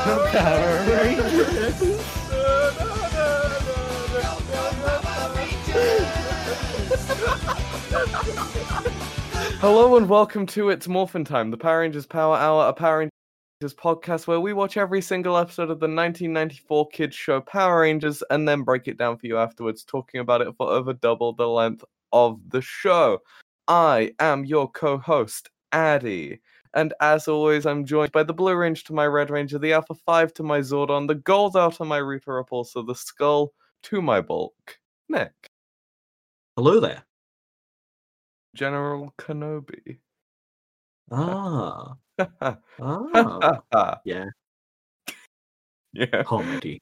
Hello 9.60 9.98
and 9.98 10.08
welcome 10.08 10.46
to 10.46 10.70
It's 10.70 10.88
Morphin 10.88 11.22
Time, 11.22 11.50
the 11.50 11.58
Power 11.58 11.80
Rangers 11.80 12.06
Power 12.06 12.34
Hour, 12.34 12.68
a 12.68 12.72
Power 12.72 13.00
Rangers 13.00 13.78
podcast 13.78 14.26
where 14.26 14.40
we 14.40 14.54
watch 14.54 14.78
every 14.78 15.02
single 15.02 15.36
episode 15.36 15.64
of 15.64 15.80
the 15.80 15.86
1994 15.86 16.88
kids 16.88 17.14
show 17.14 17.42
Power 17.42 17.82
Rangers 17.82 18.22
and 18.30 18.48
then 18.48 18.62
break 18.62 18.88
it 18.88 18.96
down 18.96 19.18
for 19.18 19.26
you 19.26 19.36
afterwards, 19.36 19.84
talking 19.84 20.20
about 20.22 20.40
it 20.40 20.54
for 20.56 20.70
over 20.70 20.94
double 20.94 21.34
the 21.34 21.46
length 21.46 21.84
of 22.14 22.40
the 22.48 22.62
show. 22.62 23.18
I 23.68 24.12
am 24.18 24.46
your 24.46 24.70
co-host, 24.70 25.50
Addy. 25.72 26.40
And 26.74 26.94
as 27.00 27.26
always, 27.26 27.66
I'm 27.66 27.84
joined 27.84 28.12
by 28.12 28.22
the 28.22 28.32
Blue 28.32 28.54
Range 28.54 28.82
to 28.84 28.92
my 28.92 29.06
Red 29.06 29.30
Ranger, 29.30 29.58
the 29.58 29.72
Alpha 29.72 29.94
5 29.94 30.34
to 30.34 30.42
my 30.42 30.60
Zordon, 30.60 31.08
the 31.08 31.16
Goldar 31.16 31.76
to 31.76 31.84
my 31.84 31.98
Rita 31.98 32.30
Repulsa, 32.30 32.86
the 32.86 32.94
Skull 32.94 33.52
to 33.84 34.00
my 34.00 34.20
Bulk, 34.20 34.78
Nick. 35.08 35.32
Hello 36.56 36.78
there. 36.78 37.04
General 38.54 39.12
Kenobi. 39.18 39.98
Ah. 41.10 41.94
ah. 42.80 44.00
Yeah. 44.04 44.26
yeah. 45.92 46.22
Comedy. 46.24 46.80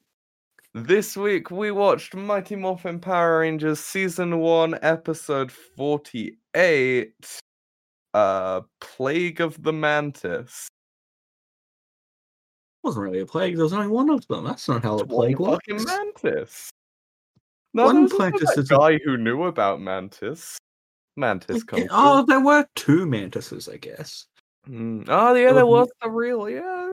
This 0.74 1.16
week 1.16 1.50
we 1.50 1.70
watched 1.70 2.14
Mighty 2.14 2.56
Morphin 2.56 3.00
Power 3.00 3.40
Rangers 3.40 3.80
Season 3.80 4.38
1, 4.38 4.78
Episode 4.82 5.50
48, 5.50 7.40
uh, 8.18 8.60
Plague 8.80 9.40
of 9.40 9.62
the 9.62 9.72
Mantis. 9.72 10.68
wasn't 12.82 13.04
really 13.04 13.20
a 13.20 13.26
plague. 13.26 13.54
There 13.56 13.64
was 13.64 13.72
only 13.72 13.88
one 13.88 14.10
of 14.10 14.26
them. 14.28 14.44
That's 14.44 14.68
not 14.68 14.82
how 14.82 14.98
a 14.98 15.06
plague 15.06 15.38
works. 15.38 15.66
fucking 15.68 15.84
mantis. 15.84 16.70
No, 17.74 17.84
One 17.84 17.94
there 17.94 18.02
was 18.04 18.12
also 18.12 18.22
mantis 18.30 18.48
that 18.54 18.58
is 18.62 18.70
a- 18.70 18.76
guy 18.76 18.98
who 19.04 19.16
knew 19.16 19.42
about 19.44 19.80
mantis. 19.80 20.56
Mantis 21.16 21.64
culture. 21.64 21.88
Oh, 21.90 22.24
there 22.26 22.40
were 22.40 22.64
two 22.76 23.04
mantises, 23.06 23.68
I 23.68 23.76
guess. 23.76 24.26
Mm. 24.68 25.04
Oh, 25.08 25.28
yeah, 25.34 25.46
there 25.46 25.54
There 25.54 25.66
was 25.66 25.88
was 25.88 25.90
the 26.02 26.10
real. 26.10 26.48
Yeah. 26.48 26.90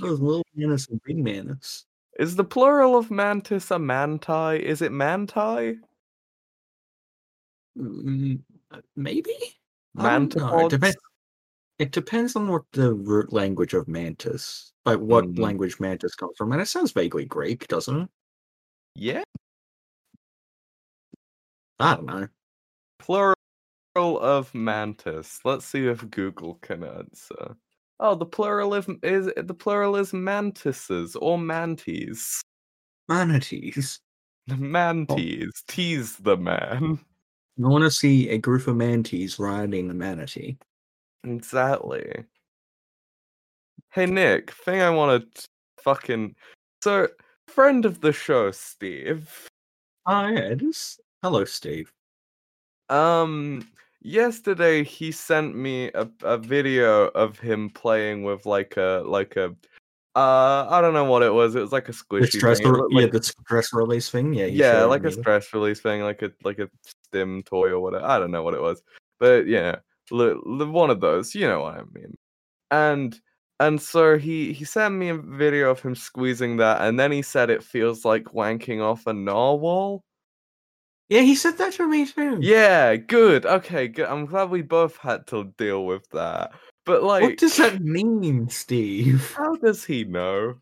There 0.00 0.10
was 0.10 0.20
little 0.20 0.44
mantis 0.54 0.88
and 0.88 1.00
big 1.04 1.18
mantis. 1.18 1.84
Is 2.18 2.34
the 2.36 2.44
plural 2.44 2.96
of 2.96 3.10
mantis 3.10 3.70
a 3.70 3.78
manti? 3.78 4.56
Is 4.56 4.82
it 4.82 4.90
manti? 4.92 5.78
Mm, 7.78 8.40
uh, 8.72 8.80
maybe? 8.96 9.32
I. 9.98 10.16
It 10.62 10.68
depends. 10.70 10.96
It 11.78 11.92
depends 11.92 12.36
on 12.36 12.48
what 12.48 12.64
the 12.72 12.94
root 12.94 13.32
language 13.32 13.74
of 13.74 13.88
mantis, 13.88 14.72
like 14.86 14.98
what 15.00 15.26
Mhm. 15.26 15.38
language 15.40 15.80
mantis 15.80 16.14
comes 16.14 16.36
from, 16.38 16.52
and 16.52 16.60
it 16.62 16.66
sounds 16.66 16.92
vaguely 16.92 17.24
Greek, 17.26 17.68
doesn't 17.68 18.02
it? 18.02 18.10
Yeah. 18.94 19.24
I 21.78 21.94
don't 21.96 22.06
know. 22.06 22.28
Plural 22.98 23.36
of 23.94 24.54
mantis. 24.54 25.40
Let's 25.44 25.66
see 25.66 25.86
if 25.86 26.08
Google 26.10 26.56
can 26.56 26.84
answer. 26.84 27.56
Oh, 28.00 28.14
the 28.14 28.26
plural 28.26 28.74
is, 28.74 28.86
is 29.02 29.30
the 29.36 29.54
plural 29.54 29.96
is 29.96 30.12
mantises 30.12 31.16
or 31.16 31.38
manties. 31.38 32.40
Manatees. 33.08 34.00
Manties. 34.48 35.50
Tease 35.66 36.16
the 36.16 36.36
man. 36.36 37.00
I 37.58 37.68
want 37.68 37.84
to 37.84 37.90
see 37.90 38.28
a 38.28 38.38
group 38.38 38.66
of 38.66 38.76
manatees 38.76 39.38
riding 39.38 39.90
a 39.90 39.94
manatee. 39.94 40.58
Exactly. 41.24 42.24
Hey 43.92 44.06
Nick, 44.06 44.50
thing 44.50 44.82
I 44.82 44.90
want 44.90 45.34
to 45.34 45.48
fucking 45.82 46.34
so 46.82 47.08
friend 47.48 47.86
of 47.86 48.00
the 48.00 48.12
show, 48.12 48.50
Steve. 48.50 49.48
Oh 50.04 50.26
yeah, 50.26 50.50
it 50.50 50.62
is. 50.62 51.00
Hello, 51.22 51.46
Steve. 51.46 51.90
Um, 52.90 53.66
yesterday 54.02 54.84
he 54.84 55.10
sent 55.10 55.56
me 55.56 55.90
a, 55.94 56.08
a 56.22 56.36
video 56.36 57.06
of 57.08 57.38
him 57.38 57.70
playing 57.70 58.22
with 58.22 58.44
like 58.44 58.76
a 58.76 59.02
like 59.06 59.36
a 59.36 59.56
uh 60.14 60.66
I 60.68 60.80
don't 60.82 60.94
know 60.94 61.04
what 61.04 61.22
it 61.22 61.32
was. 61.32 61.54
It 61.54 61.60
was 61.60 61.72
like 61.72 61.88
a 61.88 61.92
squishy 61.92 62.20
The 62.32 62.38
stress. 62.38 62.60
Re- 62.60 62.70
looked 62.70 62.92
yeah, 62.92 63.06
the 63.06 63.22
stress 63.22 63.72
release 63.72 64.10
thing. 64.10 64.34
Yeah, 64.34 64.46
yeah, 64.46 64.84
like 64.84 65.04
a 65.04 65.12
stress 65.12 65.54
release 65.54 65.80
thing, 65.80 66.02
like 66.02 66.20
a 66.20 66.30
like 66.44 66.58
a 66.58 66.68
stim 67.08 67.42
toy 67.42 67.70
or 67.70 67.80
whatever. 67.80 68.04
I 68.04 68.18
don't 68.18 68.30
know 68.30 68.42
what 68.42 68.54
it 68.54 68.60
was, 68.60 68.82
but 69.18 69.46
yeah, 69.46 69.76
one 70.10 70.90
of 70.90 71.00
those. 71.00 71.34
You 71.34 71.46
know 71.48 71.60
what 71.62 71.74
I 71.74 71.82
mean? 71.92 72.16
And 72.70 73.20
and 73.60 73.80
so 73.80 74.18
he 74.18 74.52
he 74.52 74.64
sent 74.64 74.94
me 74.94 75.08
a 75.08 75.16
video 75.16 75.70
of 75.70 75.80
him 75.80 75.94
squeezing 75.94 76.56
that, 76.58 76.82
and 76.82 76.98
then 76.98 77.12
he 77.12 77.22
said 77.22 77.50
it 77.50 77.62
feels 77.62 78.04
like 78.04 78.24
wanking 78.24 78.82
off 78.82 79.06
a 79.06 79.12
narwhal. 79.12 80.02
Yeah, 81.08 81.20
he 81.20 81.36
said 81.36 81.56
that 81.58 81.72
to 81.74 81.86
me 81.88 82.06
too. 82.06 82.38
Yeah, 82.40 82.96
good. 82.96 83.46
Okay, 83.46 83.86
good. 83.86 84.06
I'm 84.06 84.26
glad 84.26 84.50
we 84.50 84.62
both 84.62 84.96
had 84.96 85.26
to 85.28 85.52
deal 85.56 85.86
with 85.86 86.08
that. 86.10 86.52
But 86.84 87.02
like, 87.04 87.22
What 87.22 87.36
does 87.38 87.56
that 87.58 87.80
mean, 87.80 88.48
Steve? 88.48 89.32
how 89.36 89.54
does 89.56 89.84
he 89.84 90.04
know 90.04 90.54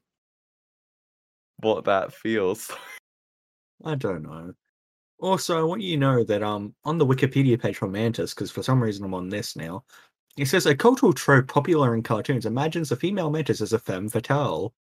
what 1.61 1.85
that 1.85 2.13
feels? 2.13 2.71
I 3.85 3.95
don't 3.95 4.23
know. 4.23 4.53
Also, 5.21 5.59
I 5.59 5.63
want 5.63 5.81
you 5.83 5.97
to 5.97 6.01
know 6.01 6.25
that 6.25 6.43
um 6.43 6.75
on 6.85 6.99
the 6.99 7.07
Wikipedia 7.07 7.61
page 7.61 7.77
for 7.77 7.89
Mantis, 7.89 8.35
because 8.35 8.51
for 8.51 8.63
some 8.63 8.83
reason 8.83 9.05
I'm 9.05 9.15
on 9.15 9.29
this 9.29 9.57
now, 9.57 9.85
it 10.37 10.47
says 10.47 10.67
a 10.67 10.75
cultural 10.75 11.13
trope 11.13 11.49
popular 11.49 11.95
in 11.95 12.03
cartoons 12.03 12.47
imagines 12.47 12.91
a 12.93 12.97
female 12.97 13.31
mantis 13.31 13.61
as 13.61 13.73
a 13.73 13.79
femme 13.79 14.09
fatale. 14.09 14.75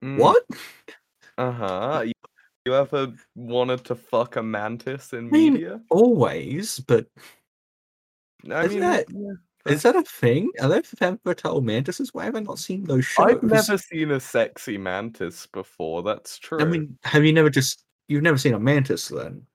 What? 0.00 0.44
Uh 1.38 1.52
huh. 1.52 2.02
You, 2.06 2.12
you 2.66 2.74
ever 2.74 3.12
wanted 3.34 3.84
to 3.84 3.94
fuck 3.94 4.36
a 4.36 4.42
mantis 4.42 5.12
in 5.12 5.30
mean, 5.30 5.54
media? 5.54 5.80
Always, 5.90 6.78
but 6.80 7.06
I 8.50 8.64
isn't 8.64 8.70
mean, 8.70 8.80
that- 8.80 9.06
yeah. 9.10 9.72
is 9.72 9.82
that 9.82 9.96
a 9.96 10.02
thing? 10.02 10.50
Are 10.60 10.68
there 10.68 10.82
femme 10.82 11.18
fatale 11.24 11.60
mantises? 11.60 12.12
Why 12.12 12.24
have 12.24 12.36
I 12.36 12.40
not 12.40 12.58
seen 12.58 12.84
those 12.84 13.04
shows? 13.04 13.26
I've 13.26 13.42
never 13.42 13.78
seen 13.78 14.10
a 14.12 14.20
sexy 14.20 14.78
mantis 14.78 15.46
before. 15.52 16.02
That's 16.02 16.38
true. 16.38 16.60
I 16.60 16.64
mean, 16.64 16.98
have 17.04 17.24
you 17.24 17.32
never 17.32 17.50
just 17.50 17.84
you've 18.08 18.22
never 18.22 18.38
seen 18.38 18.54
a 18.54 18.60
mantis 18.60 19.08
then? 19.08 19.46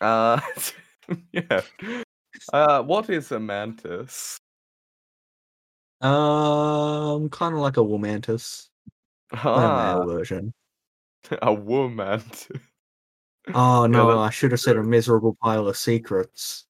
Uh, 0.00 0.40
yeah. 1.32 1.60
Uh, 2.52 2.82
what 2.82 3.08
is 3.10 3.32
a 3.32 3.40
mantis? 3.40 4.38
Um, 6.00 7.28
kind 7.30 7.54
of 7.54 7.60
like 7.60 7.76
a 7.76 7.80
womantis, 7.80 8.68
a 9.32 9.36
male 9.36 9.46
Ah, 9.46 10.04
version. 10.04 10.52
a 11.42 11.52
woman. 11.52 12.22
Oh 13.54 13.86
no, 13.86 14.08
that's 14.08 14.18
I 14.18 14.30
should 14.30 14.50
have 14.50 14.60
said 14.60 14.76
a 14.76 14.82
miserable 14.82 15.36
pile 15.42 15.68
of 15.68 15.76
secrets, 15.76 16.66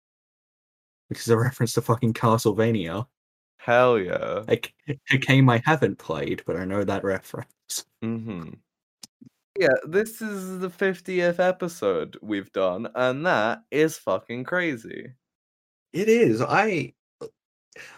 which 1.08 1.20
is 1.20 1.28
a 1.30 1.38
reference 1.38 1.72
to 1.74 1.82
fucking 1.82 2.12
Castlevania, 2.12 3.06
Hell 3.64 3.98
yeah. 3.98 4.42
A 4.48 5.16
game 5.16 5.48
I 5.48 5.62
haven't 5.64 5.98
played, 5.98 6.42
but 6.46 6.56
I 6.56 6.66
know 6.66 6.84
that 6.84 7.02
reference. 7.02 7.86
Mm-hmm. 8.04 8.50
Yeah, 9.58 9.74
this 9.86 10.20
is 10.20 10.58
the 10.58 10.68
50th 10.68 11.38
episode 11.38 12.16
we've 12.20 12.52
done, 12.52 12.88
and 12.96 13.24
that 13.24 13.62
is 13.70 13.96
fucking 13.96 14.44
crazy. 14.44 15.12
It 15.92 16.08
is. 16.08 16.42
I 16.42 16.94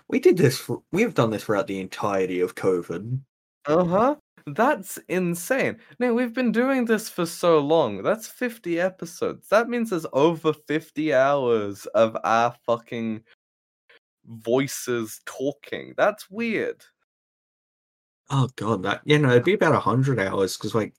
we 0.08 0.20
did 0.20 0.36
this. 0.36 0.58
For, 0.58 0.82
we 0.92 1.02
have 1.02 1.14
done 1.14 1.30
this 1.30 1.44
throughout 1.44 1.66
the 1.66 1.80
entirety 1.80 2.40
of 2.40 2.54
COVID. 2.54 3.20
Uh 3.66 3.84
huh. 3.84 4.16
That's 4.46 4.98
insane. 5.08 5.78
No, 5.98 6.14
we've 6.14 6.34
been 6.34 6.52
doing 6.52 6.84
this 6.84 7.08
for 7.08 7.26
so 7.26 7.58
long. 7.58 8.02
That's 8.02 8.28
50 8.28 8.78
episodes. 8.78 9.48
That 9.48 9.68
means 9.68 9.90
there's 9.90 10.06
over 10.12 10.52
50 10.52 11.12
hours 11.14 11.86
of 11.86 12.16
our 12.22 12.54
fucking 12.64 13.22
voices 14.26 15.20
talking. 15.26 15.94
That's 15.96 16.30
weird. 16.30 16.84
Oh 18.30 18.48
god, 18.56 18.82
that 18.82 19.02
you 19.04 19.18
know 19.18 19.30
it'd 19.30 19.44
be 19.44 19.54
about 19.54 19.74
a 19.74 19.80
hundred 19.80 20.18
hours 20.20 20.56
because 20.56 20.74
like. 20.74 20.94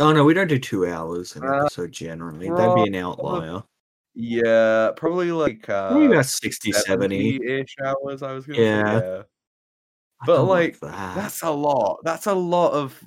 Oh 0.00 0.12
no, 0.12 0.24
we 0.24 0.34
don't 0.34 0.46
do 0.48 0.58
two 0.58 0.86
hours 0.86 1.34
an 1.36 1.44
Uh, 1.44 1.62
episode 1.64 1.90
generally. 1.92 2.48
That'd 2.50 2.74
be 2.76 2.86
an 2.88 2.94
outlier. 2.94 3.62
Yeah, 4.14 4.92
probably 4.96 5.30
like 5.32 5.68
uh 5.68 5.90
about 6.00 6.26
60, 6.26 6.72
70. 6.72 7.40
ish 7.44 7.76
hours, 7.84 8.22
I 8.22 8.32
was 8.32 8.46
gonna 8.46 8.60
Yeah. 8.60 8.98
say. 9.00 9.06
Yeah. 9.06 9.22
But, 10.26 10.36
don't 10.38 10.48
like, 10.48 10.80
that. 10.80 11.14
That's 11.14 11.42
a 11.42 11.50
lot. 11.50 12.00
That's 12.02 12.26
a 12.26 12.34
lot 12.34 12.72
of 12.72 13.00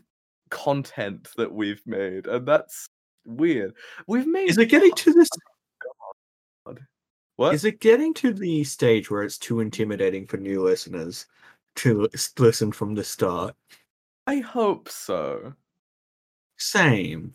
content 0.50 1.28
that 1.36 1.52
we've 1.52 1.86
made, 1.86 2.28
and 2.28 2.48
that's 2.48 2.88
weird. 3.26 3.74
We've 4.08 4.28
made 4.28 4.50
Is 4.50 4.58
it 4.58 4.68
getting 4.68 4.94
to 4.94 5.14
this? 5.14 5.30
what? 7.36 7.54
Is 7.54 7.66
it 7.66 7.80
getting 7.82 8.14
to 8.16 8.34
the 8.34 8.64
stage 8.64 9.10
where 9.12 9.24
it's 9.24 9.38
too 9.38 9.60
intimidating 9.60 10.26
for 10.28 10.38
new 10.38 10.62
listeners 10.62 11.26
to 11.78 12.08
listen 12.38 12.72
from 12.72 12.96
the 12.96 13.04
start? 13.04 13.56
I 14.28 14.38
hope 14.40 14.88
so. 14.88 15.54
Same. 16.62 17.34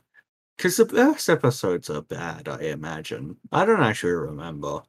Because 0.56 0.76
the 0.76 0.86
first 0.86 1.28
episodes 1.28 1.90
are 1.90 2.02
bad, 2.02 2.48
I 2.48 2.60
imagine. 2.60 3.36
I 3.50 3.64
don't 3.64 3.82
actually 3.82 4.12
remember. 4.12 4.82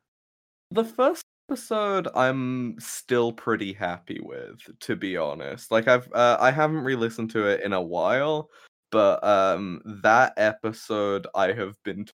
The 0.72 0.86
first 0.86 1.24
episode 1.50 2.08
I'm 2.16 2.80
still 2.80 3.34
pretty 3.34 3.74
happy 3.74 4.20
with, 4.22 4.60
to 4.82 4.96
be 4.96 5.18
honest. 5.18 5.72
Like 5.72 5.88
I've 5.88 6.08
uh, 6.14 6.38
I 6.40 6.52
haven't 6.52 6.84
re-listened 6.84 7.32
to 7.32 7.48
it 7.48 7.64
in 7.64 7.74
a 7.74 7.82
while, 7.82 8.50
but 8.92 9.24
um 9.24 9.82
that 10.04 10.34
episode 10.38 11.26
I 11.36 11.54
have 11.54 11.76
been 11.84 12.06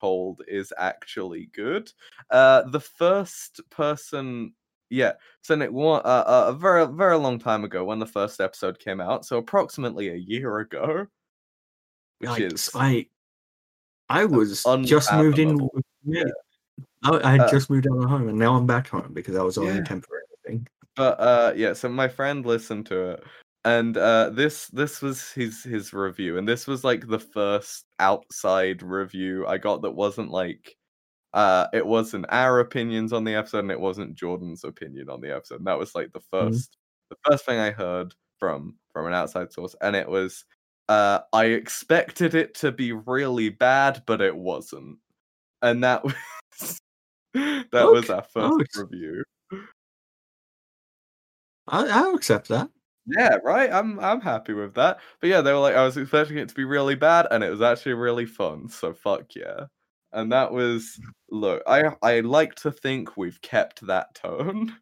told 0.00 0.42
is 0.48 0.72
actually 0.76 1.50
good. 1.54 1.92
Uh 2.30 2.62
the 2.70 2.80
first 2.80 3.60
person 3.70 4.54
yeah, 4.90 5.12
so 5.42 5.54
Nick, 5.54 5.70
one, 5.72 6.02
uh, 6.04 6.24
uh, 6.26 6.44
a 6.48 6.52
very 6.52 6.86
very 6.86 7.16
long 7.16 7.38
time 7.38 7.64
ago 7.64 7.84
when 7.84 8.00
the 8.00 8.06
first 8.06 8.40
episode 8.40 8.78
came 8.80 9.00
out, 9.00 9.24
so 9.24 9.38
approximately 9.38 10.08
a 10.08 10.16
year 10.16 10.58
ago, 10.58 11.06
which 12.20 12.30
Yikes, 12.30 12.52
is 12.54 12.70
I 12.74 13.06
I 14.08 14.24
was 14.24 14.64
just 14.84 15.12
moved 15.12 15.38
in. 15.38 15.68
Yeah. 16.04 16.24
I, 17.02 17.20
I 17.24 17.30
had 17.32 17.40
Uh, 17.42 17.50
just 17.50 17.70
moved 17.70 17.86
out 17.90 17.98
of 17.98 18.08
home, 18.10 18.28
and 18.28 18.38
now 18.38 18.54
I'm 18.56 18.66
back 18.66 18.88
home 18.88 19.12
because 19.12 19.36
I 19.36 19.42
was 19.42 19.56
only 19.58 19.74
Yeah. 19.74 19.80
a 19.80 19.84
temporary 19.84 20.24
thing. 20.46 20.66
but 20.96 21.20
uh 21.20 21.52
yeah 21.54 21.72
so 21.72 21.88
my 21.88 22.08
friend 22.08 22.44
listened 22.46 22.84
to 22.86 23.10
it 23.12 23.22
and 23.64 23.96
uh 23.96 24.28
this 24.30 24.66
this 24.68 25.00
was 25.02 25.30
his 25.30 25.62
his 25.62 25.92
review 25.92 26.36
and 26.38 26.48
this 26.48 26.66
was 26.66 26.82
like 26.82 27.06
the 27.06 27.18
first 27.20 27.84
outside 28.00 28.82
review 28.82 29.46
i 29.46 29.56
got 29.58 29.82
that 29.82 29.90
wasn't 29.92 30.30
like 30.30 30.76
uh 31.34 31.66
it 31.72 31.86
wasn't 31.86 32.24
our 32.30 32.58
opinions 32.60 33.12
on 33.12 33.22
the 33.22 33.34
episode 33.34 33.60
and 33.60 33.70
it 33.70 33.78
wasn't 33.78 34.14
jordan's 34.16 34.64
opinion 34.64 35.08
on 35.10 35.20
the 35.20 35.30
episode 35.34 35.58
and 35.58 35.66
that 35.66 35.78
was 35.78 35.94
like 35.94 36.10
the 36.12 36.22
first 36.30 36.76
the 37.10 37.16
first 37.30 37.44
thing 37.46 37.58
i 37.60 37.70
heard 37.70 38.12
from 38.38 38.74
from 38.92 39.06
an 39.06 39.12
outside 39.14 39.52
source 39.52 39.76
and 39.82 39.94
it 39.94 40.08
was 40.08 40.44
uh 40.90 41.20
i 41.32 41.46
expected 41.46 42.34
it 42.34 42.54
to 42.54 42.72
be 42.72 42.92
really 42.92 43.48
bad 43.48 44.02
but 44.06 44.20
it 44.20 44.36
wasn't 44.36 44.98
and 45.62 45.84
that 45.84 46.04
was 46.04 46.80
that 47.34 47.66
was 47.72 48.10
our 48.10 48.22
first 48.22 48.34
oh, 48.36 48.60
it's- 48.60 48.76
review 48.76 49.24
I, 51.68 51.86
I'll 51.86 52.14
accept 52.14 52.48
that. 52.48 52.68
Yeah, 53.06 53.36
right. 53.44 53.70
I'm 53.72 53.98
I'm 54.00 54.20
happy 54.20 54.52
with 54.52 54.74
that. 54.74 54.98
But 55.20 55.28
yeah, 55.28 55.40
they 55.40 55.52
were 55.52 55.58
like, 55.58 55.74
I 55.74 55.84
was 55.84 55.96
expecting 55.96 56.38
it 56.38 56.48
to 56.48 56.54
be 56.54 56.64
really 56.64 56.94
bad, 56.94 57.26
and 57.30 57.42
it 57.42 57.50
was 57.50 57.62
actually 57.62 57.94
really 57.94 58.26
fun. 58.26 58.68
So 58.68 58.92
fuck 58.92 59.34
yeah. 59.34 59.66
And 60.12 60.32
that 60.32 60.52
was 60.52 61.00
look, 61.30 61.62
I 61.66 61.82
I 62.02 62.20
like 62.20 62.54
to 62.56 62.72
think 62.72 63.16
we've 63.16 63.40
kept 63.42 63.86
that 63.86 64.14
tone. 64.14 64.76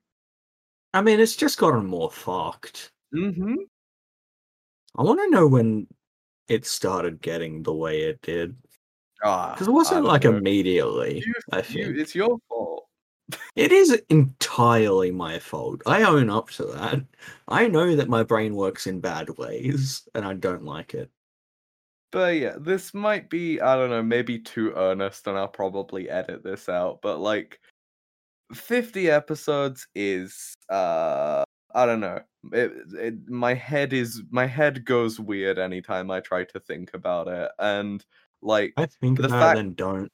I 0.95 1.03
mean, 1.03 1.21
it's 1.21 1.37
just 1.37 1.59
gotten 1.59 1.87
more 1.87 2.11
fucked. 2.11 2.91
Mm-hmm. 3.15 3.55
I 4.99 5.03
want 5.03 5.21
to 5.21 5.31
know 5.31 5.47
when 5.47 5.87
it 6.49 6.67
started 6.67 7.21
getting 7.21 7.63
the 7.63 7.75
way 7.75 8.03
it 8.03 8.21
did 8.23 8.57
Ah, 9.23 9.53
because 9.53 9.69
it 9.69 9.73
wasn't 9.73 10.05
like 10.05 10.25
a 10.25 10.35
immediately. 10.35 11.25
you, 11.27 11.35
I 11.53 11.65
you, 11.69 11.95
it's 11.97 12.15
your 12.15 12.39
fault. 12.49 12.87
it 13.57 13.73
is 13.73 14.01
entirely 14.09 15.11
my 15.11 15.39
fault. 15.39 15.83
I 15.87 16.05
own 16.05 16.31
up 16.31 16.51
to 16.51 16.65
that. 16.67 17.05
I 17.49 17.67
know 17.67 17.97
that 17.97 18.09
my 18.09 18.23
brain 18.23 18.55
works 18.55 18.87
in 18.87 19.01
bad 19.01 19.31
ways, 19.37 20.09
and 20.15 20.25
I 20.25 20.35
don't 20.35 20.65
like 20.65 20.95
it. 20.95 21.11
But 22.11 22.37
yeah, 22.37 22.57
this 22.59 22.95
might 22.95 23.29
be, 23.29 23.61
I 23.61 23.77
don't 23.77 23.91
know, 23.91 24.03
maybe 24.03 24.39
too 24.39 24.73
earnest, 24.77 25.27
and 25.27 25.37
I'll 25.37 25.49
probably 25.49 26.09
edit 26.09 26.43
this 26.43 26.69
out. 26.69 27.01
But 27.03 27.19
like, 27.19 27.61
50 28.55 29.11
episodes 29.11 29.87
is, 29.95 30.55
uh, 30.71 31.43
I 31.75 31.87
don't 31.87 32.01
know. 32.01 32.21
It, 32.53 32.73
it, 32.95 33.29
my 33.29 33.55
head 33.55 33.93
is, 33.93 34.23
my 34.31 34.47
head 34.47 34.85
goes 34.85 35.19
weird 35.19 35.59
anytime 35.59 36.11
I 36.11 36.21
try 36.21 36.45
to 36.45 36.61
think 36.61 36.95
about 36.95 37.29
it. 37.29 37.51
And 37.59 38.05
like, 38.43 38.73
I 38.77 38.87
think 38.87 39.21
The 39.21 39.29
fact- 39.29 39.59
it 39.59 39.61
and 39.61 39.77
don't. 39.77 40.11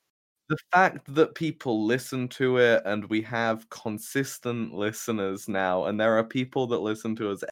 the 0.49 0.57
fact 0.73 1.15
that 1.15 1.35
people 1.35 1.85
listen 1.87 2.29
to 2.29 2.59
it 2.59 2.83
and 2.87 3.05
we 3.07 3.21
have 3.23 3.69
consistent 3.71 4.75
listeners 4.75 5.49
now, 5.49 5.85
and 5.85 5.99
there 6.01 6.17
are 6.19 6.25
people 6.25 6.67
that 6.69 6.79
listen 6.81 7.15
to 7.17 7.31
us 7.31 7.43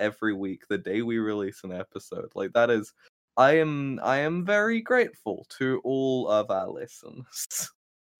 every 0.00 0.34
week 0.34 0.62
the 0.68 0.78
day 0.78 1.02
we 1.02 1.18
release 1.18 1.62
an 1.64 1.72
episode, 1.72 2.30
like 2.34 2.52
that 2.52 2.70
is. 2.70 2.92
I 3.38 3.52
am 3.58 3.98
I 4.02 4.18
am 4.18 4.44
very 4.44 4.82
grateful 4.82 5.46
to 5.58 5.80
all 5.84 6.28
of 6.28 6.50
our 6.50 6.68
listeners. 6.68 7.70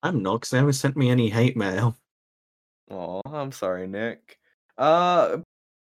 I'm 0.02 0.22
not 0.22 0.36
because 0.40 0.50
they 0.50 0.58
haven't 0.58 0.72
sent 0.72 0.96
me 0.96 1.10
any 1.10 1.28
hate 1.28 1.56
mail. 1.56 1.96
Oh, 2.90 3.20
I'm 3.26 3.52
sorry, 3.52 3.86
Nick. 3.86 4.38
Uh, 4.78 5.38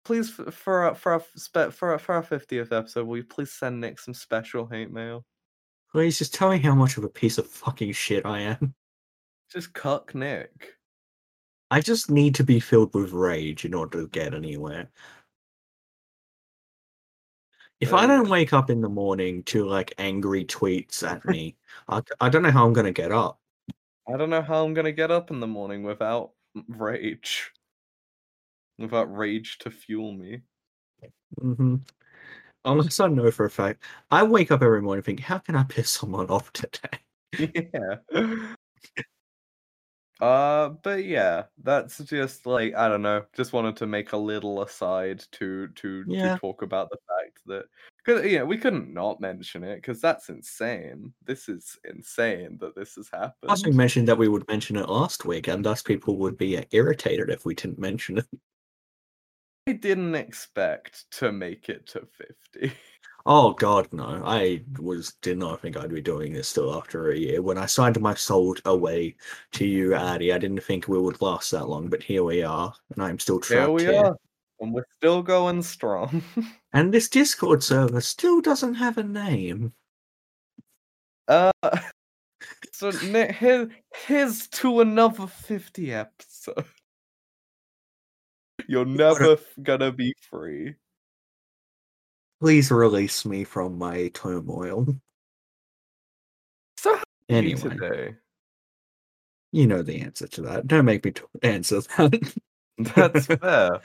please 0.04 0.30
for 0.30 0.84
our- 0.84 0.94
for 0.94 1.12
our 1.12 1.20
for 1.20 1.90
our- 1.92 1.98
for 1.98 2.14
our 2.14 2.22
fiftieth 2.22 2.72
episode, 2.72 3.06
will 3.06 3.16
you 3.16 3.24
please 3.24 3.52
send 3.52 3.80
Nick 3.80 3.98
some 3.98 4.14
special 4.14 4.66
hate 4.66 4.90
mail? 4.90 5.24
Please 5.90 6.18
just 6.18 6.34
tell 6.34 6.50
me 6.50 6.58
how 6.58 6.74
much 6.74 6.96
of 6.96 7.04
a 7.04 7.08
piece 7.08 7.38
of 7.38 7.46
fucking 7.46 7.92
shit 7.92 8.26
I 8.26 8.40
am. 8.40 8.74
Just 9.52 9.72
cuck 9.72 10.14
Nick. 10.14 10.74
I 11.70 11.80
just 11.80 12.10
need 12.10 12.34
to 12.36 12.44
be 12.44 12.58
filled 12.58 12.92
with 12.94 13.12
rage 13.12 13.64
in 13.64 13.74
order 13.74 14.00
to 14.00 14.08
get 14.08 14.34
anywhere. 14.34 14.90
If 17.78 17.92
I 17.92 18.06
don't 18.06 18.28
wake 18.28 18.52
up 18.52 18.70
in 18.70 18.80
the 18.80 18.88
morning 18.88 19.44
to 19.44 19.64
like 19.66 19.94
angry 19.98 20.44
tweets 20.44 21.08
at 21.08 21.24
me, 21.24 21.56
I, 21.88 22.02
I 22.20 22.28
don't 22.28 22.42
know 22.42 22.50
how 22.50 22.66
I'm 22.66 22.72
going 22.72 22.86
to 22.86 22.92
get 22.92 23.12
up. 23.12 23.38
I 24.12 24.16
don't 24.16 24.30
know 24.30 24.42
how 24.42 24.64
I'm 24.64 24.74
gonna 24.74 24.92
get 24.92 25.10
up 25.10 25.30
in 25.30 25.40
the 25.40 25.46
morning 25.46 25.82
without 25.82 26.32
mm, 26.56 26.64
rage. 26.68 27.52
Without 28.78 29.14
rage 29.14 29.58
to 29.58 29.70
fuel 29.70 30.12
me. 30.12 30.42
hmm 31.40 31.76
Unless 32.64 33.00
I 33.00 33.08
know 33.08 33.30
for 33.30 33.44
a 33.46 33.50
fact, 33.50 33.82
I 34.10 34.22
wake 34.22 34.50
up 34.50 34.62
every 34.62 34.80
morning 34.82 34.98
and 35.00 35.04
think, 35.04 35.20
how 35.20 35.38
can 35.38 35.54
I 35.56 35.64
piss 35.64 35.90
someone 35.90 36.30
off 36.30 36.52
today? 36.54 36.98
yeah. 37.38 37.96
Uh, 40.20 40.68
but 40.68 41.04
yeah, 41.04 41.44
that's 41.62 41.98
just 41.98 42.46
like 42.46 42.74
I 42.74 42.88
don't 42.88 43.02
know. 43.02 43.26
Just 43.34 43.52
wanted 43.52 43.76
to 43.78 43.86
make 43.86 44.12
a 44.12 44.16
little 44.16 44.62
aside 44.62 45.24
to 45.32 45.68
to 45.68 46.04
Yeah. 46.06 46.34
to 46.34 46.40
talk 46.40 46.62
about 46.62 46.88
the 46.90 46.98
fact 47.08 47.40
that 47.46 47.64
because 48.04 48.24
yeah, 48.30 48.44
we 48.44 48.56
couldn't 48.56 48.94
not 48.94 49.20
mention 49.20 49.64
it 49.64 49.76
because 49.76 50.00
that's 50.00 50.28
insane. 50.28 51.12
This 51.24 51.48
is 51.48 51.76
insane 51.84 52.58
that 52.58 52.76
this 52.76 52.94
has 52.94 53.08
happened. 53.08 53.64
We 53.66 53.72
mentioned 53.72 54.06
that 54.08 54.16
we 54.16 54.28
would 54.28 54.46
mention 54.48 54.76
it 54.76 54.88
last 54.88 55.24
week, 55.24 55.48
and 55.48 55.64
thus 55.64 55.82
people 55.82 56.16
would 56.18 56.36
be 56.38 56.64
irritated 56.70 57.28
if 57.28 57.44
we 57.44 57.54
didn't 57.54 57.78
mention 57.80 58.18
it. 58.18 58.26
I 59.66 59.72
didn't 59.72 60.14
expect 60.14 61.10
to 61.18 61.32
make 61.32 61.68
it 61.68 61.86
to 61.88 62.06
fifty. 62.12 62.72
Oh 63.26 63.52
God, 63.54 63.88
no! 63.90 64.22
I 64.22 64.62
was 64.78 65.14
did 65.22 65.38
not 65.38 65.62
think 65.62 65.78
I'd 65.78 65.94
be 65.94 66.02
doing 66.02 66.34
this 66.34 66.48
still 66.48 66.74
after 66.74 67.10
a 67.10 67.16
year. 67.16 67.40
When 67.40 67.56
I 67.56 67.64
signed 67.64 67.98
my 67.98 68.12
soul 68.12 68.54
away 68.66 69.16
to 69.52 69.64
you, 69.64 69.94
Addy, 69.94 70.30
I 70.30 70.38
didn't 70.38 70.62
think 70.62 70.86
we 70.86 70.98
would 70.98 71.22
last 71.22 71.50
that 71.52 71.66
long, 71.66 71.88
but 71.88 72.02
here 72.02 72.22
we 72.22 72.42
are, 72.42 72.74
and 72.94 73.02
I'm 73.02 73.18
still 73.18 73.40
trapped 73.40 73.62
Here 73.62 73.70
we 73.70 73.82
here. 73.84 74.04
are, 74.04 74.16
and 74.60 74.74
we're 74.74 74.84
still 74.96 75.22
going 75.22 75.62
strong. 75.62 76.22
And 76.74 76.92
this 76.92 77.08
Discord 77.08 77.62
server 77.62 78.00
still 78.00 78.40
doesn't 78.40 78.74
have 78.74 78.98
a 78.98 79.04
name. 79.04 79.72
Uh, 81.28 81.52
so 82.72 82.90
Nick, 83.06 83.36
here, 83.36 83.70
here's 84.06 84.48
to 84.48 84.80
another 84.80 85.28
fifty 85.28 85.94
episode. 85.94 86.64
You're 88.68 88.84
never 88.86 89.38
gonna 89.62 89.92
be 89.92 90.14
free. 90.30 90.74
Please 92.40 92.70
release 92.70 93.24
me 93.24 93.44
from 93.44 93.78
my 93.78 94.08
turmoil. 94.08 94.86
So 96.78 96.94
how 96.96 96.98
are 96.98 97.02
you 97.42 97.56
Anyway, 97.56 97.60
today? 97.70 98.16
you 99.52 99.66
know 99.66 99.82
the 99.82 100.00
answer 100.00 100.26
to 100.28 100.42
that. 100.42 100.66
Don't 100.66 100.84
make 100.84 101.04
me 101.04 101.12
t- 101.12 101.22
answer 101.42 101.80
that. 101.80 102.34
That's 102.78 103.26
fair. 103.26 103.80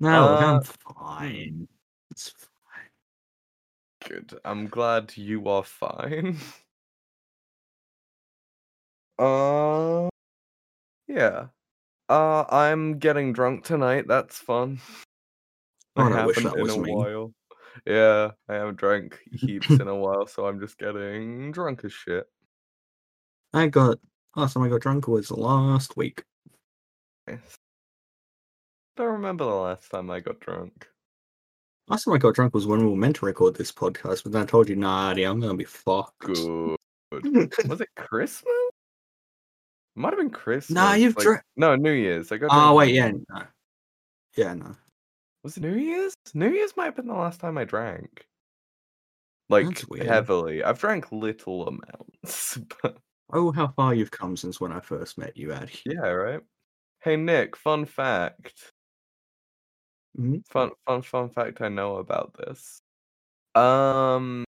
no, 0.00 0.28
Uh, 0.28 0.36
I'm 0.36 0.62
fine. 0.62 1.68
It's 2.10 2.30
fine. 2.30 4.08
Good. 4.08 4.40
I'm 4.44 4.66
glad 4.68 5.16
you 5.16 5.48
are 5.48 5.62
fine. 5.64 6.38
Uh, 9.18 10.10
yeah. 11.08 11.46
Uh, 12.08 12.44
I'm 12.48 12.98
getting 12.98 13.32
drunk 13.32 13.64
tonight. 13.64 14.06
That's 14.06 14.38
fun. 14.38 14.80
Oh, 15.96 16.02
I 16.12 16.20
I 16.22 16.26
wish 16.26 16.36
haven't 16.36 16.52
that 16.52 16.58
in 16.58 16.62
was 16.62 16.74
a 16.76 16.80
me. 16.80 16.92
while. 16.94 17.32
Yeah, 17.86 18.30
I 18.48 18.54
haven't 18.54 18.76
drank 18.76 19.18
heaps 19.32 19.68
in 19.70 19.80
a 19.88 19.94
while, 19.94 20.26
so 20.26 20.46
I'm 20.46 20.60
just 20.60 20.78
getting 20.78 21.52
drunk 21.52 21.84
as 21.84 21.92
shit. 21.92 22.26
I 23.52 23.66
got 23.68 23.98
last 24.34 24.54
time 24.54 24.62
I 24.62 24.68
got 24.68 24.80
drunk 24.80 25.08
was 25.08 25.30
last 25.30 25.96
week. 25.96 26.22
Nice. 27.26 27.56
Don't 28.96 29.12
remember 29.12 29.44
the 29.44 29.50
last 29.50 29.90
time 29.90 30.10
I 30.10 30.20
got 30.20 30.40
drunk. 30.40 30.88
Last 31.88 32.04
time 32.04 32.14
I 32.14 32.18
got 32.18 32.34
drunk 32.34 32.54
was 32.54 32.66
when 32.66 32.80
we 32.80 32.86
were 32.86 32.96
meant 32.96 33.16
to 33.16 33.26
record 33.26 33.54
this 33.54 33.72
podcast, 33.72 34.22
but 34.22 34.32
then 34.32 34.42
I 34.42 34.46
told 34.46 34.68
you, 34.68 34.76
nah, 34.76 35.10
I'm 35.10 35.40
gonna 35.40 35.54
be 35.54 35.64
fucked. 35.64 36.20
Good. 36.20 36.76
Was 37.68 37.80
it 37.80 37.88
Christmas? 37.94 38.65
Might 39.96 40.10
have 40.10 40.18
been 40.18 40.30
Christmas. 40.30 40.74
Nah, 40.74 40.92
you've 40.94 41.16
like- 41.16 41.24
drank. 41.24 41.42
No, 41.56 41.74
New 41.74 41.92
Year's. 41.92 42.30
I 42.30 42.36
got. 42.36 42.50
Oh 42.52 42.74
wait, 42.74 42.94
yeah, 42.94 43.10
no. 43.10 43.42
yeah, 44.36 44.54
no. 44.54 44.76
Was 45.42 45.56
it 45.56 45.62
New 45.62 45.74
Year's? 45.76 46.14
New 46.34 46.50
Year's 46.50 46.76
might 46.76 46.84
have 46.86 46.96
been 46.96 47.06
the 47.06 47.14
last 47.14 47.40
time 47.40 47.56
I 47.58 47.64
drank. 47.64 48.26
Like 49.48 49.66
heavily. 50.02 50.62
I've 50.62 50.78
drank 50.80 51.10
little 51.12 51.68
amounts, 51.68 52.58
but 52.82 52.98
Oh, 53.32 53.50
how 53.52 53.68
far 53.68 53.94
you've 53.94 54.10
come 54.10 54.36
since 54.36 54.60
when 54.60 54.72
I 54.72 54.80
first 54.80 55.18
met 55.18 55.36
you, 55.36 55.52
Addy. 55.52 55.72
Yeah, 55.84 56.06
right. 56.08 56.40
Hey 57.00 57.16
Nick, 57.16 57.56
fun 57.56 57.84
fact. 57.84 58.72
Mhm. 60.18 60.46
Fun 60.48 60.70
fun 60.86 61.02
fun 61.02 61.28
fact 61.30 61.60
I 61.60 61.68
know 61.68 61.96
about 61.96 62.34
this. 62.38 62.80
Um 63.54 64.44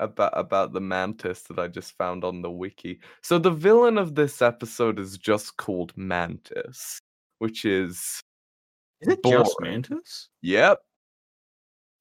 about 0.00 0.32
about 0.36 0.72
the 0.72 0.80
mantis 0.80 1.42
that 1.42 1.58
I 1.58 1.68
just 1.68 1.96
found 1.96 2.24
on 2.24 2.42
the 2.42 2.50
wiki. 2.50 3.00
So 3.22 3.38
the 3.38 3.50
villain 3.50 3.98
of 3.98 4.14
this 4.14 4.40
episode 4.42 4.98
is 4.98 5.18
just 5.18 5.56
called 5.56 5.92
Mantis, 5.96 7.00
which 7.38 7.64
is 7.64 8.20
Is 9.00 9.08
it 9.14 9.20
just 9.24 9.56
Mantis? 9.60 10.28
yep, 10.42 10.78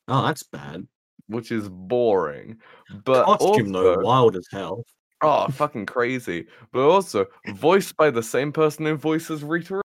Oh, 0.08 0.26
that's 0.26 0.44
bad. 0.44 0.88
which 1.28 1.52
is 1.52 1.68
boring. 1.70 2.58
But 3.04 3.26
Costume 3.26 3.72
though, 3.72 3.90
also- 3.96 4.02
wild 4.02 4.36
as 4.38 4.48
hell. 4.52 4.84
Oh, 5.22 5.48
fucking 5.52 5.86
crazy. 5.88 6.46
But 6.72 6.88
also 6.88 7.26
voiced 7.56 7.98
by 7.98 8.10
the 8.12 8.24
same 8.24 8.52
person 8.52 8.86
who 8.86 8.96
voices 8.96 9.44
Rita 9.44 9.82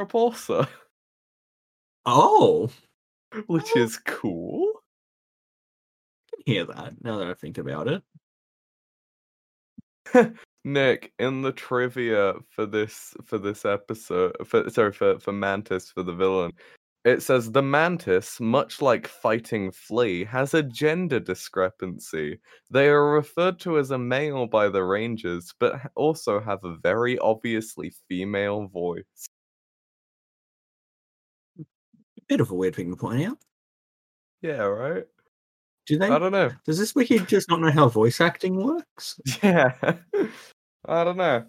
Repulsa, 0.00 0.66
Oh, 2.06 2.70
which 3.46 3.68
oh. 3.76 3.80
is 3.80 3.98
cool. 4.06 4.69
Hear 6.46 6.64
that 6.66 6.94
now 7.02 7.18
that 7.18 7.28
I 7.28 7.34
think 7.34 7.58
about 7.58 7.88
it. 7.88 8.02
Nick, 10.64 11.12
in 11.18 11.42
the 11.42 11.52
trivia 11.52 12.34
for 12.50 12.66
this 12.66 13.14
for 13.24 13.38
this 13.38 13.64
episode, 13.64 14.36
for 14.46 14.68
sorry 14.70 14.92
for 14.92 15.18
for 15.18 15.32
Mantis 15.32 15.90
for 15.90 16.02
the 16.02 16.12
villain, 16.12 16.52
it 17.04 17.22
says 17.22 17.50
the 17.50 17.62
Mantis, 17.62 18.40
much 18.40 18.82
like 18.82 19.06
fighting 19.06 19.72
Flea, 19.72 20.24
has 20.24 20.52
a 20.52 20.62
gender 20.62 21.18
discrepancy. 21.18 22.38
They 22.70 22.88
are 22.88 23.12
referred 23.12 23.58
to 23.60 23.78
as 23.78 23.90
a 23.90 23.98
male 23.98 24.46
by 24.46 24.68
the 24.68 24.84
Rangers, 24.84 25.54
but 25.58 25.80
also 25.94 26.40
have 26.40 26.62
a 26.62 26.76
very 26.76 27.18
obviously 27.18 27.92
female 28.08 28.66
voice. 28.66 29.28
Bit 32.28 32.40
of 32.40 32.50
a 32.50 32.54
weird 32.54 32.76
thing 32.76 32.90
to 32.90 32.96
point 32.96 33.26
out. 33.26 33.38
Yeah, 34.42 34.62
right. 34.62 35.06
Do 35.90 35.98
they? 35.98 36.08
I 36.08 36.18
don't 36.20 36.30
know. 36.30 36.50
Does 36.64 36.78
this 36.78 36.94
wiki 36.94 37.18
just 37.18 37.48
not 37.48 37.60
know 37.60 37.72
how 37.72 37.88
voice 37.88 38.20
acting 38.20 38.54
works? 38.56 39.20
Yeah, 39.42 39.72
I 40.86 41.02
don't 41.04 41.16
know. 41.16 41.44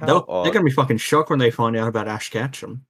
They're 0.00 0.52
gonna 0.52 0.64
be 0.64 0.70
fucking 0.70 0.96
shocked 0.96 1.28
when 1.28 1.38
they 1.38 1.50
find 1.50 1.76
out 1.76 1.88
about 1.88 2.08
Ash 2.08 2.30
Ketchum. 2.30 2.86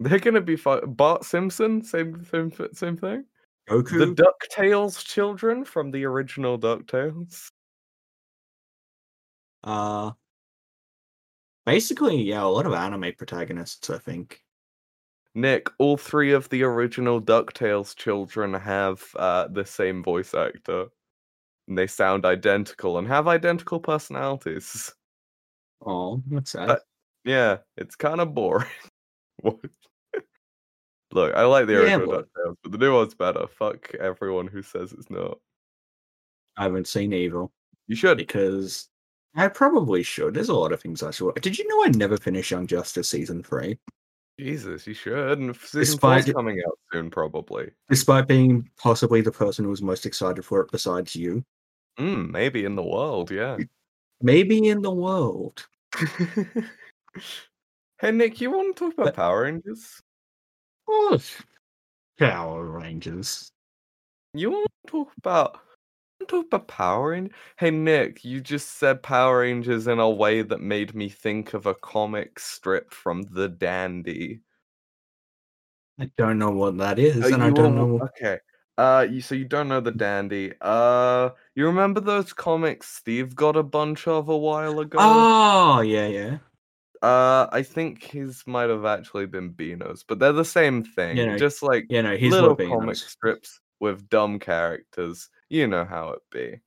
They're 0.00 0.18
gonna 0.18 0.40
be 0.40 0.56
fi- 0.56 0.80
Bart 0.80 1.24
Simpson, 1.24 1.80
same 1.84 2.24
same 2.24 2.50
same 2.72 2.96
thing. 2.96 3.24
Goku. 3.70 3.98
The 4.00 4.24
Ducktales 4.58 5.04
children 5.04 5.64
from 5.64 5.92
the 5.92 6.04
original 6.06 6.58
Ducktales. 6.58 7.50
uh, 9.62 10.10
basically, 11.64 12.20
yeah, 12.20 12.42
a 12.42 12.46
lot 12.46 12.66
of 12.66 12.72
anime 12.72 13.12
protagonists. 13.16 13.88
I 13.90 13.98
think. 13.98 14.41
Nick, 15.34 15.68
all 15.78 15.96
three 15.96 16.32
of 16.32 16.48
the 16.50 16.62
original 16.62 17.20
Ducktales 17.20 17.96
children 17.96 18.52
have 18.54 19.02
uh, 19.16 19.48
the 19.48 19.64
same 19.64 20.02
voice 20.02 20.34
actor, 20.34 20.86
and 21.68 21.78
they 21.78 21.86
sound 21.86 22.26
identical 22.26 22.98
and 22.98 23.08
have 23.08 23.28
identical 23.28 23.80
personalities. 23.80 24.92
Oh, 25.84 26.22
that's 26.30 26.50
sad. 26.52 26.68
But- 26.68 26.82
Yeah, 27.24 27.58
it's 27.76 27.96
kind 27.96 28.20
of 28.20 28.34
boring. 28.34 28.66
Look, 29.44 31.34
I 31.34 31.42
like 31.44 31.66
the 31.66 31.74
Yeah, 31.74 31.78
original 31.80 32.06
but- 32.06 32.28
Ducktales, 32.32 32.56
but 32.62 32.72
the 32.72 32.78
new 32.78 32.94
one's 32.94 33.14
better. 33.14 33.46
Fuck 33.46 33.94
everyone 33.96 34.46
who 34.46 34.62
says 34.62 34.92
it's 34.92 35.10
not. 35.10 35.38
I 36.56 36.64
haven't 36.64 36.86
seen 36.88 37.12
Evil 37.12 37.50
You 37.86 37.96
should. 37.96 38.18
because 38.18 38.88
I 39.34 39.48
probably 39.48 40.02
should. 40.02 40.34
There's 40.34 40.50
a 40.50 40.54
lot 40.54 40.72
of 40.72 40.80
things 40.82 41.02
I 41.02 41.10
should. 41.10 41.34
Did 41.36 41.58
you 41.58 41.66
know 41.68 41.84
I 41.84 41.88
never 41.88 42.16
finished 42.18 42.50
Young 42.50 42.66
Justice 42.66 43.08
season 43.08 43.42
three, 43.42 43.78
Jesus, 44.38 44.86
you 44.86 44.94
should. 44.94 45.38
And 45.38 45.54
season 45.56 45.98
four's 45.98 46.24
Despite- 46.24 46.34
coming 46.34 46.60
out 46.66 46.78
soon, 46.92 47.10
probably. 47.10 47.70
despite 47.88 48.26
being 48.28 48.68
possibly 48.76 49.20
the 49.20 49.30
person 49.32 49.64
who 49.64 49.70
was 49.70 49.82
most 49.82 50.06
excited 50.06 50.44
for 50.44 50.60
it 50.60 50.70
besides 50.72 51.14
you? 51.14 51.44
Mm, 51.98 52.30
maybe 52.30 52.64
in 52.64 52.74
the 52.74 52.82
world, 52.82 53.30
yeah. 53.30 53.56
Maybe 54.22 54.68
in 54.68 54.80
the 54.82 54.90
world. 54.90 55.66
hey 58.00 58.10
Nick, 58.10 58.40
you 58.40 58.50
want 58.50 58.74
to 58.76 58.84
talk 58.84 58.94
about 58.94 59.04
But- 59.06 59.14
Power 59.16 59.42
Rangers? 59.42 60.00
Oh, 60.88 61.18
Power 62.18 62.64
Rangers. 62.64 63.50
You 64.34 64.50
want 64.50 64.66
to 64.86 64.90
talk 64.90 65.08
about 65.18 65.60
talk 66.28 66.46
about 66.46 66.68
Power 66.68 67.10
Rangers? 67.10 67.34
Hey 67.56 67.70
Nick, 67.70 68.24
you 68.24 68.40
just 68.40 68.78
said 68.78 69.02
Power 69.02 69.40
Rangers 69.40 69.86
in 69.86 69.98
a 69.98 70.10
way 70.10 70.42
that 70.42 70.60
made 70.60 70.94
me 70.94 71.08
think 71.08 71.54
of 71.54 71.66
a 71.66 71.74
comic 71.74 72.38
strip 72.38 72.92
from 72.92 73.22
The 73.30 73.48
Dandy. 73.48 74.40
I 76.00 76.10
don't 76.16 76.38
know 76.38 76.50
what 76.50 76.78
that 76.78 76.98
is, 76.98 77.24
and 77.30 77.42
I 77.42 77.50
don't 77.50 77.74
know. 77.74 78.00
Okay. 78.00 78.38
Uh, 78.78 79.06
you 79.08 79.20
so 79.20 79.34
you 79.34 79.44
don't 79.44 79.68
know 79.68 79.80
the 79.80 79.92
Dandy. 79.92 80.52
Uh, 80.60 81.30
you 81.54 81.66
remember 81.66 82.00
those 82.00 82.32
comics 82.32 82.88
Steve 82.88 83.34
got 83.34 83.54
a 83.54 83.62
bunch 83.62 84.08
of 84.08 84.28
a 84.28 84.36
while 84.36 84.80
ago? 84.80 84.98
Oh, 85.00 85.80
yeah, 85.82 86.06
yeah. 86.06 86.38
Uh, 87.02 87.48
I 87.52 87.62
think 87.62 88.02
his 88.02 88.44
might 88.46 88.70
have 88.70 88.84
actually 88.84 89.26
been 89.26 89.50
Beano's, 89.50 90.04
but 90.04 90.18
they're 90.18 90.32
the 90.32 90.44
same 90.44 90.84
thing. 90.84 91.16
no, 91.16 91.36
just 91.36 91.62
like 91.62 91.84
you 91.90 92.00
know, 92.00 92.16
he's 92.16 92.32
little 92.32 92.56
comic 92.56 92.96
strips 92.96 93.60
with 93.80 94.08
dumb 94.08 94.38
characters. 94.38 95.28
You 95.52 95.68
know 95.68 95.84
how 95.84 96.10
it 96.14 96.22
be. 96.32 96.62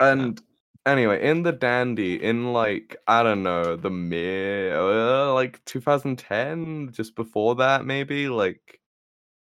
And 0.00 0.40
anyway, 0.86 1.22
in 1.28 1.42
the 1.42 1.52
Dandy, 1.52 2.22
in 2.22 2.52
like 2.52 2.96
I 3.06 3.22
don't 3.22 3.42
know, 3.42 3.76
the 3.76 3.90
mid 3.90 4.72
uh, 4.74 5.32
like 5.34 5.64
2010, 5.64 6.90
just 6.92 7.14
before 7.14 7.56
that, 7.56 7.84
maybe 7.84 8.28
like 8.28 8.80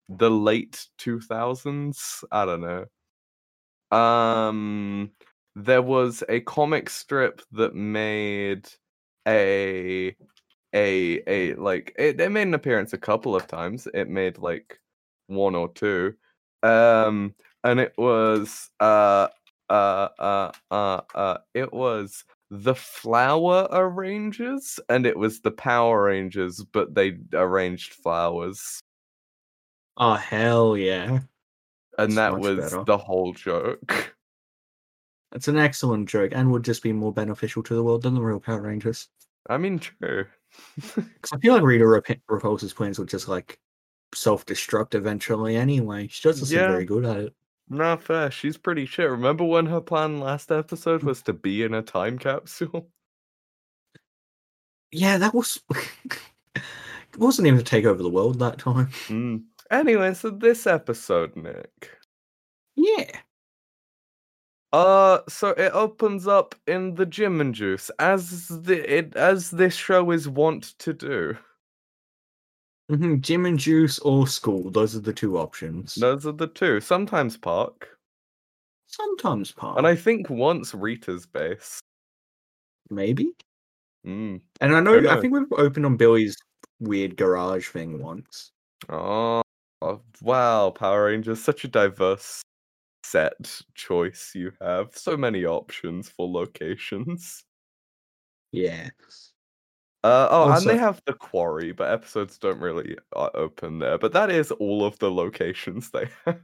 the 0.10 0.32
late 0.32 0.88
2000s. 1.00 2.24
I 2.32 2.46
don't 2.46 2.62
know. 2.62 2.86
Um, 3.92 5.12
there 5.56 5.82
was 5.82 6.24
a 6.30 6.42
comic 6.42 6.90
strip 6.90 7.42
that 7.52 7.76
made 7.76 8.68
a 9.28 10.16
a 10.76 11.22
a 11.28 11.56
like 11.56 11.94
it, 11.98 12.20
it 12.22 12.30
made 12.32 12.44
an 12.48 12.54
appearance 12.56 12.94
a 12.94 12.98
couple 12.98 13.36
of 13.36 13.48
times. 13.48 13.88
It 13.94 14.10
made 14.10 14.38
like 14.40 14.80
one 15.28 15.56
or 15.56 15.70
two. 15.74 16.16
Um, 16.66 17.36
and 17.64 17.80
it 17.80 17.94
was 17.98 18.70
uh 18.80 19.28
uh 19.70 20.08
uh 20.20 20.52
uh 20.72 21.02
uh 21.16 21.38
it 21.54 21.74
was 21.74 22.24
the 22.52 22.76
flower 22.76 23.68
arrangers 23.72 24.80
and 24.90 25.06
it 25.06 25.18
was 25.18 25.42
the 25.42 25.52
power 25.52 26.04
rangers 26.04 26.64
but 26.72 26.94
they 26.94 27.18
arranged 27.34 27.94
flowers 27.94 28.80
oh 29.98 30.14
hell 30.14 30.78
yeah, 30.78 31.20
and 31.98 32.12
That's 32.12 32.16
that 32.16 32.40
was 32.40 32.72
better. 32.72 32.84
the 32.84 32.98
whole 32.98 33.34
joke 33.34 34.14
it's 35.34 35.48
an 35.48 35.58
excellent 35.58 36.08
joke, 36.08 36.32
and 36.34 36.52
would 36.52 36.64
just 36.64 36.84
be 36.84 36.94
more 36.94 37.12
beneficial 37.12 37.64
to 37.64 37.74
the 37.74 37.84
world 37.84 38.04
than 38.04 38.14
the 38.14 38.22
real 38.22 38.40
Power 38.40 38.62
Rangers. 38.62 39.10
i 39.50 39.58
mean 39.58 39.80
true 39.80 40.26
Because 40.96 41.34
I 41.34 41.38
feel 41.40 41.54
like 41.54 41.64
Rita 41.64 41.86
Rep- 41.86 42.22
Repulsa's 42.30 42.74
plans 42.74 42.98
would 43.00 43.10
just 43.10 43.28
like 43.28 43.60
self-destruct 44.16 44.96
eventually. 44.96 45.56
Anyway, 45.56 46.08
she 46.08 46.28
doesn't 46.28 46.48
seem 46.48 46.60
Yeah. 46.60 46.68
very 46.70 46.86
good 46.86 47.06
at 47.06 47.18
it. 47.18 47.36
not 47.70 48.02
fair 48.04 48.30
she's 48.30 48.58
pretty 48.58 48.86
shit 48.86 49.10
remember 49.10 49.44
when 49.44 49.66
her 49.66 49.82
plan 49.82 50.20
last 50.20 50.52
episode 50.52 51.02
was 51.04 51.22
to 51.24 51.34
be 51.34 51.64
in 51.64 51.74
a 51.74 51.82
time 51.82 52.18
capsule 52.20 52.90
Yeah, 54.92 55.18
that 55.18 55.34
was. 55.34 55.60
it 56.56 57.18
wasn't 57.18 57.48
even 57.48 57.58
to 57.60 57.66
take 57.66 57.86
over 57.86 58.02
the 58.04 58.10
world 58.10 58.40
that 58.40 58.60
time. 58.60 58.88
Mm. 59.08 59.44
anyway 59.72 60.14
so 60.14 60.30
this 60.30 60.68
episode 60.68 61.36
nick 61.36 61.90
Yeah. 62.76 63.20
Uh, 64.74 65.20
so 65.30 65.50
it 65.52 65.72
opens 65.74 66.28
up 66.28 66.54
in 66.68 66.96
the 66.96 67.06
gym 67.06 67.40
and 67.40 67.56
juice 67.56 67.90
as 67.98 68.48
the 68.50 68.78
it 68.98 69.16
as 69.16 69.52
this 69.52 69.74
show 69.74 70.12
is 70.12 70.28
wont 70.28 70.78
to 70.80 70.92
do. 70.94 71.38
Hmm 72.90 73.16
Gym 73.20 73.46
and 73.46 73.58
juice 73.58 74.00
or 74.00 74.28
school. 74.28 74.70
Those 74.72 74.96
are 74.96 75.02
the 75.02 75.14
two 75.14 75.38
options. 75.38 75.96
Those 75.96 76.26
are 76.26 76.32
the 76.32 76.48
two. 76.48 76.80
Sometimes 76.82 77.38
park, 77.38 77.98
Sometimes 78.88 79.52
park. 79.52 79.78
and 79.78 79.88
I 79.88 79.96
think 79.96 80.30
once 80.30 80.74
Rita's 80.74 81.26
base. 81.26 81.80
maybe. 82.90 83.32
Mm. 84.06 84.42
And 84.62 84.76
I 84.76 84.80
know. 84.80 85.10
I 85.10 85.20
think 85.20 85.34
we've 85.34 85.52
opened 85.54 85.86
on 85.86 85.98
Billy's 85.98 86.38
weird 86.80 87.18
garage 87.18 87.70
thing 87.70 88.02
once. 88.02 88.52
Oh, 88.90 89.42
oh, 89.82 90.02
wow! 90.22 90.70
Power 90.70 91.06
Rangers, 91.06 91.44
such 91.44 91.64
a 91.64 91.68
diverse 91.68 92.44
set 93.04 93.62
choice 93.74 94.32
you 94.36 94.52
have. 94.62 94.96
So 94.96 95.18
many 95.18 95.46
options 95.46 96.10
for 96.10 96.28
locations. 96.28 97.44
Yeah. 98.52 98.90
Uh, 100.06 100.28
oh, 100.30 100.52
and 100.52 100.70
they 100.70 100.78
have 100.78 101.02
the 101.08 101.14
quarry, 101.14 101.72
but 101.72 101.92
episodes 101.92 102.38
don't 102.38 102.60
really 102.60 102.96
uh, 103.16 103.32
open 103.34 103.80
there. 103.80 103.98
But 103.98 104.14
that 104.14 104.30
is 104.30 104.52
all 104.52 104.86
of 104.86 105.00
the 105.00 105.10
locations 105.10 105.90
they 105.90 106.08
have. 106.26 106.40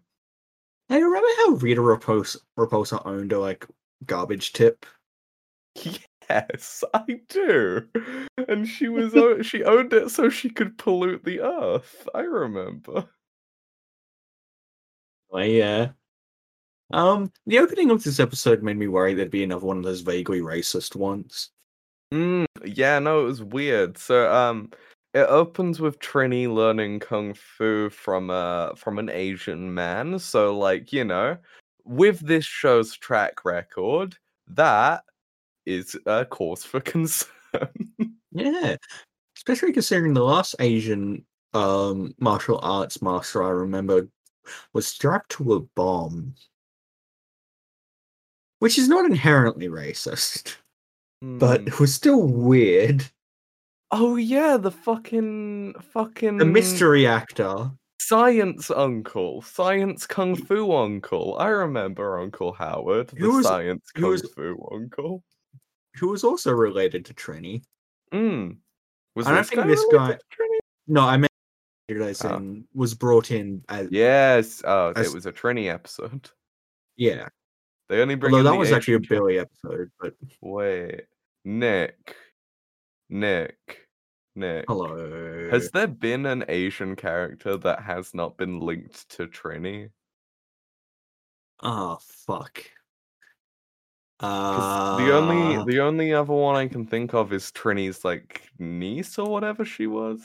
Hey, 0.90 1.04
remember 1.04 1.28
how 1.38 1.52
Rita 1.52 1.80
Repulsa, 1.80 2.38
Repulsa 2.58 3.06
owned 3.06 3.32
a 3.32 3.40
like 3.40 3.68
garbage 4.08 4.54
tip? 4.54 4.84
Yes, 6.28 6.84
I 6.96 7.22
do. 7.30 7.88
And 8.48 8.68
she 8.68 8.90
was 8.90 9.14
o- 9.16 9.44
she 9.44 9.64
owned 9.64 9.94
it 9.94 10.10
so 10.10 10.28
she 10.28 10.50
could 10.50 10.80
pollute 10.80 11.24
the 11.24 11.42
earth. 11.42 12.10
I 12.16 12.22
remember. 12.22 13.08
Well, 15.30 15.46
yeah. 15.46 15.92
Um, 16.92 17.32
the 17.46 17.60
opening 17.60 17.92
of 17.92 18.04
this 18.04 18.20
episode 18.20 18.64
made 18.64 18.78
me 18.78 18.88
worry 18.88 19.14
there'd 19.14 19.30
be 19.30 19.44
another 19.44 19.68
one 19.68 19.78
of 19.78 19.84
those 19.84 20.02
vaguely 20.02 20.42
racist 20.42 20.96
ones. 20.96 21.52
Mm, 22.14 22.46
yeah, 22.66 23.00
no, 23.00 23.22
it 23.22 23.26
was 23.26 23.44
weird. 23.44 23.98
So, 23.98 24.32
um, 24.34 24.72
it 25.14 25.20
opens 25.28 25.80
with 25.80 26.00
Trini 26.00 26.54
learning 26.54 27.00
kung 27.00 27.34
fu 27.34 27.90
from 27.90 28.30
a 28.30 28.74
from 28.78 29.00
an 29.00 29.10
Asian 29.10 29.74
man. 29.74 30.20
So, 30.20 30.58
like, 30.58 30.92
you 30.94 31.04
know, 31.04 31.38
with 31.86 32.20
this 32.20 32.46
show's 32.46 32.96
track 32.98 33.44
record, 33.46 34.18
that 34.48 35.04
is 35.66 35.98
a 36.08 36.26
cause 36.26 36.66
for 36.66 36.82
concern. 36.82 37.30
Yeah, 38.32 38.78
especially 39.38 39.74
considering 39.74 40.14
the 40.16 40.24
last 40.24 40.56
Asian 40.60 41.26
um 41.54 42.14
martial 42.20 42.60
arts 42.64 43.02
master 43.02 43.44
I 43.44 43.50
remember 43.50 44.10
was 44.74 44.88
strapped 44.88 45.32
to 45.34 45.54
a 45.56 45.62
bomb, 45.62 46.36
which 48.60 48.78
is 48.78 48.88
not 48.88 49.06
inherently 49.06 49.68
racist, 49.68 50.58
but 51.22 51.62
Hmm. 51.62 51.68
it 51.68 51.80
was 51.80 51.94
still 51.94 52.24
weird. 52.28 53.06
oh 53.92 54.16
yeah, 54.16 54.58
the 54.58 54.72
fucking 54.72 55.74
fucking 55.94 56.38
The 56.38 56.46
mystery 56.46 57.06
actor. 57.06 57.72
science 58.00 58.72
uncle, 58.72 59.42
science 59.42 60.08
kung 60.08 60.36
fu 60.36 60.72
uncle. 60.74 61.38
I 61.40 61.48
remember 61.50 62.20
Uncle 62.20 62.54
Howard, 62.54 63.10
the 63.10 63.28
was- 63.28 63.46
science 63.46 63.90
kung 63.94 64.10
was- 64.10 64.34
fu 64.34 64.58
uncle. 64.72 65.24
who 65.98 66.08
was 66.08 66.24
also 66.24 66.52
related 66.54 67.04
to 67.06 67.14
Trini. 67.14 67.62
Mm. 68.14 68.58
Was 69.16 69.28
I 69.28 69.36
don't 69.36 69.46
think 69.46 69.62
guy 69.62 69.68
this 69.68 69.86
guy- 69.92 70.18
No, 70.88 71.02
I 71.02 71.18
meant 71.18 71.32
as 71.90 72.24
Oh. 72.24 72.38
in 72.38 72.66
was 72.74 72.94
brought 72.94 73.30
in 73.32 73.62
as 73.68 73.90
Yes. 73.92 74.62
Oh, 74.66 74.94
As- 74.96 75.08
it 75.08 75.14
was 75.14 75.26
a 75.26 75.34
Trini 75.34 75.68
episode. 75.68 76.30
yeah. 76.96 77.28
They 77.90 78.02
only 78.02 78.16
bring 78.16 78.34
Although 78.34 78.52
in 78.52 78.54
that 78.54 78.60
was 78.60 78.72
actually 78.72 78.94
a 78.94 79.00
Billy 79.02 79.38
episode, 79.38 79.92
but 80.00 80.16
Wait, 80.40 81.02
Nick, 81.44 82.16
Nick, 83.10 83.88
Nick. 84.36 84.66
hello. 84.68 85.50
Has 85.52 85.72
there 85.72 85.88
been 85.88 86.26
an 86.26 86.46
Asian 86.48 86.96
character 86.96 87.58
that 87.58 87.82
has 87.82 88.14
not 88.14 88.38
been 88.38 88.60
linked 88.60 89.10
to 89.12 89.28
Trini? 89.28 89.90
Oh 91.64 91.98
fuck. 92.26 92.64
Uh, 94.20 94.98
the 94.98 95.16
only 95.16 95.64
the 95.74 95.80
only 95.82 96.14
other 96.14 96.34
one 96.34 96.56
I 96.56 96.68
can 96.68 96.86
think 96.86 97.14
of 97.16 97.34
is 97.34 97.52
Trini's 97.52 98.06
like 98.06 98.44
niece 98.60 99.18
or 99.18 99.28
whatever 99.28 99.66
she 99.66 99.88
was. 99.88 100.20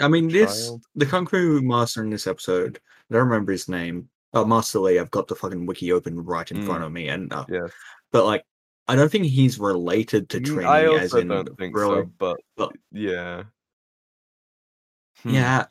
I 0.00 0.06
mean, 0.08 0.28
this 0.28 0.66
child. 0.68 0.82
the 0.94 1.06
Kung 1.06 1.26
Fu 1.26 1.60
Master 1.60 2.02
in 2.02 2.10
this 2.10 2.26
episode. 2.26 2.78
I 3.10 3.14
don't 3.14 3.24
remember 3.28 3.52
his 3.52 3.68
name. 3.68 4.08
Oh, 4.32 4.44
Master 4.44 4.78
Lee. 4.80 4.98
I've 4.98 5.10
got 5.10 5.28
the 5.28 5.34
fucking 5.36 5.66
wiki 5.66 5.92
open 5.92 6.18
right 6.24 6.48
in 6.50 6.62
front 6.62 6.82
Mm. 6.82 6.86
of 6.86 6.92
me, 6.92 7.08
and 7.08 7.32
uh, 7.32 7.44
Yes. 7.48 7.70
but 8.10 8.24
like, 8.24 8.44
I 8.86 8.96
don't 8.96 9.10
think 9.10 9.24
he's 9.24 9.58
related 9.58 10.28
to 10.30 10.40
Trini. 10.40 10.66
I 10.66 10.84
as 10.84 11.12
also 11.14 11.20
in 11.20 11.28
don't 11.28 11.58
think 11.58 11.74
really- 11.76 12.02
so, 12.02 12.10
but 12.18 12.40
but- 12.56 12.72
yeah. 12.92 13.44
Hmm. 15.22 15.30
Yeah, 15.30 15.66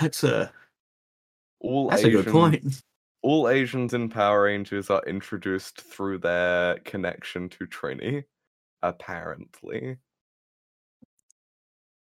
that's 0.00 0.22
a 0.22 0.52
All 1.60 1.88
that's 1.90 2.04
Asian, 2.04 2.20
a 2.20 2.22
good 2.22 2.32
point. 2.32 2.82
all 3.22 3.48
Asians 3.48 3.94
in 3.94 4.08
Power 4.08 4.44
Rangers 4.44 4.90
are 4.90 5.02
introduced 5.06 5.80
through 5.80 6.18
their 6.18 6.78
connection 6.80 7.48
to 7.50 7.66
Trini, 7.66 8.24
apparently. 8.82 9.98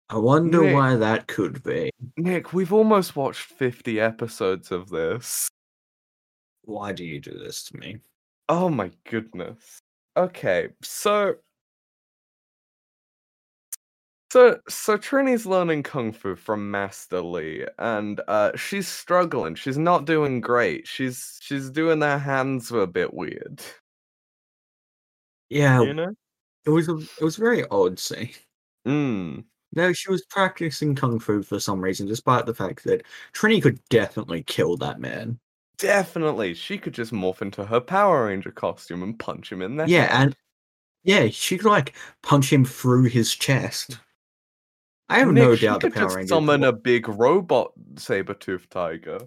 I 0.09 0.17
wonder 0.17 0.63
Nick. 0.63 0.73
why 0.73 0.95
that 0.95 1.27
could 1.27 1.63
be. 1.63 1.91
Nick, 2.17 2.51
we've 2.51 2.73
almost 2.73 3.15
watched 3.15 3.41
50 3.41 3.99
episodes 3.99 4.71
of 4.71 4.89
this. 4.89 5.47
Why 6.63 6.91
do 6.93 7.05
you 7.05 7.19
do 7.21 7.31
this 7.37 7.63
to 7.65 7.77
me? 7.77 7.99
Oh 8.49 8.69
my 8.69 8.91
goodness. 9.07 9.79
Okay, 10.19 10.69
so 10.83 11.37
so 14.31 14.59
so 14.67 14.97
Trini's 14.97 15.45
learning 15.45 15.83
kung 15.83 16.11
fu 16.11 16.35
from 16.35 16.69
Master 16.71 17.21
Lee 17.21 17.65
and 17.79 18.21
uh 18.27 18.55
she's 18.55 18.87
struggling. 18.87 19.55
She's 19.55 19.77
not 19.77 20.05
doing 20.05 20.41
great. 20.41 20.87
She's 20.87 21.37
she's 21.41 21.69
doing 21.69 22.01
her 22.01 22.17
hands 22.19 22.71
were 22.71 22.81
a 22.83 22.87
bit 22.87 23.13
weird. 23.13 23.61
Yeah, 25.49 25.81
You 25.81 25.93
know? 25.93 26.13
it 26.65 26.69
was 26.71 26.89
a, 26.89 26.97
it 26.97 27.21
was 27.23 27.35
very 27.37 27.65
odd 27.69 27.99
scene. 27.99 28.31
Mm. 28.87 29.45
No, 29.75 29.93
she 29.93 30.09
was 30.11 30.25
practicing 30.25 30.95
kung 30.95 31.19
fu 31.19 31.43
for 31.43 31.59
some 31.59 31.81
reason, 31.81 32.07
despite 32.07 32.45
the 32.45 32.53
fact 32.55 32.83
that 32.85 33.03
Trini 33.33 33.61
could 33.61 33.79
definitely 33.89 34.43
kill 34.43 34.77
that 34.77 34.99
man. 34.99 35.39
Definitely. 35.79 36.53
She 36.53 36.77
could 36.77 36.93
just 36.93 37.11
morph 37.13 37.41
into 37.41 37.65
her 37.65 37.79
Power 37.79 38.25
Ranger 38.25 38.51
costume 38.51 39.01
and 39.01 39.17
punch 39.17 39.51
him 39.51 39.61
in 39.61 39.77
the 39.77 39.87
Yeah, 39.87 40.09
and 40.11 40.35
yeah, 41.03 41.29
she 41.29 41.57
could 41.57 41.69
like 41.69 41.95
punch 42.21 42.51
him 42.51 42.65
through 42.65 43.05
his 43.05 43.33
chest. 43.33 43.99
I 45.07 45.19
have 45.19 45.29
Nick, 45.29 45.43
no 45.43 45.55
doubt 45.55 45.81
the 45.81 45.87
could 45.87 45.95
Power 45.95 46.05
just 46.05 46.15
Rangers. 46.17 46.29
summon 46.29 46.63
a 46.65 46.73
big 46.73 47.07
robot 47.07 47.71
saber-toothed 47.95 48.69
tiger. 48.69 49.19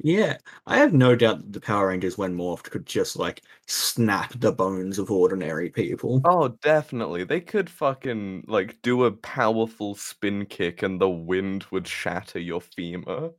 Yeah, 0.00 0.36
I 0.66 0.78
have 0.78 0.92
no 0.92 1.16
doubt 1.16 1.38
that 1.38 1.52
the 1.52 1.60
Power 1.60 1.88
Rangers, 1.88 2.18
when 2.18 2.36
morphed, 2.36 2.70
could 2.70 2.86
just 2.86 3.16
like 3.16 3.42
snap 3.66 4.32
the 4.38 4.52
bones 4.52 4.98
of 4.98 5.10
ordinary 5.10 5.70
people. 5.70 6.20
Oh, 6.24 6.48
definitely. 6.62 7.24
They 7.24 7.40
could 7.40 7.70
fucking 7.70 8.44
like 8.46 8.80
do 8.82 9.04
a 9.04 9.12
powerful 9.12 9.94
spin 9.94 10.46
kick 10.46 10.82
and 10.82 11.00
the 11.00 11.08
wind 11.08 11.66
would 11.70 11.88
shatter 11.88 12.38
your 12.38 12.60
femur. 12.60 13.30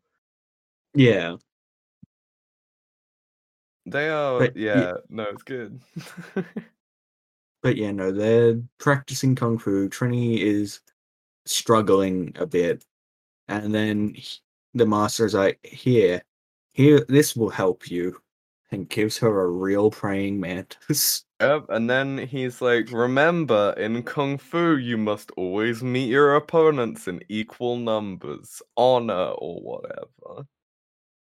Yeah, 0.93 1.36
They 3.86 4.10
are 4.10 4.39
But 4.39 4.56
y- 4.56 4.62
yeah, 4.62 4.94
no, 5.10 5.24
it's 5.24 5.44
good. 5.44 5.80
but 7.62 7.76
yeah, 7.76 7.92
no, 7.92 8.12
they're 8.12 8.62
practicing 8.78 9.36
kung 9.36 9.58
fu. 9.58 9.89
Trini 9.89 10.38
is 10.39 10.82
struggling 11.46 12.34
a 12.38 12.46
bit, 12.46 12.86
and 13.50 13.74
then 13.76 14.13
h- 14.18 14.42
the 14.74 14.86
master's 14.88 15.34
like, 15.36 15.60
"Here, 15.65 16.24
here, 16.74 17.06
this 17.10 17.36
will 17.36 17.50
help 17.52 17.89
you," 17.92 18.22
and 18.72 18.89
gives 18.89 19.18
her 19.20 19.42
a 19.42 19.50
real 19.50 19.92
praying 19.92 20.39
mantis. 20.39 21.26
yep, 21.42 21.65
and 21.70 21.89
then 21.89 22.18
he's 22.20 22.62
like, 22.62 22.92
remember, 22.92 23.74
in 23.78 24.04
Kung 24.04 24.38
Fu 24.38 24.76
you 24.78 24.98
must 24.98 25.32
always 25.38 25.84
meet 25.84 26.10
your 26.10 26.36
opponents 26.36 27.08
in 27.08 27.22
equal 27.30 27.78
numbers, 27.78 28.62
honor 28.78 29.32
or 29.39 29.62
whatever. 29.62 30.48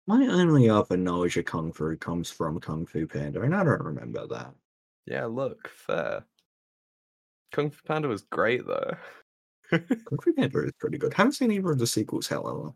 My 0.08 0.26
only 0.26 0.68
other 0.68 0.96
knowledge 0.96 1.36
of 1.36 1.44
kung 1.44 1.72
fu 1.72 1.96
comes 1.96 2.32
from 2.32 2.58
Kung 2.58 2.84
Fu 2.84 3.06
Panda, 3.06 3.42
and 3.42 3.54
I 3.54 3.62
don't 3.62 3.80
remember 3.80 4.26
that. 4.26 4.56
Yeah, 5.06 5.26
look, 5.26 5.68
fair. 5.68 6.24
Kung 7.52 7.70
Fu 7.70 7.82
Panda 7.84 8.08
was 8.08 8.22
great 8.22 8.66
though. 8.66 8.96
Kung 9.70 10.18
Fu 10.22 10.32
Panda 10.32 10.64
is 10.64 10.72
pretty 10.78 10.98
good. 10.98 11.14
Haven't 11.14 11.32
seen 11.34 11.52
either 11.52 11.72
of 11.72 11.78
the 11.78 11.86
sequels, 11.86 12.26
however. 12.28 12.72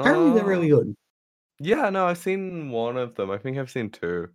Apparently, 0.00 0.32
they're 0.32 0.44
really 0.44 0.72
Uh, 0.72 0.76
good. 0.76 0.96
Yeah, 1.60 1.90
no, 1.90 2.06
I've 2.06 2.18
seen 2.18 2.70
one 2.70 2.96
of 2.96 3.14
them. 3.16 3.30
I 3.30 3.38
think 3.38 3.58
I've 3.58 3.70
seen 3.70 3.90
two. 3.90 4.30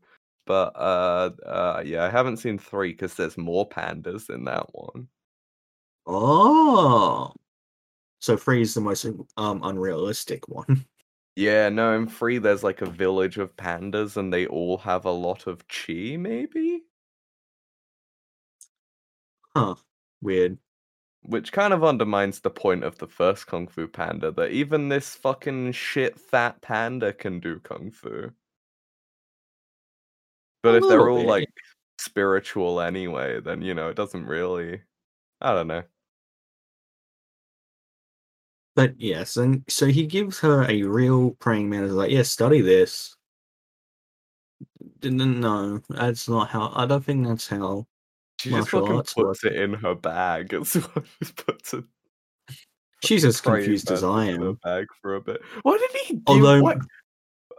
But 0.46 0.76
uh 0.76 1.32
uh 1.46 1.84
yeah, 1.86 2.06
I 2.06 2.10
haven't 2.10 2.38
seen 2.38 2.58
three 2.60 2.92
because 2.94 3.16
there's 3.16 3.38
more 3.38 3.68
pandas 3.70 4.30
in 4.30 4.46
that 4.46 4.74
one. 4.74 5.08
Oh, 6.06 7.34
so 8.20 8.38
three 8.38 8.62
is 8.62 8.74
the 8.76 8.82
most 8.82 9.06
um 9.38 9.62
unrealistic 9.64 10.48
one. 10.50 10.86
Yeah, 11.36 11.68
no, 11.70 11.94
in 11.94 12.08
three 12.08 12.38
there's 12.38 12.64
like 12.64 12.82
a 12.82 12.86
village 12.90 13.38
of 13.38 13.56
pandas 13.58 14.16
and 14.18 14.32
they 14.32 14.46
all 14.48 14.78
have 14.80 15.04
a 15.06 15.12
lot 15.12 15.46
of 15.48 15.68
chi, 15.68 16.16
maybe? 16.18 16.84
Huh? 19.56 19.76
Weird. 20.22 20.58
Which 21.24 21.52
kind 21.54 21.74
of 21.74 21.84
undermines 21.84 22.42
the 22.42 22.52
point 22.52 22.84
of 22.84 22.98
the 23.00 23.08
first 23.08 23.48
Kung 23.48 23.68
Fu 23.68 23.88
Panda 23.88 24.32
that 24.34 24.52
even 24.52 24.90
this 24.90 25.16
fucking 25.16 25.74
shit 25.74 26.20
fat 26.20 26.62
panda 26.62 27.14
can 27.14 27.40
do 27.40 27.60
Kung 27.60 27.92
Fu. 27.92 28.32
But 30.64 30.76
A 30.76 30.78
if 30.78 30.88
they're 30.88 31.10
all 31.10 31.24
bit. 31.24 31.26
like 31.26 31.50
spiritual 32.00 32.82
anyway, 32.82 33.40
then 33.42 33.62
you 33.62 33.74
know, 33.74 33.90
it 33.90 33.96
doesn't 33.96 34.26
really 34.26 34.82
I 35.42 35.54
don't 35.54 35.68
know. 35.68 35.84
But 38.76 39.00
yes, 39.00 39.36
and 39.38 39.64
so 39.68 39.88
he 39.88 40.06
gives 40.06 40.40
her 40.40 40.64
a 40.70 40.84
real 40.84 41.32
praying 41.40 41.70
mantis. 41.70 41.92
Like, 41.92 42.12
yeah, 42.12 42.22
study 42.24 42.62
this. 42.62 43.16
Didn't 45.00 45.40
know. 45.40 45.82
That's 45.90 46.30
not 46.30 46.50
how. 46.50 46.72
I 46.76 46.86
don't 46.86 47.04
think 47.04 47.28
that's 47.28 47.48
how. 47.48 47.88
She 48.40 48.50
just 48.50 48.70
fucking 48.70 49.04
puts 49.16 49.44
it 49.44 49.54
in 49.56 49.74
her 49.74 49.94
bag. 49.96 50.54
It's 50.54 50.76
what 50.76 51.06
just 51.22 51.36
puts 51.46 51.74
it. 51.74 51.84
She's 53.04 53.26
as 53.26 53.42
confused 53.42 53.92
as 53.92 54.04
I 54.04 54.26
mantis 54.26 54.36
in 54.36 54.42
her 54.42 54.48
am. 54.50 54.60
Bag 54.64 54.88
for 55.02 55.16
a 55.16 55.22
bit. 55.22 55.42
What 55.64 55.80
did 55.80 55.92
he 56.06 56.14
do? 56.16 56.22
Although- 56.28 56.62
What? 56.62 56.78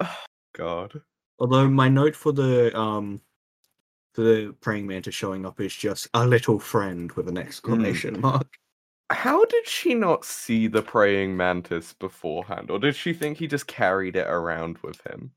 God. 0.55 1.01
Although 1.38 1.68
my 1.68 1.88
note 1.88 2.14
for 2.16 2.33
the 2.33 2.77
um 2.79 3.20
for 4.14 4.22
the 4.22 4.55
praying 4.61 4.87
mantis 4.87 5.14
showing 5.14 5.44
up 5.46 5.61
is 5.61 5.75
just 5.75 6.09
a 6.14 6.27
little 6.27 6.59
friend 6.59 7.11
with 7.12 7.29
an 7.29 7.38
exclamation 7.38 8.20
mark. 8.20 8.46
How 9.12 9.44
did 9.44 9.66
she 9.66 9.94
not 9.94 10.25
see 10.25 10.66
the 10.66 10.83
praying 10.83 11.37
mantis 11.37 11.92
beforehand, 11.92 12.70
or 12.70 12.79
did 12.79 12.96
she 12.96 13.12
think 13.12 13.38
he 13.38 13.46
just 13.46 13.66
carried 13.66 14.16
it 14.16 14.27
around 14.27 14.79
with 14.79 15.01
him? 15.07 15.33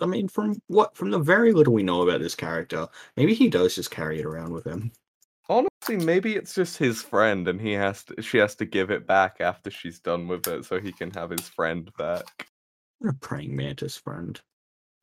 I 0.00 0.06
mean, 0.06 0.28
from 0.28 0.60
what 0.66 0.96
from 0.96 1.10
the 1.10 1.18
very 1.18 1.52
little 1.52 1.72
we 1.72 1.82
know 1.82 2.02
about 2.02 2.20
this 2.20 2.34
character, 2.34 2.86
maybe 3.16 3.34
he 3.34 3.48
does 3.48 3.74
just 3.74 3.90
carry 3.90 4.20
it 4.20 4.26
around 4.26 4.52
with 4.52 4.66
him. 4.66 4.92
Honestly, 5.48 5.96
maybe 5.96 6.36
it's 6.36 6.54
just 6.54 6.76
his 6.76 7.02
friend, 7.02 7.48
and 7.48 7.60
he 7.60 7.72
has 7.72 8.04
to. 8.04 8.22
She 8.22 8.38
has 8.38 8.54
to 8.56 8.64
give 8.64 8.90
it 8.90 9.06
back 9.06 9.38
after 9.40 9.70
she's 9.70 9.98
done 9.98 10.28
with 10.28 10.46
it, 10.46 10.64
so 10.64 10.78
he 10.78 10.92
can 10.92 11.10
have 11.12 11.30
his 11.30 11.48
friend 11.48 11.90
back. 11.96 12.48
What 12.98 13.10
a 13.10 13.14
praying 13.14 13.56
mantis 13.56 13.96
friend. 13.96 14.40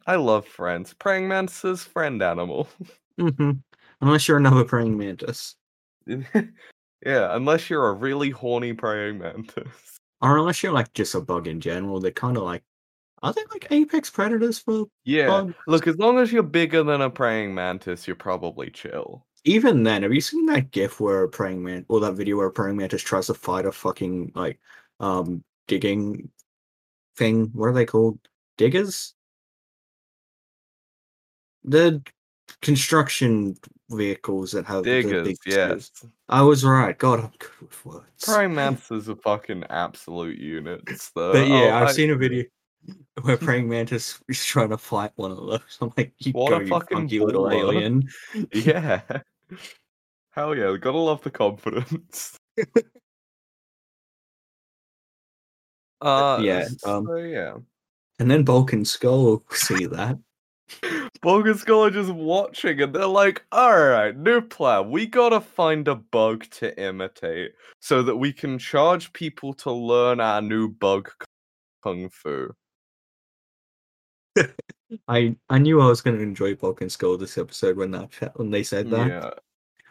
I 0.07 0.17
love 0.17 0.45
friends. 0.45 0.93
Praying 0.93 1.27
mantis, 1.27 1.83
friend 1.83 2.21
animal. 2.21 2.69
mm-hmm. 3.19 3.51
Unless 4.01 4.27
you're 4.27 4.37
another 4.37 4.63
praying 4.63 4.97
mantis, 4.97 5.55
yeah, 7.05 7.35
unless 7.35 7.69
you're 7.69 7.87
a 7.87 7.93
really 7.93 8.29
horny 8.31 8.73
praying 8.73 9.19
mantis. 9.19 9.99
or 10.21 10.37
unless 10.37 10.63
you're 10.63 10.73
like 10.73 10.93
just 10.93 11.15
a 11.15 11.21
bug 11.21 11.47
in 11.47 11.61
general, 11.61 11.99
they're 11.99 12.11
kind 12.11 12.37
of 12.37 12.43
like, 12.43 12.63
are 13.23 13.33
they 13.33 13.43
like 13.51 13.67
apex 13.71 14.09
predators 14.09 14.59
for 14.59 14.87
Yeah, 15.05 15.43
bugs? 15.43 15.55
look, 15.67 15.87
as 15.87 15.97
long 15.97 16.17
as 16.19 16.31
you're 16.31 16.43
bigger 16.43 16.83
than 16.83 17.01
a 17.01 17.09
praying 17.09 17.53
mantis, 17.53 18.07
you're 18.07 18.15
probably 18.15 18.69
chill. 18.71 19.25
Even 19.43 19.83
then, 19.83 20.01
have 20.03 20.13
you 20.13 20.21
seen 20.21 20.45
that 20.47 20.71
GIF 20.71 20.99
where 20.99 21.23
a 21.23 21.29
praying 21.29 21.63
man 21.63 21.85
or 21.87 21.99
that 21.99 22.13
video 22.13 22.37
where 22.37 22.47
a 22.47 22.51
praying 22.51 22.77
mantis 22.77 23.03
tries 23.03 23.27
to 23.27 23.33
fight 23.33 23.65
a 23.65 23.71
fucking 23.71 24.31
like 24.35 24.59
um 24.99 25.43
digging 25.67 26.31
thing? 27.17 27.47
What 27.53 27.67
are 27.67 27.73
they 27.73 27.85
called? 27.85 28.19
Diggers? 28.57 29.15
The 31.65 32.01
construction 32.61 33.55
vehicles 33.89 34.51
that 34.51 34.65
have 34.65 34.83
the 34.83 35.01
Diggers, 35.01 35.27
big 35.27 35.37
yes. 35.45 35.85
spears. 35.85 35.91
I 36.29 36.41
was 36.41 36.63
right. 36.65 36.97
God, 36.97 37.19
I'm 37.19 37.31
good 37.37 37.49
with 37.61 37.85
words. 37.85 38.25
Praying 38.25 38.55
are 39.09 39.15
fucking 39.15 39.63
absolute 39.69 40.37
units, 40.37 41.11
though. 41.15 41.33
But 41.33 41.47
yeah, 41.47 41.55
Oh, 41.55 41.75
I've 41.75 41.87
I- 41.89 41.91
seen 41.91 42.11
a 42.11 42.15
video 42.15 42.45
where 43.21 43.37
praying 43.37 43.67
mantis 43.69 44.19
is 44.27 44.43
trying 44.45 44.69
to 44.69 44.77
fight 44.77 45.11
one 45.15 45.31
of 45.31 45.37
those. 45.37 45.61
I'm 45.81 45.91
like, 45.97 46.13
you 46.19 46.31
What 46.33 46.49
go, 46.49 46.57
a 46.57 46.65
fucking 46.65 46.97
funky 46.97 47.19
little 47.19 47.49
alien. 47.51 48.07
Yeah. 48.53 49.01
Hell 50.31 50.55
yeah, 50.55 50.75
gotta 50.77 50.97
love 50.97 51.21
the 51.21 51.31
confidence. 51.31 52.37
uh, 56.01 56.39
Yeah, 56.41 56.67
um, 56.85 57.05
so 57.07 57.15
yeah. 57.15 57.53
And 58.19 58.29
then 58.29 58.43
Bulk 58.43 58.73
and 58.73 58.87
Skull 58.87 59.43
see 59.51 59.85
that. 59.87 60.17
Bulk 61.21 61.45
and 61.47 61.57
Skull 61.59 61.85
are 61.85 61.91
just 61.91 62.11
watching 62.11 62.81
and 62.81 62.93
they're 62.93 63.05
like, 63.05 63.43
alright, 63.53 64.15
new 64.17 64.41
plan. 64.41 64.89
We 64.91 65.05
gotta 65.05 65.41
find 65.41 65.87
a 65.87 65.95
bug 65.95 66.45
to 66.51 66.77
imitate 66.81 67.53
so 67.79 68.03
that 68.03 68.15
we 68.17 68.33
can 68.33 68.57
charge 68.59 69.13
people 69.13 69.53
to 69.55 69.71
learn 69.71 70.19
our 70.19 70.41
new 70.41 70.69
bug 70.69 71.11
kung 71.83 72.09
fu. 72.09 72.51
I 75.07 75.35
I 75.49 75.57
knew 75.59 75.81
I 75.81 75.87
was 75.87 76.01
going 76.01 76.17
to 76.17 76.23
enjoy 76.23 76.55
Bulk 76.55 76.81
and 76.81 76.91
Skull 76.91 77.17
this 77.17 77.37
episode 77.37 77.77
when 77.77 77.91
that 77.91 78.31
when 78.35 78.51
they 78.51 78.63
said 78.63 78.89
that. 78.91 79.07
Yeah. 79.07 79.31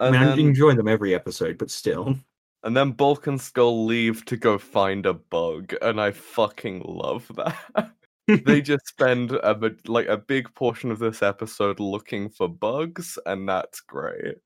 I 0.00 0.08
And 0.08 0.12
mean, 0.12 0.22
I 0.22 0.34
enjoy 0.36 0.74
them 0.74 0.88
every 0.88 1.14
episode, 1.14 1.58
but 1.58 1.70
still. 1.70 2.16
and 2.62 2.76
then 2.76 2.92
Bulk 2.92 3.26
and 3.26 3.40
Skull 3.40 3.84
leave 3.84 4.24
to 4.26 4.36
go 4.36 4.58
find 4.58 5.06
a 5.06 5.14
bug, 5.14 5.74
and 5.82 6.00
I 6.00 6.10
fucking 6.12 6.82
love 6.86 7.30
that. 7.36 7.92
they 8.26 8.60
just 8.62 8.86
spend 8.86 9.32
a 9.32 9.74
like 9.86 10.06
a 10.06 10.16
big 10.16 10.52
portion 10.54 10.90
of 10.90 10.98
this 10.98 11.22
episode 11.22 11.80
looking 11.80 12.28
for 12.28 12.48
bugs, 12.48 13.18
and 13.26 13.48
that's 13.48 13.80
great. 13.80 14.36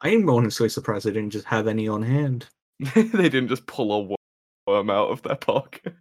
I 0.00 0.10
am 0.10 0.28
honestly 0.28 0.68
surprised 0.68 1.06
they 1.06 1.12
didn't 1.12 1.30
just 1.30 1.46
have 1.46 1.66
any 1.66 1.88
on 1.88 2.02
hand. 2.02 2.46
they 2.94 3.28
didn't 3.28 3.48
just 3.48 3.66
pull 3.66 3.92
a 3.92 4.00
wo- 4.00 4.16
worm 4.66 4.90
out 4.90 5.10
of 5.10 5.22
their 5.22 5.36
pocket. 5.36 5.94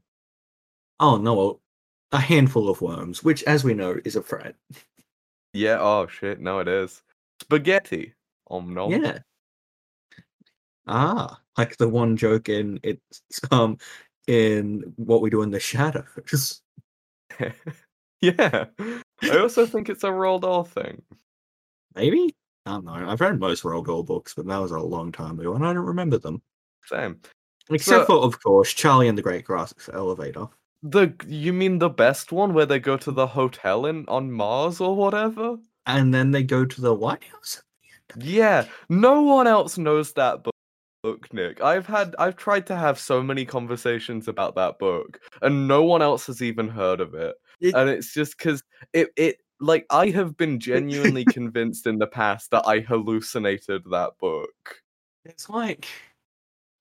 Oh 0.99 1.17
no, 1.17 1.59
a 2.11 2.19
handful 2.19 2.69
of 2.69 2.81
worms, 2.81 3.23
which, 3.23 3.43
as 3.43 3.63
we 3.63 3.73
know, 3.73 3.97
is 4.03 4.15
a 4.15 4.21
threat. 4.21 4.55
Yeah, 5.53 5.77
oh 5.79 6.07
shit, 6.07 6.39
no 6.39 6.59
it 6.59 6.67
is. 6.67 7.01
Spaghetti. 7.41 8.13
Om 8.47 8.73
nom. 8.73 8.91
Yeah. 8.91 9.19
Ah, 10.87 11.39
like 11.57 11.77
the 11.77 11.89
one 11.89 12.15
joke 12.15 12.49
in 12.49 12.79
it's 12.83 13.21
um 13.51 13.77
in 14.27 14.93
what 14.97 15.21
we 15.21 15.29
do 15.29 15.41
in 15.41 15.51
the 15.51 15.59
shadows. 15.59 16.61
yeah. 18.21 18.65
I 19.23 19.37
also 19.37 19.65
think 19.65 19.89
it's 19.89 20.03
a 20.03 20.07
Roald 20.07 20.41
Dahl 20.41 20.63
thing. 20.63 21.01
Maybe 21.95 22.33
I 22.65 22.71
don't 22.71 22.85
know. 22.85 22.93
I've 22.93 23.21
read 23.21 23.39
most 23.39 23.63
Roald 23.63 23.85
Dahl 23.85 24.03
books, 24.03 24.33
but 24.33 24.47
that 24.47 24.57
was 24.57 24.71
a 24.71 24.79
long 24.79 25.11
time 25.11 25.39
ago, 25.39 25.53
and 25.53 25.65
I 25.65 25.73
don't 25.73 25.85
remember 25.85 26.17
them. 26.17 26.41
Same. 26.85 27.19
Except 27.69 28.01
So- 28.01 28.05
for, 28.05 28.25
of 28.25 28.41
course, 28.43 28.73
Charlie 28.73 29.07
and 29.07 29.17
the 29.17 29.21
Great 29.21 29.45
Glass 29.45 29.73
Elevator. 29.93 30.47
The 30.83 31.13
you 31.27 31.51
mean 31.51 31.79
the 31.79 31.89
best 31.89 32.31
one 32.31 32.53
where 32.53 32.67
they 32.67 32.79
go 32.79 32.95
to 32.97 33.11
the 33.11 33.25
hotel 33.25 33.87
in 33.87 34.05
on 34.07 34.31
Mars 34.31 34.79
or 34.79 34.95
whatever? 34.95 35.57
And 35.87 36.13
then 36.13 36.31
they 36.31 36.43
go 36.43 36.63
to 36.65 36.81
the 36.81 36.93
White 36.93 37.23
House. 37.23 37.63
Yeah, 38.17 38.65
no 38.89 39.21
one 39.21 39.47
else 39.47 39.77
knows 39.79 40.13
that 40.13 40.43
book, 40.43 40.54
book, 41.05 41.31
Nick. 41.31 41.61
I've 41.61 41.85
had 41.85 42.15
I've 42.17 42.35
tried 42.35 42.65
to 42.67 42.75
have 42.75 42.97
so 42.97 43.21
many 43.21 43.45
conversations 43.45 44.27
about 44.27 44.55
that 44.55 44.79
book, 44.79 45.19
and 45.43 45.67
no 45.67 45.83
one 45.83 46.01
else 46.01 46.25
has 46.25 46.41
even 46.41 46.67
heard 46.67 46.99
of 46.99 47.13
it. 47.13 47.35
It- 47.59 47.75
And 47.75 47.89
it's 47.89 48.11
just 48.11 48.37
because 48.37 48.63
it 48.93 49.09
it 49.15 49.37
like 49.59 49.85
I 49.91 50.09
have 50.09 50.35
been 50.35 50.59
genuinely 50.59 51.23
convinced 51.39 51.85
in 51.85 51.99
the 51.99 52.07
past 52.07 52.49
that 52.51 52.63
I 52.65 52.79
hallucinated 52.79 53.83
that 53.91 54.17
book. 54.19 54.81
It's 55.25 55.47
like 55.47 55.87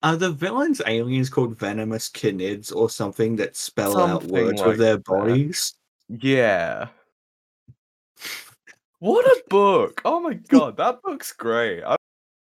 are 0.03 0.17
the 0.17 0.31
villains 0.33 0.81
aliens 0.87 1.29
called 1.29 1.59
Vermicious 1.59 2.11
Knids 2.11 2.73
or 2.73 2.89
something 2.89 3.37
that 3.37 3.57
spell 3.57 3.99
out 3.99 4.25
words 4.25 4.61
like 4.61 4.69
with 4.69 4.79
their 4.79 4.97
that. 4.97 5.05
bodies? 5.05 5.75
Yeah. 6.09 6.89
What 9.01 9.27
a 9.27 9.43
book! 9.51 10.01
Oh 10.07 10.19
my 10.21 10.35
god, 10.49 10.79
that 10.79 11.03
book's 11.03 11.33
great. 11.33 11.83
I 11.83 11.97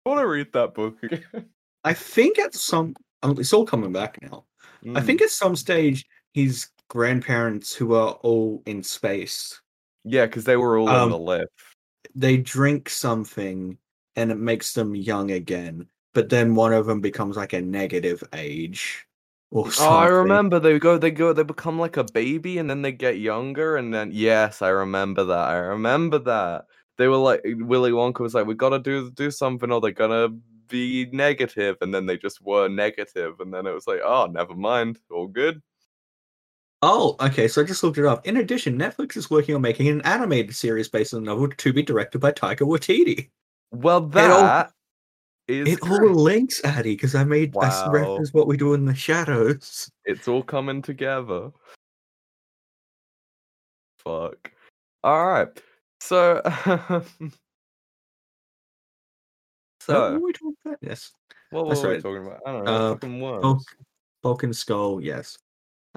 want 0.05 0.19
to 0.21 0.27
read 0.27 0.53
that 0.53 0.75
book 0.75 1.03
again. 1.03 1.49
I 1.85 1.95
think 1.95 2.39
at 2.39 2.55
some 2.55 2.95
um, 3.23 3.37
it's 3.39 3.53
all 3.53 3.67
coming 3.67 3.93
back 3.93 4.19
now. 4.23 4.45
I 4.95 5.01
Mm. 5.01 5.07
think 5.07 5.23
at 5.23 5.31
some 5.31 5.57
stage 5.57 6.07
his 6.33 6.69
grandparents 6.89 7.75
who 7.75 7.95
are 7.95 8.13
all 8.23 8.63
in 8.67 8.83
space, 8.83 9.61
yeah, 10.05 10.27
because 10.27 10.45
they 10.45 10.57
were 10.57 10.79
all 10.79 10.89
Um, 10.89 11.11
the 11.11 11.19
lift. 11.19 11.53
they 12.15 12.37
drink 12.39 12.89
something 12.89 13.79
and 14.17 14.31
it 14.33 14.39
makes 14.39 14.73
them 14.73 14.95
young 14.95 15.31
again. 15.33 15.87
But 16.15 16.29
then 16.29 16.55
one 16.55 16.73
of 16.73 16.87
them 16.87 17.01
becomes 17.01 17.37
like 17.37 17.53
a 17.53 17.61
negative 17.61 18.23
age. 18.33 19.07
Or 19.51 19.67
Oh. 19.81 19.99
I 19.99 20.07
remember 20.09 20.59
they 20.61 20.79
go, 20.79 20.99
they 20.99 21.11
go, 21.11 21.33
they 21.33 21.43
become 21.45 21.79
like 21.79 21.97
a 21.97 22.05
baby, 22.05 22.59
and 22.59 22.69
then 22.71 22.83
they 22.83 22.93
get 22.93 23.19
younger, 23.19 23.77
and 23.77 23.93
then 23.93 24.11
yes, 24.13 24.63
I 24.63 24.69
remember 24.71 25.25
that. 25.25 25.49
I 25.49 25.57
remember 25.59 26.19
that. 26.21 26.67
They 26.99 27.09
were 27.09 27.17
like 27.17 27.43
Willy 27.45 27.93
Wonka 27.93 28.21
was 28.21 28.35
like, 28.35 28.47
we 28.47 28.55
gotta 28.55 28.79
do 28.79 29.11
do 29.11 29.31
something, 29.31 29.71
or 29.73 29.81
they're 29.81 29.93
gonna 29.93 30.29
be 30.71 31.09
negative, 31.13 31.77
and 31.81 31.93
then 31.93 32.07
they 32.07 32.17
just 32.17 32.41
were 32.41 32.69
negative, 32.69 33.41
and 33.41 33.53
then 33.53 33.67
it 33.67 33.73
was 33.75 33.87
like, 33.87 34.01
oh, 34.05 34.27
never 34.27 34.55
mind, 34.55 34.99
all 35.11 35.27
good. 35.27 35.61
Oh, 36.83 37.17
okay. 37.21 37.47
So 37.47 37.61
I 37.61 37.65
just 37.65 37.83
looked 37.83 37.99
it 37.99 38.07
up. 38.07 38.27
In 38.27 38.39
addition, 38.39 38.79
Netflix 38.79 39.15
is 39.17 39.31
working 39.31 39.55
on 39.55 39.61
making 39.61 39.89
an 39.89 40.01
animated 40.03 40.55
series 40.57 40.89
based 40.89 41.13
on 41.13 41.21
the 41.23 41.27
novel 41.27 41.49
to 41.49 41.73
be 41.75 41.83
directed 41.83 42.21
by 42.21 42.33
Taika 42.33 42.61
Waititi. 42.61 43.29
Well, 43.71 43.97
all- 43.97 44.09
that 44.09 44.73
is 45.47 45.69
It 45.77 45.83
all 45.83 46.15
links, 46.15 46.65
Addy, 46.65 46.95
because 46.95 47.15
I 47.15 47.25
made 47.25 47.55
I 47.61 47.69
Wow. 47.69 47.91
reference 47.91 48.33
what 48.33 48.47
we 48.47 48.57
do 48.57 48.73
in 48.73 48.87
the 48.87 48.95
shadows. 48.95 49.91
it's 50.07 50.27
all 50.27 50.43
coming 50.43 50.81
together. 50.81 51.51
Fuck. 53.99 54.51
All 55.05 55.27
right. 55.29 55.49
So, 56.01 56.41
What 59.95 60.13
were 60.13 60.19
we 60.27 60.33
talking 60.33 60.55
about? 60.65 60.79
Yes. 60.83 61.13
what 61.51 61.69
that's 61.69 61.83
were 61.83 61.89
we 61.89 61.95
right. 61.95 62.03
talking 62.03 62.27
about? 62.27 62.41
I 62.47 62.53
don't 62.53 62.65
know. 62.65 62.73
Uh, 62.75 62.95
fucking 62.95 63.21
worms. 63.21 63.43
Bulk, 63.43 63.63
Bulk 64.23 64.43
and 64.45 64.57
Skull, 64.57 65.01
yes. 65.03 65.37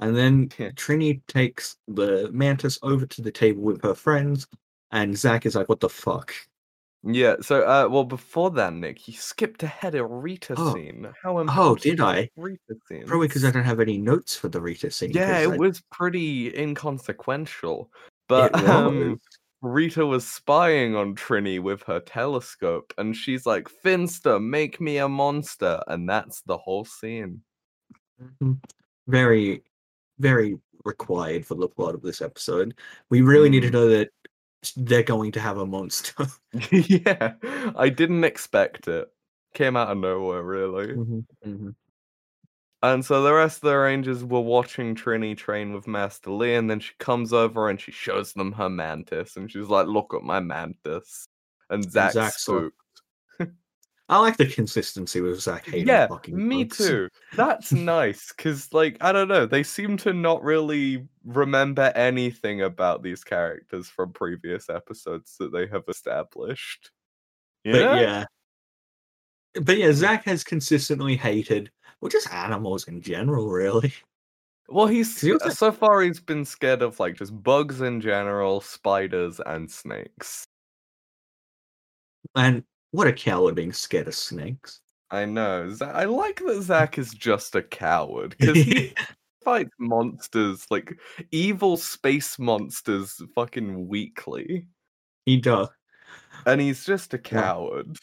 And 0.00 0.16
then 0.16 0.50
Yeah. 0.58 0.70
Trini 0.70 1.20
takes 1.28 1.76
the 1.86 2.30
mantis 2.32 2.78
over 2.82 3.06
to 3.06 3.22
the 3.22 3.30
table 3.30 3.62
with 3.62 3.82
her 3.82 3.94
friends, 3.94 4.46
and 4.90 5.16
Zach 5.16 5.46
is 5.46 5.54
like, 5.54 5.68
"What 5.68 5.80
the 5.80 5.88
fuck?" 5.88 6.34
Yeah. 7.06 7.36
So, 7.42 7.62
uh, 7.62 7.86
well, 7.90 8.04
before 8.04 8.50
that, 8.52 8.72
Nick, 8.72 9.06
you 9.06 9.14
skipped 9.14 9.62
ahead 9.62 9.94
a 9.94 10.04
Rita 10.04 10.54
Oh. 10.56 10.72
scene. 10.74 11.06
How 11.22 11.38
important? 11.38 11.68
Oh, 11.70 11.74
did 11.76 12.00
I? 12.00 12.30
Rita 12.36 12.60
scenes. 12.88 13.06
Probably 13.08 13.28
because 13.28 13.44
I 13.44 13.50
don't 13.50 13.62
have 13.64 13.78
any 13.78 13.98
notes 13.98 14.34
for 14.34 14.48
the 14.48 14.60
Rita 14.60 14.90
scene. 14.90 15.10
Yeah, 15.12 15.38
it 15.40 15.50
I- 15.50 15.56
was 15.58 15.82
pretty 15.92 16.56
inconsequential. 16.56 17.90
But 18.26 18.54
um. 18.68 19.20
Rita 19.64 20.06
was 20.06 20.26
spying 20.28 20.94
on 20.96 21.16
Trini 21.16 21.60
with 21.60 21.82
her 21.84 22.00
telescope, 22.00 22.92
and 22.98 23.16
she's 23.16 23.46
like, 23.46 23.68
"Finster, 23.68 24.38
make 24.40 24.80
me 24.80 24.98
a 24.98 25.08
monster," 25.08 25.82
and 25.88 26.08
that's 26.08 26.42
the 26.42 26.58
whole 26.58 26.84
scene. 26.84 27.42
Mhm. 28.40 28.60
very, 29.08 29.62
very 30.20 30.58
required 30.84 31.46
for 31.46 31.54
the 31.56 31.68
plot 31.68 31.94
of 31.94 32.02
this 32.02 32.22
episode. 32.22 32.74
We 33.10 33.22
really 33.22 33.50
need 33.50 33.62
to 33.62 33.68
Mm. 33.70 33.72
know 33.72 33.88
that 33.90 34.10
they're 34.76 35.02
going 35.04 35.32
to 35.32 35.40
have 35.40 35.58
a 35.58 35.66
monster. 35.66 36.26
yeah, 36.72 37.34
I 37.76 37.88
didn't 37.90 38.24
expect 38.24 38.88
it. 38.88 39.08
Came 39.54 39.76
out 39.76 39.90
of 39.90 39.98
nowhere, 39.98 40.42
really. 40.44 40.88
Mm-hmm. 40.88 41.70
And 42.92 43.02
so 43.02 43.22
the 43.22 43.32
rest 43.32 43.58
of 43.58 43.70
the 43.70 43.76
Rangers 43.78 44.22
were 44.22 44.42
watching 44.42 44.94
Trini 44.94 45.34
train 45.34 45.72
with 45.72 45.86
Master 45.86 46.30
Lee, 46.30 46.54
and 46.54 46.68
then 46.68 46.80
she 46.80 46.92
comes 46.98 47.32
over 47.32 47.70
and 47.70 47.80
she 47.80 47.90
shows 47.92 48.34
them 48.34 48.52
her 48.52 48.68
mantis, 48.68 49.36
and 49.36 49.50
she's 49.50 49.68
like, 49.68 49.86
"Look 49.86 50.12
at 50.12 50.22
my 50.22 50.38
mantis." 50.38 51.26
And 51.70 51.90
Zach 51.90 52.12
Zach's 52.12 52.42
spooked. 52.42 52.76
I 54.10 54.18
like 54.18 54.36
the 54.36 54.44
consistency 54.46 55.22
with 55.22 55.40
Zach 55.40 55.64
hating 55.64 55.88
Yeah, 55.88 56.08
fucking 56.08 56.36
me 56.46 56.64
bugs. 56.64 56.76
too. 56.76 57.08
That's 57.34 57.72
nice 57.72 58.34
because, 58.36 58.70
like, 58.74 58.98
I 59.00 59.12
don't 59.12 59.28
know, 59.28 59.46
they 59.46 59.62
seem 59.62 59.96
to 59.98 60.12
not 60.12 60.42
really 60.42 61.08
remember 61.24 61.90
anything 61.96 62.60
about 62.60 63.02
these 63.02 63.24
characters 63.24 63.88
from 63.88 64.12
previous 64.12 64.68
episodes 64.68 65.36
that 65.38 65.52
they 65.54 65.66
have 65.68 65.84
established. 65.88 66.90
But 67.64 67.76
yeah. 67.76 68.24
But 69.62 69.78
yeah, 69.78 69.92
Zach 69.92 70.24
has 70.24 70.44
consistently 70.44 71.16
hated, 71.16 71.70
well, 72.04 72.10
just 72.10 72.30
animals 72.34 72.86
in 72.86 73.00
general, 73.00 73.48
really. 73.48 73.90
Well, 74.68 74.86
he's 74.86 75.18
he 75.18 75.32
also- 75.32 75.46
uh, 75.46 75.50
so 75.50 75.72
far 75.72 76.02
he's 76.02 76.20
been 76.20 76.44
scared 76.44 76.82
of 76.82 77.00
like 77.00 77.16
just 77.16 77.42
bugs 77.42 77.80
in 77.80 77.98
general, 78.02 78.60
spiders, 78.60 79.40
and 79.46 79.70
snakes. 79.70 80.44
And 82.34 82.62
what 82.90 83.06
a 83.06 83.12
coward 83.14 83.54
being 83.54 83.72
scared 83.72 84.06
of 84.06 84.14
snakes. 84.14 84.82
I 85.10 85.24
know. 85.24 85.74
I 85.80 86.04
like 86.04 86.40
that 86.40 86.60
Zach 86.62 86.98
is 86.98 87.14
just 87.14 87.54
a 87.54 87.62
coward 87.62 88.36
because 88.38 88.58
he 88.58 88.92
fights 89.42 89.72
monsters 89.78 90.66
like 90.70 90.92
evil 91.30 91.78
space 91.78 92.38
monsters 92.38 93.22
fucking 93.34 93.88
weekly, 93.88 94.66
he 95.24 95.38
does. 95.38 95.68
and 96.44 96.60
he's 96.60 96.84
just 96.84 97.14
a 97.14 97.18
coward. 97.18 97.96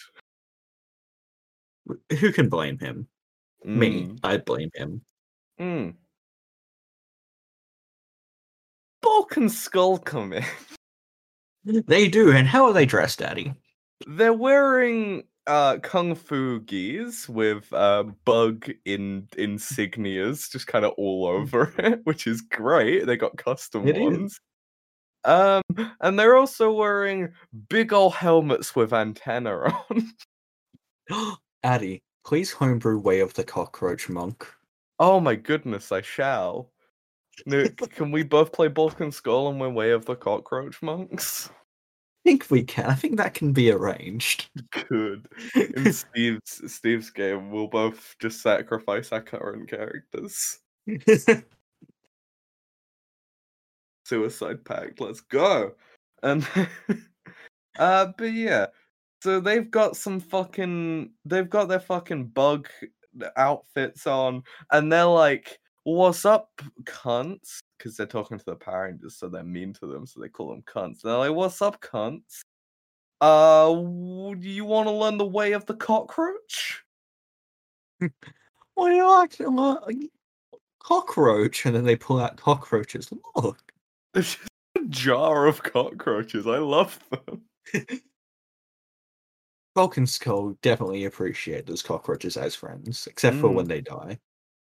Who 2.20 2.32
can 2.32 2.50
blame 2.50 2.80
him? 2.80 3.08
Me. 3.64 4.04
Mm, 4.04 4.20
I 4.24 4.38
blame 4.38 4.70
him. 4.76 5.02
mm. 5.60 5.94
Bulk 9.02 9.38
and 9.38 9.52
Skull 9.52 9.98
come 9.98 10.34
in. 10.34 10.44
They 11.64 12.08
do. 12.08 12.32
And 12.32 12.48
how 12.48 12.66
are 12.66 12.74
they 12.74 12.88
dressed, 12.88 13.22
Addy? 13.22 13.54
They're 14.08 14.34
wearing 14.34 15.24
uh 15.46 15.78
kung 15.84 16.16
fu 16.16 16.60
gis 16.62 17.30
with 17.30 17.72
uh 17.72 18.04
bug 18.26 18.68
in 18.86 19.28
insignias 19.38 20.50
just 20.52 20.66
kind 20.66 20.86
of 20.86 20.94
all 20.98 21.28
over 21.28 21.72
it, 21.78 22.02
which 22.06 22.26
is 22.26 22.42
great. 22.42 23.06
They 23.06 23.16
got 23.16 23.38
custom 23.38 23.88
It 23.88 23.96
is. 23.98 24.02
ones. 24.02 24.40
Um 25.24 25.62
and 26.02 26.18
they're 26.20 26.36
also 26.36 26.72
wearing 26.74 27.30
big 27.70 27.94
old 27.94 28.16
helmets 28.16 28.76
with 28.76 28.92
antenna 28.92 29.72
on. 31.12 31.38
Addy, 31.64 32.02
please 32.26 32.52
homebrew 32.52 33.00
Way 33.00 33.20
of 33.20 33.34
the 33.34 33.44
Cockroach 33.44 34.10
Monk. 34.10 34.48
oh 35.00 35.20
my 35.20 35.36
goodness, 35.36 35.92
I 35.92 36.02
shall. 36.02 36.72
Can 37.48 38.12
we 38.12 38.24
both 38.24 38.52
play 38.52 38.68
Bulk 38.68 39.00
and 39.00 39.14
Skull 39.14 39.50
and 39.50 39.60
win 39.60 39.74
Way 39.74 39.92
of 39.92 40.06
the 40.06 40.16
Cockroach 40.16 40.82
Monks? 40.82 41.50
I 41.50 42.30
think 42.30 42.48
we 42.52 42.64
can. 42.64 42.86
I 42.86 42.94
think 42.94 43.18
that 43.18 43.34
can 43.34 43.52
be 43.52 43.72
arranged. 43.72 44.50
Good. 44.90 45.28
In 45.56 45.92
Steve's 45.94 46.72
Steve's 46.72 47.10
game, 47.10 47.50
we'll 47.50 47.68
both 47.68 48.16
just 48.20 48.42
sacrifice 48.42 49.12
our 49.12 49.22
current 49.22 49.68
characters. 49.68 50.60
Suicide 54.06 54.64
Pact, 54.66 55.02
let's 55.02 55.22
go. 55.22 55.72
And 56.22 56.48
uh 57.80 58.08
but 58.18 58.26
yeah. 58.26 58.68
So 59.22 59.40
they've 59.40 59.70
got 59.70 59.96
some 59.96 60.20
fucking 60.20 61.12
they've 61.26 61.50
got 61.50 61.68
their 61.68 61.80
fucking 61.80 62.28
bug 62.28 62.68
outfits 63.38 64.08
on 64.08 64.44
and 64.72 64.92
they're 64.92 65.06
like, 65.06 65.60
What's 65.84 66.26
up, 66.26 66.50
cunts? 66.84 67.60
Because 67.78 67.98
they're 67.98 68.06
talking 68.06 68.38
to 68.38 68.46
the 68.46 68.56
Power 68.56 68.84
Rangers, 68.84 69.18
so 69.18 69.28
they're 69.30 69.44
mean 69.44 69.74
to 69.74 69.88
them, 69.88 70.06
so 70.06 70.20
they 70.20 70.30
call 70.30 70.50
them 70.50 70.64
cunts. 70.64 71.02
They're 71.02 71.18
like, 71.18 71.34
What's 71.34 71.62
up, 71.62 71.82
cunts? 71.82 72.42
Uh 73.20 73.74
do 73.74 74.50
you 74.50 74.66
want 74.66 74.88
to 74.88 74.92
learn 74.92 75.18
the 75.18 75.26
way 75.26 75.52
of 75.54 75.66
the 75.66 75.76
cockroach? 75.76 76.84
What 78.76 78.90
do 78.90 78.96
you 78.96 79.08
like? 79.08 79.36
What? 79.38 79.94
Cockroach, 80.80 81.66
and 81.66 81.76
then 81.76 81.84
they 81.84 81.96
pull 81.96 82.20
out 82.20 82.38
cockroaches. 82.38 83.12
Look, 83.36 83.60
It's 84.16 84.36
just 84.36 84.48
a 84.78 84.86
jar 84.88 85.46
of 85.46 85.62
cockroaches. 85.62 86.48
I 86.48 86.58
love 86.58 86.98
them. 87.12 87.42
Bulk 89.74 89.98
and 89.98 90.10
Skull 90.10 90.58
definitely 90.62 91.06
appreciate 91.06 91.66
those 91.66 91.82
cockroaches 91.82 92.38
as 92.38 92.56
friends, 92.56 93.08
except 93.08 93.38
for 93.38 93.50
when 93.50 93.68
they 93.68 93.82
die. 93.82 94.20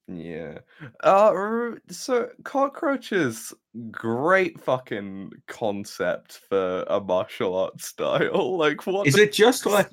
Yeah. 0.09 0.59
Uh 1.03 1.71
so 1.89 2.29
cockroaches 2.45 3.53
great 3.91 4.59
fucking 4.59 5.31
concept 5.47 6.39
for 6.47 6.83
a 6.87 6.99
martial 7.01 7.55
arts 7.57 7.87
style. 7.87 8.57
Like 8.57 8.87
what 8.87 9.05
Is 9.07 9.15
the- 9.15 9.23
it 9.23 9.33
just 9.33 9.65
like? 9.65 9.89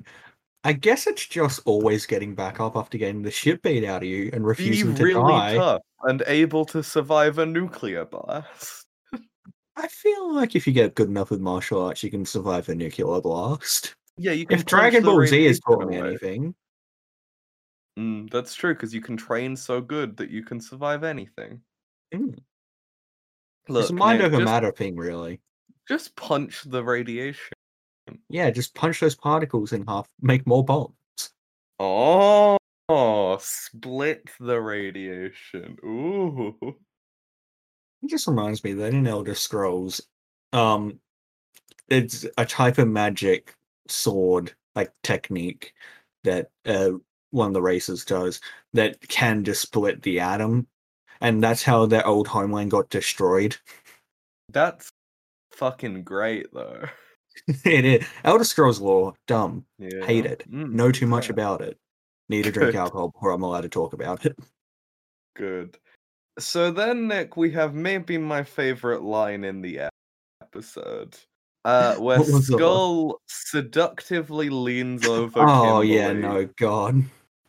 I 0.63 0.73
guess 0.73 1.05
it's 1.05 1.27
just 1.27 1.59
always 1.65 2.05
getting 2.07 2.33
back 2.33 2.59
up 2.59 2.75
after 2.75 2.97
getting 2.97 3.21
the 3.21 3.29
shit 3.29 3.61
beat 3.61 3.85
out 3.85 4.01
of 4.01 4.09
you 4.09 4.31
and 4.33 4.41
be 4.41 4.47
refusing 4.47 4.95
to 4.95 5.03
really 5.03 5.13
die. 5.21 5.55
tough 5.57 5.81
and 6.03 6.23
able 6.25 6.65
to 6.65 6.81
survive 6.81 7.37
a 7.37 7.45
nuclear 7.45 8.03
blast? 8.05 8.87
I 9.75 9.87
feel 9.89 10.33
like 10.33 10.55
if 10.55 10.65
you 10.65 10.73
get 10.73 10.95
good 10.95 11.09
enough 11.09 11.29
with 11.29 11.39
martial 11.41 11.85
arts, 11.85 12.01
you 12.01 12.09
can 12.09 12.25
survive 12.25 12.67
a 12.69 12.73
nuclear 12.75 13.21
blast. 13.21 13.95
Yeah, 14.17 14.31
you 14.31 14.45
can 14.45 14.59
If 14.59 14.65
Dragon 14.65 15.03
Ball 15.03 15.25
Z 15.25 15.45
is 15.45 15.59
taught 15.59 15.87
me 15.87 15.97
anything, 15.97 16.55
Mm, 17.97 18.29
that's 18.29 18.53
true 18.53 18.73
because 18.73 18.93
you 18.93 18.99
can 18.99 19.15
train 19.15 19.55
so 19.55 19.79
good 19.79 20.17
that 20.17 20.29
you 20.29 20.43
can 20.43 20.59
survive 20.59 21.03
anything. 21.05 21.61
mm, 22.13 22.37
Look, 23.69 23.81
it's 23.83 23.89
a 23.91 23.93
mind 23.93 24.19
Nick, 24.19 24.27
over 24.27 24.37
just, 24.37 24.45
matter 24.45 24.71
thing, 24.71 24.97
really. 24.97 25.39
just 25.87 26.15
punch 26.15 26.63
the 26.63 26.83
radiation. 26.83 27.53
Yeah, 28.29 28.51
just 28.51 28.75
punch 28.75 28.99
those 28.99 29.15
particles 29.15 29.71
in 29.71 29.85
half, 29.87 30.07
make 30.21 30.45
more 30.45 30.63
bombs. 30.63 30.93
Oh, 31.79 32.57
split 33.39 34.29
the 34.39 34.59
radiation. 34.59 35.77
Ooh. 35.83 36.55
It 38.03 38.09
just 38.09 38.27
reminds 38.27 38.63
me 38.63 38.73
that 38.73 38.93
in 38.93 39.07
Elder 39.07 39.33
Scrolls, 39.35 40.01
um, 40.53 40.99
it's 41.87 42.25
a 42.37 42.45
type 42.45 42.77
of 42.77 42.87
magic 42.87 43.55
sword 43.87 44.53
like 44.75 44.91
technique 45.03 45.73
that 46.23 46.49
uh, 46.65 46.91
one 47.31 47.47
of 47.47 47.53
the 47.53 47.61
races 47.61 48.03
does 48.05 48.41
that 48.73 48.99
can 49.07 49.43
just 49.43 49.61
split 49.61 50.01
the 50.01 50.19
atom, 50.19 50.67
and 51.21 51.43
that's 51.43 51.63
how 51.63 51.85
their 51.85 52.05
old 52.05 52.27
homeland 52.27 52.71
got 52.71 52.89
destroyed. 52.89 53.55
That's 54.49 54.89
fucking 55.53 56.03
great 56.03 56.53
though. 56.53 56.85
it 57.65 57.85
is 57.85 58.07
Elder 58.23 58.43
Scrolls 58.43 58.79
lore, 58.79 59.13
dumb. 59.27 59.65
Yeah. 59.77 60.05
Hate 60.05 60.25
it. 60.25 60.49
Mm, 60.49 60.71
Know 60.71 60.91
too 60.91 61.07
much 61.07 61.27
fair. 61.27 61.33
about 61.33 61.61
it. 61.61 61.77
Need 62.29 62.43
to 62.43 62.51
drink 62.51 62.71
Good. 62.71 62.79
alcohol 62.79 63.09
before 63.09 63.31
I'm 63.31 63.43
allowed 63.43 63.61
to 63.61 63.69
talk 63.69 63.93
about 63.93 64.25
it. 64.25 64.37
Good. 65.35 65.77
So 66.39 66.71
then, 66.71 67.07
Nick, 67.07 67.37
we 67.37 67.51
have 67.51 67.73
maybe 67.73 68.17
my 68.17 68.43
favorite 68.43 69.03
line 69.03 69.43
in 69.43 69.61
the 69.61 69.89
episode. 70.41 71.17
Uh, 71.65 71.95
where 71.99 72.19
What 72.19 72.29
was 72.29 72.47
the 72.47 72.53
line? 72.53 72.59
Skull 72.59 73.21
seductively 73.27 74.49
leans 74.49 75.05
over 75.05 75.41
Oh 75.41 75.81
yeah, 75.81 76.13
no, 76.13 76.47
God. 76.57 77.03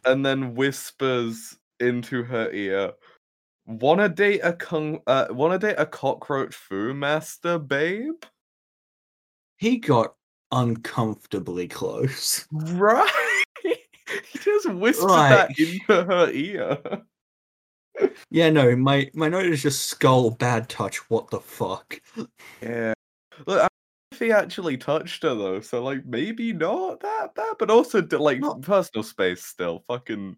and 0.05 0.27
then 0.27 0.55
whispers 0.55 1.57
into 1.79 2.25
her 2.25 2.51
ear, 2.51 2.93
"Wanna 3.67 4.09
date 4.09 4.41
a 4.43 4.55
kung? 4.55 5.01
Uh, 5.07 5.27
wanna 5.31 5.59
date 5.59 5.77
a 5.79 5.87
cockroach 5.87 6.55
foo 6.55 6.95
master, 6.95 7.59
babe?" 7.59 8.23
He 9.59 9.79
got 9.79 10.15
uncomfortably 10.51 11.69
close. 11.69 12.47
Right? 12.53 13.45
he 13.63 14.39
just 14.39 14.71
whispered 14.71 15.09
that 15.09 15.59
into 15.59 16.05
her 16.05 16.31
ear. 16.31 16.79
Yeah, 18.31 18.51
no, 18.51 18.77
my 18.77 19.11
my 19.15 19.29
note 19.29 19.47
is 19.47 19.63
just 19.63 19.87
skull 19.87 20.31
bad 20.31 20.69
touch. 20.69 20.99
What 21.11 21.31
the 21.31 21.41
fuck? 21.41 22.01
Yeah. 22.63 22.93
Look, 23.47 23.61
I 23.63 23.69
if 24.17 24.21
he 24.21 24.33
actually 24.33 24.79
touched 24.79 25.23
her 25.25 25.35
though, 25.35 25.61
so 25.61 25.83
like 25.83 26.07
maybe 26.07 26.53
not 26.53 27.01
that 27.01 27.35
bad, 27.35 27.57
but 27.59 27.71
also 27.71 28.01
like 28.19 28.41
Not- 28.41 28.63
personal 28.63 29.03
space 29.03 29.45
still. 29.45 29.85
Fucking 29.89 30.37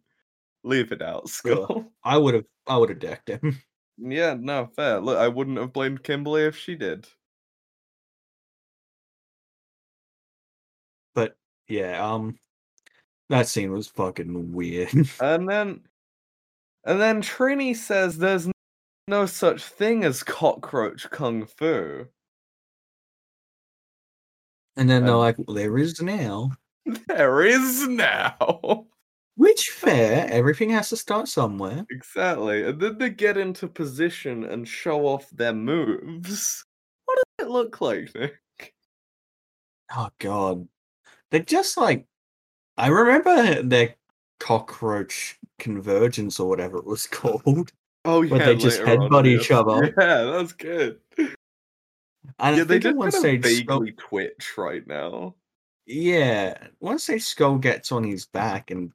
leave 0.65 0.91
it 0.93 1.01
out, 1.01 1.29
Skull. 1.29 1.93
I 2.05 2.19
would 2.19 2.35
have 2.35 2.45
I 2.67 2.77
would 2.77 2.89
have 2.91 2.99
decked 2.99 3.31
him. 3.31 3.63
yeah, 3.99 4.35
no, 4.39 4.67
fair. 4.75 5.01
Look, 5.01 5.17
I 5.19 5.29
wouldn't 5.29 5.59
have 5.59 5.73
blamed 5.73 6.03
Kimberly 6.03 6.43
if 6.43 6.57
she 6.57 6.75
did. 6.75 7.07
But 11.15 11.37
yeah, 11.69 12.05
um, 12.05 12.37
that 13.29 13.47
scene 13.47 13.71
was 13.73 13.89
fucking 13.89 14.53
weird. 14.53 14.91
And 15.21 15.49
then, 15.49 15.83
and 16.85 17.01
then 17.01 17.23
Trini 17.23 17.77
says 17.77 18.19
there's 18.19 18.49
no 19.07 19.27
such 19.27 19.63
thing 19.63 20.05
as 20.05 20.23
cockroach 20.25 21.09
kung 21.11 21.47
fu. 21.47 22.09
And 24.79 24.89
then 24.89 25.05
they're 25.05 25.13
Um, 25.15 25.21
like, 25.21 25.37
well, 25.39 25.55
there 25.57 25.77
is 25.77 26.01
now. 26.01 26.53
There 27.07 27.43
is 27.43 27.87
now. 27.87 28.87
Which 29.35 29.69
fair, 29.71 30.27
everything 30.31 30.71
has 30.71 30.89
to 30.89 30.97
start 30.97 31.29
somewhere. 31.29 31.85
Exactly. 31.91 32.65
And 32.65 32.81
then 32.81 32.97
they 32.99 33.11
get 33.11 33.37
into 33.37 33.69
position 33.69 34.45
and 34.45 34.67
show 34.67 35.07
off 35.07 35.29
their 35.31 35.53
moves. 35.53 36.65
What 37.05 37.19
does 37.39 37.47
it 37.47 37.51
look 37.51 37.81
like, 37.81 38.15
Nick? 38.15 38.75
Oh 39.95 40.09
god. 40.19 40.67
They're 41.31 41.41
just 41.41 41.77
like 41.77 42.07
I 42.77 42.89
remember 42.89 43.63
their 43.63 43.95
cockroach 44.41 45.39
convergence 45.59 46.41
or 46.41 46.49
whatever 46.49 46.79
it 46.79 46.87
was 46.87 47.07
called. 47.11 47.71
Oh 48.05 48.23
yeah, 48.23 48.39
they 48.39 48.57
just 48.57 48.81
on, 48.81 48.87
headbutt 48.87 49.27
each 49.27 49.51
other. 49.51 49.95
Yeah, 49.99 50.25
that's 50.25 50.53
good. 50.53 51.01
And 52.39 52.57
yeah, 52.57 52.63
I 52.63 52.65
they 52.65 52.75
think 52.75 52.83
just 52.85 52.97
one 52.97 53.11
kind 53.11 53.15
of 53.15 53.45
stage 53.45 53.65
Skull, 53.65 53.87
twitch 53.97 54.55
right 54.57 54.87
now. 54.87 55.35
Yeah. 55.87 56.57
once 56.81 57.05
stage 57.05 57.25
Skull 57.25 57.59
gets 57.59 57.91
on 57.93 58.05
his 58.05 58.27
back 58.27 58.71
and 58.71 58.93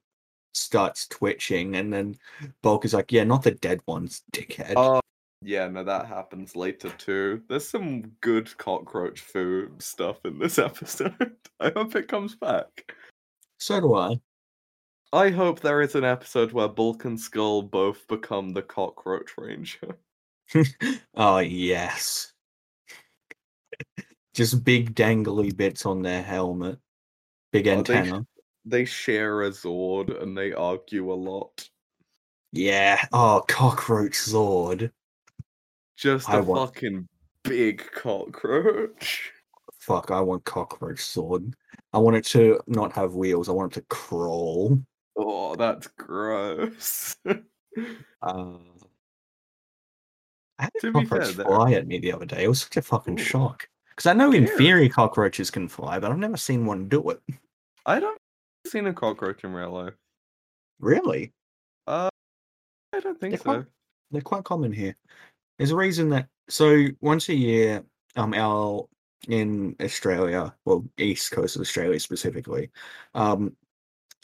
starts 0.54 1.08
twitching, 1.08 1.76
and 1.76 1.92
then 1.92 2.16
Bulk 2.62 2.86
is 2.86 2.94
like, 2.94 3.12
Yeah, 3.12 3.24
not 3.24 3.44
the 3.44 3.52
dead 3.52 3.82
ones, 3.88 4.24
dickhead. 4.32 4.74
Oh, 4.78 5.02
yeah, 5.42 5.68
no, 5.68 5.84
that 5.84 6.06
happens 6.06 6.56
later 6.56 6.90
too. 6.98 7.42
There's 7.50 7.68
some 7.68 8.04
good 8.22 8.56
cockroach 8.58 9.20
food 9.22 9.82
stuff 9.82 10.24
in 10.26 10.40
this 10.40 10.58
episode. 10.60 11.36
I 11.60 11.72
hope 11.76 11.96
it 11.96 12.08
comes 12.08 12.36
back. 12.36 12.94
so 13.58 13.80
do 13.82 13.96
I. 13.96 14.20
I 15.12 15.30
hope 15.30 15.60
there 15.60 15.82
is 15.82 15.94
an 15.94 16.04
episode 16.04 16.54
where 16.54 16.68
Bulk 16.68 17.06
and 17.06 17.20
Skull 17.20 17.62
both 17.62 18.08
become 18.08 18.50
the 18.50 18.64
cockroach 18.64 19.32
ranger. 19.38 19.98
oh 21.16 21.38
yes. 21.40 22.33
Just 24.34 24.64
big 24.64 24.96
dangly 24.96 25.56
bits 25.56 25.86
on 25.86 26.02
their 26.02 26.24
helmet. 26.24 26.80
Big 27.52 27.68
Oh, 27.68 27.82
they- 27.84 27.96
antenna. 27.98 28.26
They 28.66 28.86
share 28.86 29.44
a 29.44 29.50
Zord 29.50 30.22
and 30.24 30.38
they 30.38 30.54
argue 30.54 31.12
a 31.12 31.14
lot. 31.16 31.70
Yeah. 32.54 33.04
Oh, 33.12 33.44
cockroach 33.48 34.14
Zord. 34.14 34.92
Just 35.98 36.30
I 36.30 36.38
a 36.38 36.44
want- 36.44 36.74
fucking 36.74 37.08
big 37.44 37.84
cockroach. 37.92 39.32
Fuck, 39.80 40.12
I 40.12 40.22
want 40.22 40.46
cockroach 40.46 41.00
Zord. 41.00 41.54
I 41.92 41.98
want 41.98 42.16
it 42.16 42.24
to 42.28 42.60
not 42.68 42.94
have 42.94 43.16
wheels. 43.16 43.50
I 43.50 43.52
want 43.52 43.76
it 43.76 43.82
to 43.82 43.86
crawl. 43.88 44.80
Oh, 45.18 45.56
that's 45.56 45.88
gross. 45.88 47.16
Uh, 48.22 48.60
I 50.60 50.64
had 50.64 50.72
To 50.82 50.88
a 50.90 50.92
be 50.94 51.06
fair, 51.06 51.20
cockroach 51.22 51.36
fly 51.48 51.74
at 51.74 51.88
me 51.88 51.98
the 51.98 52.14
other 52.14 52.26
day. 52.28 52.44
It 52.44 52.48
was 52.48 52.62
such 52.62 52.78
a 52.78 52.82
fucking 52.84 53.20
Ooh. 53.20 53.24
shock. 53.24 53.68
Because 53.96 54.08
I 54.10 54.14
know 54.14 54.32
in 54.32 54.48
theory 54.48 54.90
cockroaches 54.90 55.52
can 55.52 55.68
fly, 55.68 56.00
but 56.00 56.12
I've 56.12 56.18
never 56.18 56.38
seen 56.38 56.66
one 56.66 56.90
do 56.90 57.10
it. 57.12 57.22
I 57.86 58.00
don't 58.00 58.18
seen 58.66 58.88
a 58.88 58.94
cockroach 58.94 59.44
in 59.44 59.54
real 59.54 59.72
life. 59.72 59.94
Really? 60.80 61.32
Uh, 61.86 62.10
I 62.94 63.00
don't 63.02 63.20
think 63.20 63.32
They're 63.32 63.38
so. 63.38 63.44
quite- 63.44 63.66
They're 64.12 64.22
quite 64.22 64.44
common 64.44 64.72
here. 64.72 64.96
There's 65.58 65.72
a 65.72 65.76
reason 65.76 66.10
that 66.10 66.28
so 66.50 66.86
once 67.02 67.30
a 67.30 67.36
year, 67.36 67.84
um, 68.16 68.34
our 68.34 68.88
in 69.28 69.76
Australia, 69.82 70.54
well, 70.66 70.86
east 70.98 71.32
coast 71.32 71.56
of 71.56 71.62
Australia 71.62 72.00
specifically, 72.00 72.70
um, 73.16 73.56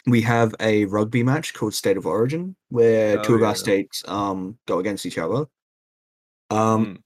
we 0.06 0.22
have 0.22 0.54
a 0.60 0.86
rugby 0.86 1.24
match 1.24 1.54
called 1.54 1.74
State 1.74 1.98
of 1.98 2.06
Origin, 2.06 2.56
where 2.70 3.20
Oh, 3.20 3.24
two 3.24 3.36
of 3.36 3.42
yeah. 3.42 3.48
our 3.48 3.56
states 3.56 4.04
um 4.08 4.58
go 4.68 4.80
against 4.80 5.06
each 5.06 5.18
other. 5.18 5.46
Um, 6.50 6.86
Mm. 6.98 7.02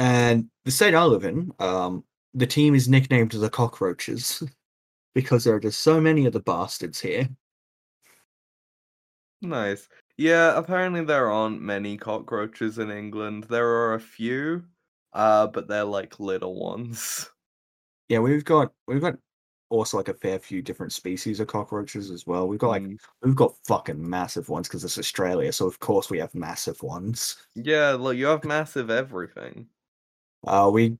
And 0.00 0.48
the 0.64 0.70
state 0.70 0.94
I 0.94 1.04
live 1.04 1.24
in, 1.24 1.52
um, 1.58 2.04
the 2.32 2.46
team 2.46 2.74
is 2.74 2.88
nicknamed 2.88 3.32
the 3.32 3.50
Cockroaches 3.50 4.42
because 5.14 5.44
there 5.44 5.54
are 5.54 5.60
just 5.60 5.80
so 5.80 6.00
many 6.00 6.24
of 6.24 6.32
the 6.32 6.40
bastards 6.40 6.98
here. 6.98 7.28
Nice. 9.42 9.88
Yeah, 10.16 10.56
apparently 10.56 11.04
there 11.04 11.30
aren't 11.30 11.60
many 11.60 11.98
cockroaches 11.98 12.78
in 12.78 12.90
England. 12.90 13.44
There 13.44 13.68
are 13.68 13.94
a 13.94 14.00
few, 14.00 14.64
uh, 15.12 15.46
but 15.48 15.68
they're 15.68 15.84
like 15.84 16.18
little 16.18 16.58
ones. 16.58 17.28
Yeah, 18.08 18.20
we've 18.20 18.44
got 18.44 18.72
we've 18.86 19.00
got 19.00 19.16
also 19.70 19.96
like 19.98 20.08
a 20.08 20.14
fair 20.14 20.38
few 20.38 20.62
different 20.62 20.92
species 20.92 21.40
of 21.40 21.46
cockroaches 21.46 22.10
as 22.10 22.26
well. 22.26 22.48
We've 22.48 22.58
got 22.58 22.68
like 22.68 22.82
Mm. 22.82 22.98
we've 23.22 23.36
got 23.36 23.54
fucking 23.66 24.08
massive 24.08 24.48
ones 24.48 24.68
because 24.68 24.84
it's 24.84 24.98
Australia, 24.98 25.52
so 25.52 25.66
of 25.66 25.78
course 25.78 26.10
we 26.10 26.18
have 26.18 26.34
massive 26.34 26.82
ones. 26.82 27.36
Yeah, 27.54 27.92
look, 27.92 28.16
you 28.16 28.26
have 28.26 28.44
massive 28.44 28.90
everything. 28.90 29.68
Uh, 30.46 30.70
we 30.72 30.96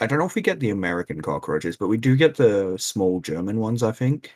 I 0.00 0.06
don't 0.06 0.18
know 0.18 0.26
if 0.26 0.34
we 0.34 0.42
get 0.42 0.60
the 0.60 0.70
American 0.70 1.20
cockroaches, 1.20 1.76
but 1.76 1.88
we 1.88 1.98
do 1.98 2.16
get 2.16 2.36
the 2.36 2.76
small 2.78 3.20
German 3.20 3.58
ones. 3.58 3.82
I 3.82 3.92
think. 3.92 4.34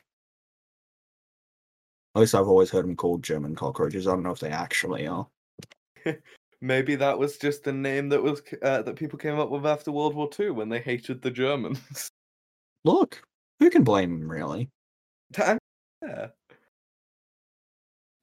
At 2.15 2.21
least 2.21 2.35
I've 2.35 2.49
always 2.49 2.71
heard 2.71 2.85
them 2.85 2.97
called 2.97 3.23
German 3.23 3.55
cockroaches. 3.55 4.07
I 4.07 4.13
don't 4.13 4.23
know 4.23 4.31
if 4.31 4.41
they 4.41 4.49
actually 4.49 5.07
are. 5.07 5.29
Maybe 6.63 6.95
that 6.97 7.19
was 7.19 7.37
just 7.37 7.65
the 7.65 7.73
name 7.73 8.09
that 8.09 8.23
was 8.23 8.41
uh, 8.63 8.83
that 8.83 8.97
people 8.97 9.19
came 9.19 9.39
up 9.39 9.51
with 9.51 9.67
after 9.67 9.93
World 9.93 10.15
War 10.15 10.31
II 10.39 10.51
when 10.51 10.71
they 10.71 10.81
hated 10.81 11.21
the 11.21 11.31
Germans. 11.31 12.11
Look, 12.85 13.23
who 13.61 13.69
can 13.69 13.85
blame 13.85 14.19
them 14.19 14.31
really? 14.31 14.71
Yeah. 16.03 16.29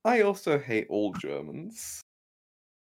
I 0.05 0.21
also 0.21 0.59
hate 0.59 0.87
all 0.89 1.13
Germans. 1.13 2.01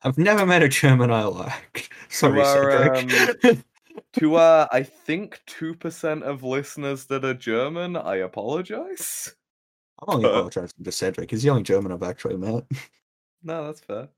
I've 0.03 0.19
never 0.19 0.47
met 0.47 0.63
a 0.63 0.69
German 0.69 1.11
I 1.11 1.25
like. 1.25 1.91
Sorry, 2.09 2.41
are, 2.41 2.95
Cedric. 2.95 3.59
To 4.15 4.35
uh, 4.37 4.69
I 4.71 4.83
think 4.83 5.41
two 5.47 5.75
percent 5.75 6.23
of 6.23 6.43
listeners 6.43 7.07
that 7.07 7.25
are 7.25 7.35
German, 7.35 7.97
I 7.97 8.17
apologize. 8.17 9.35
I'm 10.01 10.15
only 10.15 10.29
apologizing 10.29 10.85
to 10.85 10.93
Cedric. 10.93 11.31
He's 11.31 11.43
the 11.43 11.51
only 11.51 11.65
German 11.65 11.93
I've 11.93 12.03
actually 12.03 12.37
met. 12.37 12.65
No, 13.41 13.67
that's 13.67 13.79
fair. 13.79 14.09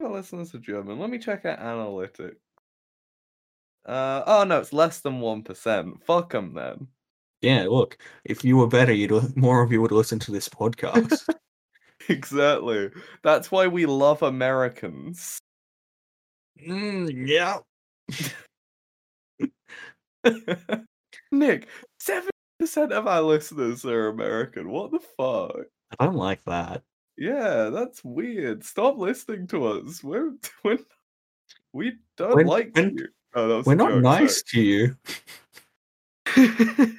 Our 0.00 0.10
listeners 0.10 0.54
are 0.54 0.58
German. 0.58 0.98
Let 0.98 1.10
me 1.10 1.18
check 1.18 1.44
out 1.44 1.60
analytics. 1.60 2.36
Uh, 3.84 4.22
oh 4.26 4.44
no, 4.44 4.58
it's 4.58 4.72
less 4.72 5.00
than 5.00 5.20
one 5.20 5.42
percent. 5.42 6.02
Fuck 6.02 6.32
them 6.32 6.54
then. 6.54 6.88
Yeah, 7.42 7.66
look, 7.68 7.98
if 8.24 8.42
you 8.42 8.56
were 8.56 8.68
better, 8.68 8.94
you'd 8.94 9.36
more 9.36 9.62
of 9.62 9.70
you 9.70 9.82
would 9.82 9.92
listen 9.92 10.18
to 10.20 10.32
this 10.32 10.48
podcast. 10.48 11.28
Exactly. 12.08 12.90
That's 13.22 13.50
why 13.50 13.66
we 13.66 13.86
love 13.86 14.22
Americans. 14.22 15.38
mm, 16.66 17.26
yeah. 17.26 17.58
Nick, 21.32 21.68
seven 22.00 22.30
percent 22.58 22.92
of 22.92 23.06
our 23.06 23.22
listeners 23.22 23.84
are 23.84 24.08
American. 24.08 24.68
What 24.70 24.92
the 24.92 25.00
fuck? 25.00 25.66
I 25.98 26.04
don't 26.04 26.16
like 26.16 26.44
that. 26.44 26.82
Yeah, 27.16 27.70
that's 27.72 28.02
weird. 28.04 28.64
Stop 28.64 28.98
listening 28.98 29.46
to 29.48 29.66
us. 29.66 30.02
We're, 30.02 30.32
we're 30.64 30.78
we 31.72 31.94
don't 32.16 32.46
like 32.46 32.74
when- 32.74 32.96
you. 32.98 33.08
Oh, 33.34 33.62
We're 33.64 33.76
not 33.76 33.92
joke, 33.92 34.02
nice 34.02 34.42
to 34.42 34.60
you. 34.60 34.94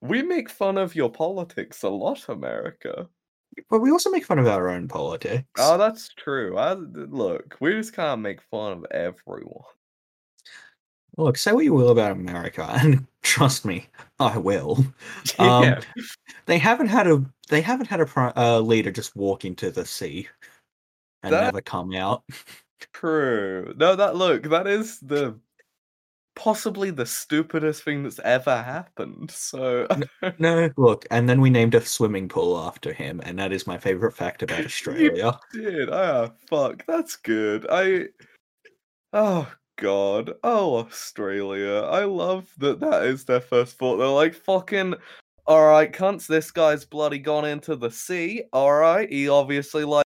we 0.00 0.22
make 0.22 0.50
fun 0.50 0.76
of 0.76 0.96
your 0.96 1.08
politics 1.08 1.84
a 1.84 1.88
lot, 1.88 2.28
America. 2.28 3.08
But 3.70 3.80
we 3.80 3.90
also 3.90 4.10
make 4.10 4.24
fun 4.24 4.38
of 4.38 4.46
our 4.46 4.68
own 4.68 4.88
politics. 4.88 5.46
Oh, 5.58 5.78
that's 5.78 6.08
true. 6.14 6.56
I, 6.56 6.74
look, 6.74 7.56
we 7.60 7.72
just 7.72 7.94
can't 7.94 8.20
make 8.20 8.40
fun 8.50 8.72
of 8.72 8.86
everyone. 8.90 9.64
Look, 11.16 11.36
say 11.38 11.52
what 11.52 11.64
you 11.64 11.72
will 11.74 11.90
about 11.90 12.12
America, 12.12 12.66
and 12.80 13.06
trust 13.22 13.64
me, 13.64 13.86
I 14.18 14.38
will. 14.38 14.84
Um, 15.38 15.76
They 16.46 16.58
haven't 16.58 16.88
had 16.88 17.06
a 17.06 17.24
they 17.48 17.60
haven't 17.60 17.86
had 17.86 18.00
a 18.00 18.06
pri- 18.06 18.32
uh, 18.36 18.60
leader 18.60 18.90
just 18.90 19.14
walk 19.16 19.44
into 19.44 19.70
the 19.70 19.84
sea 19.84 20.28
and 21.22 21.32
That- 21.32 21.44
never 21.44 21.60
come 21.60 21.94
out. 21.94 22.22
true. 22.92 23.72
No, 23.76 23.96
that 23.96 24.16
look, 24.16 24.44
that 24.44 24.66
is 24.66 24.98
the 25.00 25.38
possibly 26.36 26.90
the 26.90 27.06
stupidest 27.06 27.82
thing 27.84 28.02
that's 28.02 28.18
ever 28.20 28.62
happened. 28.62 29.30
So 29.30 29.86
No, 30.38 30.68
look, 30.76 31.06
and 31.10 31.28
then 31.28 31.40
we 31.40 31.50
named 31.50 31.74
a 31.74 31.80
swimming 31.80 32.28
pool 32.28 32.58
after 32.58 32.92
him, 32.92 33.20
and 33.24 33.38
that 33.38 33.52
is 33.52 33.66
my 33.66 33.78
favorite 33.78 34.12
fact 34.12 34.42
about 34.42 34.58
You 34.60 34.64
Australia. 34.64 35.38
did. 35.52 35.90
Ah, 35.90 36.30
fuck. 36.48 36.84
That's 36.86 37.16
good. 37.16 37.66
I. 37.70 38.06
Oh 39.12 39.50
God. 39.76 40.34
Oh 40.42 40.76
Australia. 40.76 41.82
I 41.82 42.04
love 42.04 42.48
that. 42.58 42.80
That 42.80 43.04
is 43.04 43.24
their 43.24 43.40
first 43.40 43.78
thought. 43.78 43.96
They're 43.98 44.06
like 44.08 44.34
fucking. 44.34 44.94
All 45.46 45.66
right, 45.66 45.92
cunts. 45.92 46.26
This 46.26 46.50
guy's 46.50 46.84
bloody 46.86 47.18
gone 47.18 47.44
into 47.44 47.76
the 47.76 47.90
sea. 47.90 48.44
All 48.52 48.72
right. 48.72 49.10
He 49.10 49.28
obviously 49.28 49.84
like. 49.84 50.04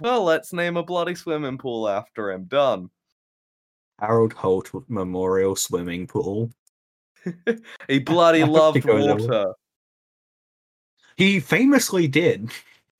Well, 0.00 0.24
let's 0.24 0.52
name 0.52 0.76
a 0.76 0.82
bloody 0.82 1.14
swimming 1.14 1.58
pool 1.58 1.88
after 1.88 2.30
him. 2.30 2.44
Done. 2.44 2.88
Harold 4.02 4.32
Holt 4.32 4.70
Memorial 4.88 5.54
Swimming 5.56 6.06
Pool. 6.08 6.50
He 7.88 8.00
bloody 8.00 8.42
loved 8.44 8.76
you 8.76 8.82
go 8.82 9.00
there. 9.00 9.16
water. 9.16 9.52
He 11.16 11.38
famously 11.38 12.08
did 12.08 12.50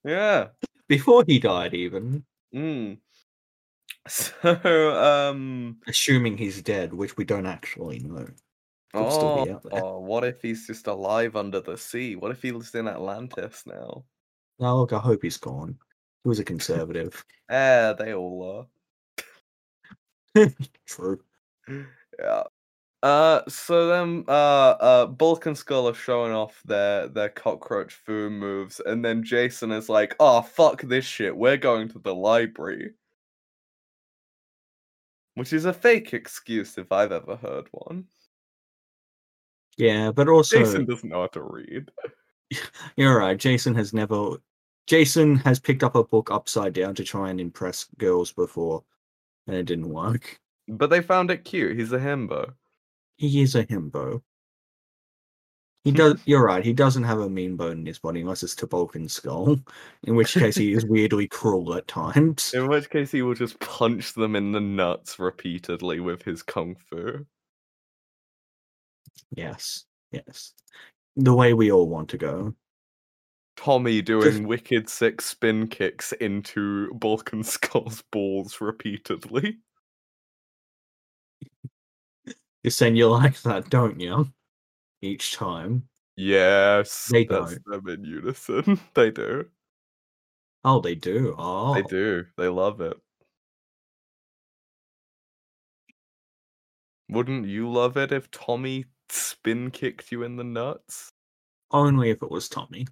Yeah. 0.05 0.49
before 0.89 1.25
he 1.27 1.39
died, 1.41 1.75
even 1.75 2.25
Mm. 2.55 2.99
So, 4.09 4.95
um. 4.95 5.81
assuming 5.89 6.37
he's 6.37 6.63
dead, 6.63 6.93
which 6.95 7.17
we 7.17 7.25
don't 7.25 7.47
actually 7.47 7.99
know. 8.01 8.27
Could 8.93 9.01
Oh, 9.01 9.45
be 9.45 9.51
out 9.51 9.63
there. 9.65 9.83
oh, 9.85 9.99
what 10.01 10.23
if 10.23 10.41
he's 10.43 10.67
just 10.67 10.87
alive 10.87 11.35
under 11.35 11.61
the 11.61 11.77
sea? 11.79 12.15
What 12.15 12.31
if 12.31 12.43
he 12.43 12.53
lives 12.53 12.75
in 12.75 12.87
Atlantis 12.87 13.65
now? 13.67 14.05
Now, 14.61 14.77
look, 14.77 14.93
I 14.93 14.99
hope 14.99 15.23
he's 15.23 15.39
gone. 15.39 15.79
He 16.23 16.29
was 16.29 16.39
a 16.39 16.45
conservative. 16.45 17.25
Eh, 17.49 17.93
they 17.95 18.13
all 18.15 18.69
True. 20.87 21.21
Yeah. 22.19 22.43
Uh, 23.03 23.43
so 23.49 23.89
then, 23.89 24.25
uh, 24.29 24.77
uh, 24.81 25.07
Bulk 25.07 25.47
and 25.47 25.59
Skull 25.59 25.89
are 25.89 25.95
showing 25.95 26.33
off 26.33 26.63
their 26.65 27.09
their 27.09 27.29
cockroach 27.29 27.95
foo 27.95 28.31
moves, 28.31 28.81
and 28.87 29.05
then 29.05 29.25
Jason 29.25 29.73
is 29.73 29.89
like, 29.89 30.15
"Oh 30.21 30.41
fuck 30.41 30.83
this 30.83 31.05
shit, 31.05 31.37
we're 31.37 31.57
going 31.57 31.89
to 31.89 31.99
the 31.99 32.15
library," 32.15 32.93
which 35.35 35.53
is 35.53 35.65
a 35.65 35.73
fake 35.73 36.15
excuse 36.15 36.79
if 36.79 36.93
I've 36.93 37.11
ever 37.11 37.35
heard 37.35 37.67
one. 37.73 38.05
Yeah, 39.77 40.13
but 40.13 40.29
also 40.29 40.59
Jason 40.59 40.85
doesn't 40.85 41.09
know 41.09 41.23
how 41.23 41.27
to 41.29 41.43
read. 41.43 41.91
you're 42.97 43.19
right. 43.19 43.37
Jason 43.37 43.75
has 43.75 43.93
never. 43.93 44.37
Jason 44.87 45.37
has 45.37 45.59
picked 45.59 45.83
up 45.83 45.97
a 45.97 46.05
book 46.05 46.31
upside 46.31 46.73
down 46.73 46.95
to 46.97 47.05
try 47.05 47.31
and 47.31 47.41
impress 47.41 47.87
girls 47.99 48.33
before, 48.33 48.85
and 49.47 49.57
it 49.57 49.65
didn't 49.65 49.89
work. 49.89 50.39
But 50.69 50.91
they 50.91 51.01
found 51.01 51.31
it 51.31 51.45
cute. 51.45 51.79
He's 51.79 51.93
a 51.93 51.99
himbo. 51.99 52.55
He 53.17 53.43
is 53.43 53.55
a 53.55 53.65
himbo. 53.65 54.23
He 55.85 55.91
hmm. 55.91 55.97
does. 55.97 56.21
You're 56.25 56.45
right. 56.45 56.65
He 56.65 56.73
doesn't 56.73 57.03
have 57.03 57.21
a 57.21 57.29
mean 57.29 57.57
bone 57.57 57.79
in 57.81 57.87
his 57.87 57.99
body 57.99 58.21
unless 58.21 58.43
it's 58.43 58.55
to 58.57 58.67
Bulk 58.67 58.95
and 58.95 59.11
Skull, 59.11 59.59
in 60.05 60.15
which 60.15 60.35
case 60.35 60.57
he 60.57 60.73
is 60.73 60.87
weirdly 60.87 61.27
cruel 61.29 61.75
at 61.75 61.89
times. 61.89 62.53
In 62.55 62.69
which 62.69 62.91
case, 62.91 63.11
he 63.11 63.23
will 63.23 63.35
just 63.35 63.59
punch 63.61 64.15
them 64.15 64.37
in 64.37 64.53
the 64.53 64.61
nuts 64.61 65.19
repeatedly 65.19 66.01
with 66.01 66.23
his 66.23 66.43
kung 66.43 66.77
fu. 66.77 67.27
Yes, 69.35 69.85
yes. 70.11 70.53
The 71.17 71.35
way 71.35 71.53
we 71.53 71.73
all 71.73 71.89
want 71.89 72.09
to 72.11 72.19
go. 72.19 72.55
Tommy 73.57 74.03
doing 74.03 74.47
wicked 74.47 74.89
sick 74.89 75.21
spin 75.21 75.69
kicks 75.69 76.13
into 76.13 76.93
Bulk 76.95 77.33
and 77.33 77.45
Skull's 77.47 78.03
balls 78.11 78.61
repeatedly. 78.61 79.59
You're 82.63 82.71
saying 82.71 82.97
you 82.97 83.09
like 83.09 83.41
that, 83.43 83.71
don't 83.71 84.01
you? 84.01 84.29
Each 85.01 85.35
time. 85.35 85.89
Yes, 86.17 87.09
They 87.11 87.25
that's 87.25 87.59
don't. 87.59 87.85
them 87.85 87.89
in 87.89 88.05
unison. 88.05 88.81
they 88.95 89.11
do. 89.11 89.47
Oh, 90.65 90.81
they 90.81 90.95
do. 90.95 91.35
Oh, 91.37 91.75
They 91.75 91.83
do. 91.83 92.25
They 92.37 92.49
love 92.49 92.81
it. 92.81 92.97
Wouldn't 97.09 97.47
you 97.47 97.71
love 97.71 97.97
it 97.97 98.13
if 98.13 98.31
Tommy 98.31 98.85
spin 99.09 99.71
kicked 99.71 100.13
you 100.13 100.23
in 100.23 100.37
the 100.37 100.45
nuts? 100.45 101.11
only 101.73 102.11
if 102.11 102.23
it 102.23 102.31
was 102.31 102.49
Tommy. 102.51 102.87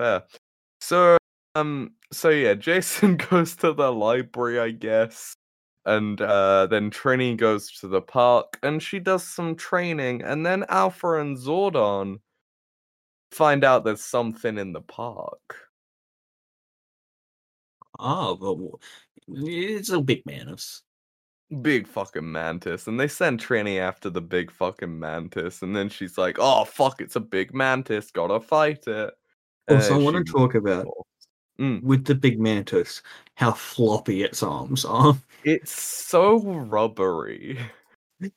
Fair. 0.00 0.22
So, 0.80 1.18
um, 1.56 1.92
so 2.10 2.30
yeah, 2.30 2.54
Jason 2.68 3.18
goes 3.18 3.54
to 3.56 3.74
the 3.74 3.92
library, 3.92 4.58
I 4.58 4.70
guess, 4.70 5.34
and 5.84 6.18
uh, 6.22 6.66
then 6.68 6.90
Trini 6.90 7.36
goes 7.36 7.70
to 7.80 7.88
the 7.88 8.00
park, 8.00 8.58
and 8.62 8.82
she 8.82 8.98
does 8.98 9.24
some 9.26 9.56
training, 9.56 10.22
and 10.22 10.46
then 10.46 10.64
Alpha 10.70 11.20
and 11.20 11.36
Zordon 11.36 12.20
find 13.32 13.62
out 13.62 13.84
there's 13.84 14.02
something 14.04 14.56
in 14.56 14.72
the 14.72 14.80
park. 14.80 15.56
Oh, 17.98 18.38
well, 18.40 18.80
it's 19.28 19.90
a 19.90 20.00
big 20.00 20.24
mantis. 20.24 20.82
Big 21.62 21.86
fucking 21.88 22.30
mantis, 22.32 22.86
and 22.86 22.98
they 22.98 23.08
send 23.08 23.40
Trini 23.40 23.78
after 23.80 24.08
the 24.08 24.20
big 24.22 24.50
fucking 24.52 24.98
mantis, 24.98 25.62
and 25.62 25.74
then 25.76 25.88
she's 25.88 26.16
like, 26.16 26.36
"Oh 26.38 26.64
fuck, 26.64 27.00
it's 27.00 27.16
a 27.16 27.20
big 27.20 27.52
mantis, 27.52 28.10
gotta 28.12 28.40
fight 28.40 28.86
it." 28.86 29.14
Also, 29.68 29.94
I 29.94 29.96
Uh, 29.98 30.00
want 30.00 30.26
to 30.26 30.32
talk 30.32 30.54
about 30.54 30.86
Mm. 31.58 31.82
with 31.82 32.06
the 32.06 32.14
big 32.14 32.40
mantis 32.40 33.02
how 33.34 33.52
floppy 33.52 34.22
its 34.22 34.42
arms 34.42 34.84
are. 34.84 35.14
It's 35.44 35.72
so 35.72 36.38
rubbery. 36.42 37.58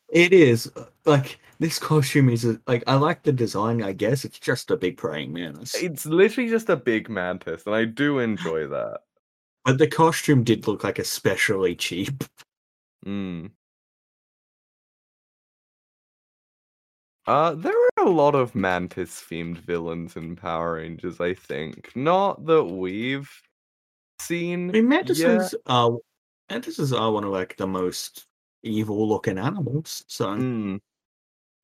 It 0.09 0.31
is 0.33 0.67
uh, 0.75 0.85
like 1.05 1.39
this 1.59 1.77
costume 1.79 2.29
is 2.29 2.45
a- 2.45 2.61
like 2.67 2.83
I 2.87 2.95
like 2.95 3.23
the 3.23 3.31
design. 3.33 3.81
I 3.83 3.91
guess 3.93 4.23
it's 4.25 4.39
just 4.39 4.71
a 4.71 4.77
big 4.77 4.97
praying 4.97 5.33
mantis, 5.33 5.75
It's 5.75 6.05
literally 6.05 6.49
just 6.49 6.69
a 6.69 6.75
big 6.77 7.09
mantis, 7.09 7.65
and 7.65 7.75
I 7.75 7.85
do 7.85 8.19
enjoy 8.19 8.67
that. 8.77 9.01
but 9.65 9.77
the 9.77 9.87
costume 9.87 10.43
did 10.43 10.67
look 10.67 10.83
like 10.83 10.99
especially 10.99 11.75
cheap. 11.75 12.23
Mm. 13.05 13.51
Uh, 17.25 17.55
there 17.55 17.73
are 17.73 17.89
a 18.05 18.09
lot 18.09 18.35
of 18.35 18.53
mantis 18.55 19.21
themed 19.29 19.57
villains 19.59 20.15
in 20.15 20.35
Power 20.35 20.73
Rangers, 20.75 21.19
I 21.21 21.33
think. 21.33 21.91
Not 21.95 22.45
that 22.45 22.63
we've 22.65 23.29
seen. 24.19 24.69
I 24.69 24.73
mean, 24.73 24.83
yet. 24.83 24.89
mantises 24.89 25.55
are 25.65 25.97
mantises 26.49 26.93
are 26.93 27.11
one 27.11 27.23
of 27.23 27.31
like 27.31 27.57
the 27.57 27.67
most 27.67 28.25
evil 28.63 29.07
looking 29.07 29.37
animals. 29.37 30.03
So 30.07 30.27
Mm. 30.27 30.79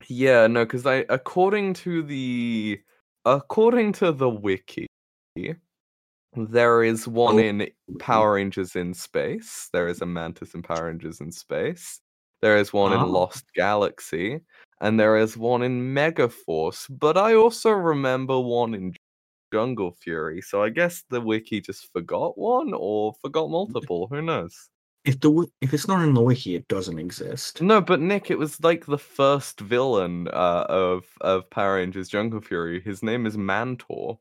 Yeah, 0.08 0.46
no, 0.46 0.64
because 0.64 0.86
I 0.86 1.04
according 1.08 1.74
to 1.74 2.02
the 2.02 2.80
according 3.26 3.92
to 3.94 4.12
the 4.12 4.28
wiki, 4.28 4.86
there 6.34 6.82
is 6.82 7.06
one 7.06 7.34
Oh. 7.36 7.38
in 7.38 7.70
Power 7.98 8.34
Rangers 8.34 8.76
in 8.76 8.94
Space. 8.94 9.68
There 9.72 9.88
is 9.88 10.00
a 10.00 10.06
Mantis 10.06 10.54
in 10.54 10.62
Power 10.62 10.86
Rangers 10.86 11.20
in 11.20 11.30
Space. 11.30 12.00
There 12.40 12.56
is 12.56 12.72
one 12.72 12.92
Ah. 12.92 13.02
in 13.04 13.10
Lost 13.12 13.44
Galaxy, 13.54 14.40
and 14.80 14.98
there 14.98 15.16
is 15.16 15.36
one 15.36 15.62
in 15.62 15.94
Megaforce. 15.94 16.86
But 16.90 17.16
I 17.16 17.34
also 17.34 17.70
remember 17.70 18.38
one 18.40 18.74
in 18.74 18.94
Jungle 19.52 19.92
Fury. 19.92 20.40
So 20.40 20.62
I 20.62 20.70
guess 20.70 21.04
the 21.10 21.20
wiki 21.20 21.60
just 21.60 21.92
forgot 21.92 22.38
one 22.38 22.72
or 22.74 23.14
forgot 23.20 23.50
multiple. 23.50 24.06
Who 24.10 24.22
knows? 24.22 24.70
if 25.04 25.18
the 25.20 25.46
if 25.60 25.72
it's 25.72 25.88
not 25.88 26.02
in 26.02 26.14
the 26.14 26.20
wiki, 26.20 26.54
it 26.54 26.68
doesn't 26.68 26.98
exist. 26.98 27.62
No, 27.62 27.80
but 27.80 28.00
Nick, 28.00 28.30
it 28.30 28.38
was 28.38 28.62
like 28.62 28.86
the 28.86 28.98
first 28.98 29.60
villain 29.60 30.28
uh, 30.28 30.66
of 30.68 31.04
of 31.20 31.48
Power 31.50 31.76
Rangers 31.76 32.08
Jungle 32.08 32.40
Fury. 32.40 32.80
His 32.80 33.02
name 33.02 33.26
is 33.26 33.36
Mantor. 33.36 34.18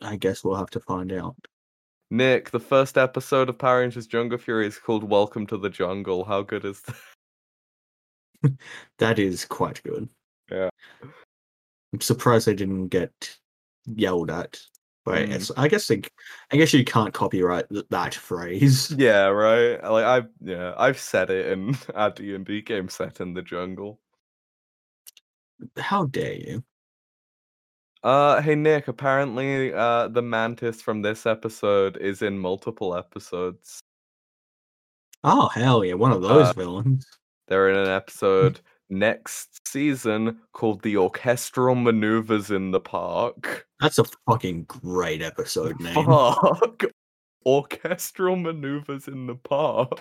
I 0.00 0.16
guess 0.16 0.42
we'll 0.42 0.56
have 0.56 0.70
to 0.70 0.80
find 0.80 1.12
out. 1.12 1.36
Nick, 2.10 2.50
the 2.50 2.60
first 2.60 2.98
episode 2.98 3.48
of 3.48 3.58
Power 3.58 3.80
Rangers 3.80 4.06
Jungle 4.06 4.38
Fury 4.38 4.66
is 4.66 4.78
called 4.78 5.04
Welcome 5.04 5.46
to 5.48 5.58
the 5.58 5.70
Jungle. 5.70 6.24
How 6.24 6.42
good 6.42 6.64
is 6.64 6.80
that? 6.82 6.96
That 8.98 9.18
is 9.18 9.44
quite 9.44 9.82
good. 9.82 10.08
Yeah. 10.50 10.68
I'm 11.92 12.00
surprised 12.00 12.46
they 12.46 12.54
didn't 12.54 12.88
get 12.88 13.36
yelled 13.86 14.30
at. 14.30 14.60
But 15.04 15.28
Mm. 15.28 15.50
I 15.56 15.66
guess 15.66 15.88
they, 15.88 16.02
I 16.52 16.56
guess 16.56 16.72
you 16.72 16.84
can't 16.84 17.12
copyright 17.12 17.68
th- 17.68 17.86
that 17.90 18.14
phrase. 18.14 18.90
Yeah, 18.96 19.26
right. 19.26 19.82
Like 19.82 20.04
I, 20.04 20.28
yeah, 20.40 20.74
I've 20.76 20.98
said 20.98 21.30
it 21.30 21.46
in 21.52 21.76
our 21.94 22.10
D 22.10 22.34
and 22.34 22.46
D 22.46 22.62
game 22.62 22.88
set 22.88 23.20
in 23.20 23.34
the 23.34 23.42
jungle. 23.42 23.98
How 25.76 26.06
dare 26.06 26.34
you? 26.34 26.64
Uh, 28.04 28.40
hey 28.40 28.54
Nick. 28.54 28.88
Apparently, 28.88 29.72
uh, 29.72 30.08
the 30.08 30.22
mantis 30.22 30.80
from 30.82 31.02
this 31.02 31.26
episode 31.26 31.96
is 31.96 32.22
in 32.22 32.38
multiple 32.38 32.94
episodes. 32.96 33.80
Oh 35.24 35.48
hell 35.48 35.84
yeah, 35.84 35.94
one 35.94 36.12
of 36.12 36.22
those 36.22 36.48
Uh, 36.48 36.52
villains. 36.52 37.06
They're 37.52 37.68
in 37.68 37.76
an 37.76 37.88
episode 37.88 38.60
next 38.88 39.68
season 39.68 40.38
called 40.54 40.80
"The 40.80 40.96
Orchestral 40.96 41.74
Maneuvers 41.74 42.50
in 42.50 42.70
the 42.70 42.80
Park." 42.80 43.66
That's 43.78 43.98
a 43.98 44.04
fucking 44.26 44.64
great 44.64 45.20
episode 45.20 45.78
name. 45.80 45.92
Fuck. 45.92 46.84
Orchestral 47.44 48.36
maneuvers 48.36 49.06
in 49.06 49.26
the 49.26 49.34
park. 49.34 50.00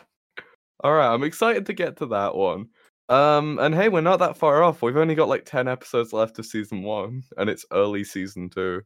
All 0.81 0.93
right, 0.93 1.13
I'm 1.13 1.25
excited 1.25 1.65
to 1.65 1.73
get 1.73 1.97
to 1.97 2.05
that 2.05 2.35
one. 2.35 2.69
Um, 3.09 3.59
and 3.59 3.75
hey, 3.75 3.89
we're 3.89 3.99
not 3.99 4.19
that 4.19 4.37
far 4.37 4.63
off. 4.63 4.81
We've 4.81 4.95
only 4.95 5.15
got 5.15 5.27
like 5.27 5.43
ten 5.43 5.67
episodes 5.67 6.13
left 6.13 6.39
of 6.39 6.45
season 6.45 6.83
one, 6.83 7.21
and 7.35 7.49
it's 7.49 7.65
early 7.73 8.05
season 8.05 8.49
two. 8.49 8.81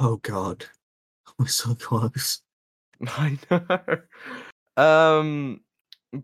Oh 0.00 0.16
god, 0.16 0.64
we're 1.38 1.46
so 1.46 1.76
close. 1.76 2.42
I 3.06 3.38
know. 3.48 4.82
Um, 4.82 5.60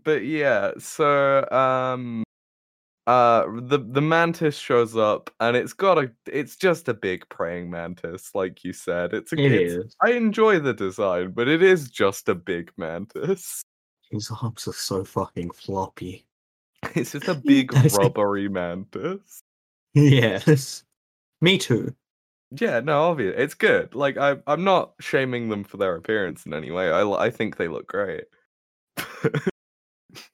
but 0.03 0.23
yeah, 0.25 0.71
so 0.77 1.47
um, 1.51 2.23
uh, 3.07 3.45
the 3.61 3.77
the 3.79 4.01
mantis 4.01 4.55
shows 4.57 4.95
up, 4.95 5.29
and 5.39 5.57
it's 5.57 5.73
got 5.73 5.97
a, 5.97 6.11
it's 6.27 6.55
just 6.55 6.87
a 6.87 6.93
big 6.93 7.27
praying 7.29 7.69
mantis, 7.69 8.31
like 8.35 8.63
you 8.63 8.73
said. 8.73 9.13
It's 9.13 9.33
a, 9.33 9.35
It 9.39 9.51
it's, 9.51 9.73
is. 9.73 9.95
I 10.01 10.11
enjoy 10.11 10.59
the 10.59 10.73
design, 10.73 11.31
but 11.31 11.47
it 11.47 11.61
is 11.63 11.89
just 11.89 12.29
a 12.29 12.35
big 12.35 12.71
mantis. 12.77 13.61
His 14.09 14.31
arms 14.41 14.67
are 14.67 14.73
so 14.73 15.03
fucking 15.03 15.51
floppy. 15.51 16.25
It's 16.95 17.11
just 17.11 17.27
a 17.27 17.35
big 17.45 17.71
That 17.73 17.85
is 17.85 17.95
a- 17.95 17.99
rubbery 17.99 18.49
mantis. 18.49 19.41
Yes, 19.93 20.83
me 21.41 21.57
too. 21.57 21.93
Yeah, 22.51 22.79
no, 22.81 23.03
obviously 23.03 23.41
It's 23.41 23.53
good. 23.53 23.93
Like 23.95 24.17
I, 24.17 24.37
I'm 24.47 24.63
not 24.63 24.93
shaming 24.99 25.49
them 25.49 25.63
for 25.63 25.77
their 25.77 25.95
appearance 25.95 26.45
in 26.45 26.53
any 26.53 26.69
way. 26.71 26.91
i, 26.91 27.01
I 27.09 27.29
think 27.29 27.57
they 27.57 27.67
look 27.67 27.87
great. 27.87 28.25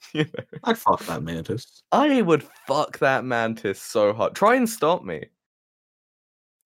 you 0.13 0.23
know, 0.23 0.59
I'd 0.63 0.77
fuck 0.77 1.05
that 1.05 1.23
mantis. 1.23 1.83
I 1.91 2.21
would 2.21 2.43
fuck 2.67 2.99
that 2.99 3.25
mantis 3.25 3.81
so 3.81 4.13
hard. 4.13 4.35
Try 4.35 4.55
and 4.55 4.69
stop 4.69 5.03
me. 5.03 5.25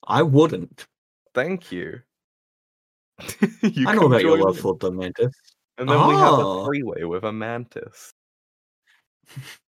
I 0.07 0.21
wouldn't. 0.23 0.87
Thank 1.33 1.71
you. 1.71 2.01
you 3.61 3.87
I 3.87 3.95
know 3.95 4.07
about 4.07 4.21
your 4.21 4.37
love 4.37 4.59
for 4.59 4.75
the 4.79 4.91
mantis. 4.91 5.33
And 5.77 5.89
then 5.89 6.07
we 6.07 6.13
have 6.13 6.33
a 6.33 6.37
ah! 6.37 6.61
Oh. 6.61 6.65
three-way 6.65 7.03
with 7.05 7.23
a 7.23 7.31
mantis. 7.31 8.13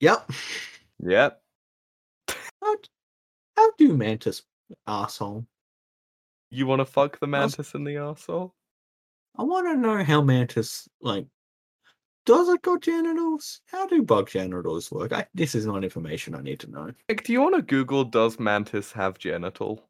Yep. 0.00 0.30
Yep. 1.00 1.42
How, 2.62 2.76
how 3.56 3.70
do 3.76 3.96
mantis 3.96 4.42
asshole? 4.86 5.46
You 6.50 6.66
want 6.66 6.80
to 6.80 6.86
fuck 6.86 7.20
the 7.20 7.26
That's- 7.26 7.58
mantis 7.58 7.74
in 7.74 7.84
the 7.84 7.96
arsehole? 7.96 8.52
I 9.36 9.44
want 9.44 9.66
to 9.68 9.76
know 9.76 10.02
how 10.02 10.22
mantis 10.22 10.88
like. 11.00 11.26
Does 12.26 12.48
it 12.48 12.62
got 12.62 12.82
genitals? 12.82 13.60
How 13.66 13.86
do 13.86 14.02
bug 14.02 14.28
genitals 14.28 14.90
work? 14.90 15.12
I, 15.12 15.26
this 15.34 15.54
is 15.54 15.66
not 15.66 15.84
information 15.84 16.34
I 16.34 16.42
need 16.42 16.60
to 16.60 16.70
know. 16.70 16.92
Nick, 17.08 17.24
do 17.24 17.32
you 17.32 17.40
want 17.40 17.56
to 17.56 17.62
Google 17.62 18.04
does 18.04 18.38
mantis 18.38 18.92
have 18.92 19.18
genital? 19.18 19.88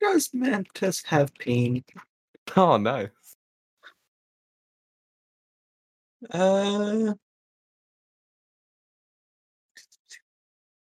Does 0.00 0.30
mantis 0.32 1.02
have 1.06 1.34
peen? 1.34 1.84
Oh, 2.56 2.76
nice. 2.76 3.08
Uh, 6.30 7.14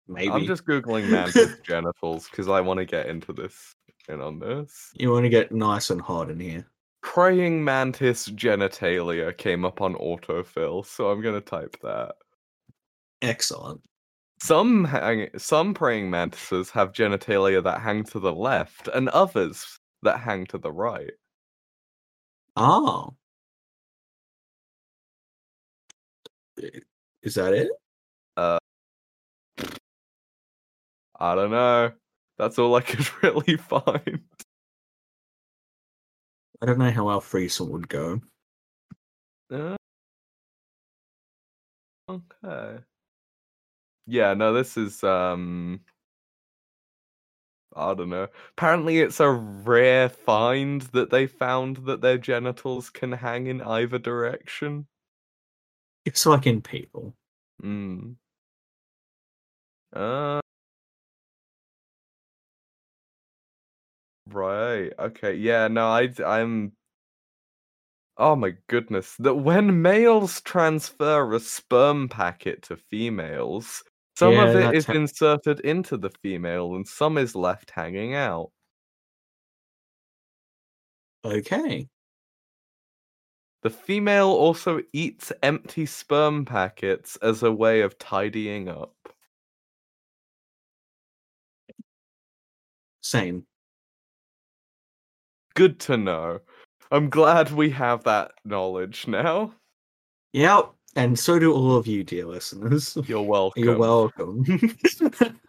maybe. 0.07 0.31
I'm 0.31 0.45
just 0.45 0.65
googling 0.65 1.09
mantis 1.09 1.55
genitals 1.63 2.29
because 2.29 2.49
I 2.49 2.61
want 2.61 2.79
to 2.79 2.85
get 2.85 3.07
into 3.07 3.31
this 3.31 3.75
and 4.09 4.21
on 4.21 4.39
this. 4.39 4.91
You 4.95 5.11
want 5.11 5.23
to 5.23 5.29
get 5.29 5.51
nice 5.51 5.89
and 5.89 6.01
hot 6.01 6.29
in 6.29 6.39
here. 6.39 6.67
Praying 7.15 7.63
mantis 7.63 8.27
genitalia 8.27 9.37
came 9.37 9.63
up 9.63 9.79
on 9.79 9.95
autofill, 9.95 10.85
so 10.85 11.09
I'm 11.09 11.21
gonna 11.21 11.39
type 11.39 11.77
that. 11.81 12.15
Excellent. 13.21 13.81
Some 14.41 14.83
hang- 14.83 15.29
some 15.39 15.73
praying 15.73 16.09
mantises 16.09 16.69
have 16.71 16.91
genitalia 16.91 17.63
that 17.63 17.79
hang 17.79 18.03
to 18.05 18.19
the 18.19 18.33
left, 18.33 18.89
and 18.89 19.07
others 19.09 19.79
that 20.03 20.19
hang 20.19 20.45
to 20.47 20.57
the 20.57 20.73
right. 20.73 21.13
Oh. 22.57 23.15
Is 27.23 27.35
that 27.35 27.53
it? 27.53 27.69
Uh, 28.37 28.59
I 31.19 31.35
don't 31.35 31.51
know. 31.51 31.91
That's 32.37 32.59
all 32.59 32.75
I 32.75 32.81
could 32.81 33.07
really 33.23 33.57
find. 33.57 34.21
I 36.65 36.69
don't 36.69 36.79
know 36.79 36.89
how 36.89 37.09
our 37.09 37.21
threesome 37.21 37.69
would 37.69 37.87
go. 37.89 38.21
Uh, 39.51 39.75
okay. 42.09 42.85
Yeah, 44.07 44.33
no, 44.33 44.53
this 44.53 44.77
is 44.77 45.03
um 45.03 45.81
I 47.75 47.93
don't 47.93 48.09
know. 48.09 48.27
Apparently 48.57 48.97
it's 49.01 49.19
a 49.19 49.29
rare 49.29 50.09
find 50.09 50.81
that 50.93 51.11
they 51.11 51.27
found 51.27 51.77
that 51.85 52.01
their 52.01 52.17
genitals 52.17 52.89
can 52.89 53.11
hang 53.11 53.45
in 53.45 53.61
either 53.61 53.99
direction. 53.99 54.87
It's 56.05 56.25
like 56.25 56.47
in 56.47 56.61
people. 56.61 57.15
Mm. 57.61 58.15
Uh 59.93 60.41
Right. 64.27 64.91
Okay. 64.99 65.33
Yeah, 65.35 65.67
no, 65.67 65.87
I 65.87 66.09
I'm 66.25 66.73
Oh 68.17 68.35
my 68.35 68.55
goodness. 68.67 69.15
That 69.19 69.35
when 69.35 69.81
males 69.81 70.41
transfer 70.41 71.33
a 71.33 71.39
sperm 71.39 72.09
packet 72.09 72.61
to 72.63 72.75
females, 72.75 73.83
some 74.17 74.37
Yeah, 74.37 74.51
of 74.53 74.53
it 74.55 74.73
is 74.73 74.87
ha- 74.87 74.93
inserted 74.93 75.61
into 75.61 75.95
the 75.97 76.09
female 76.09 76.75
and 76.75 76.85
some 76.87 77.17
is 77.17 77.35
left 77.35 77.71
hanging 77.71 78.13
out. 78.13 78.51
Okay. 81.25 81.89
The 83.63 83.69
female 83.69 84.29
also 84.29 84.81
eats 84.93 85.33
empty 85.43 85.85
sperm 85.87 86.45
packets 86.45 87.17
as 87.17 87.43
a 87.43 87.51
way 87.51 87.81
of 87.81 87.97
tidying 87.99 88.69
up. 88.69 88.95
Same. 93.01 93.45
Good 95.55 95.79
to 95.81 95.97
know. 95.97 96.39
I'm 96.91 97.09
glad 97.09 97.51
we 97.51 97.69
have 97.71 98.03
that 98.03 98.31
knowledge 98.43 99.07
now. 99.07 99.53
Yep. 100.33 100.71
And 100.95 101.17
so 101.17 101.39
do 101.39 101.53
all 101.53 101.75
of 101.75 101.87
you, 101.87 102.03
dear 102.03 102.25
listeners. 102.25 102.97
You're 103.05 103.21
welcome. 103.21 103.63
You're 103.65 103.77
welcome. 103.77 104.45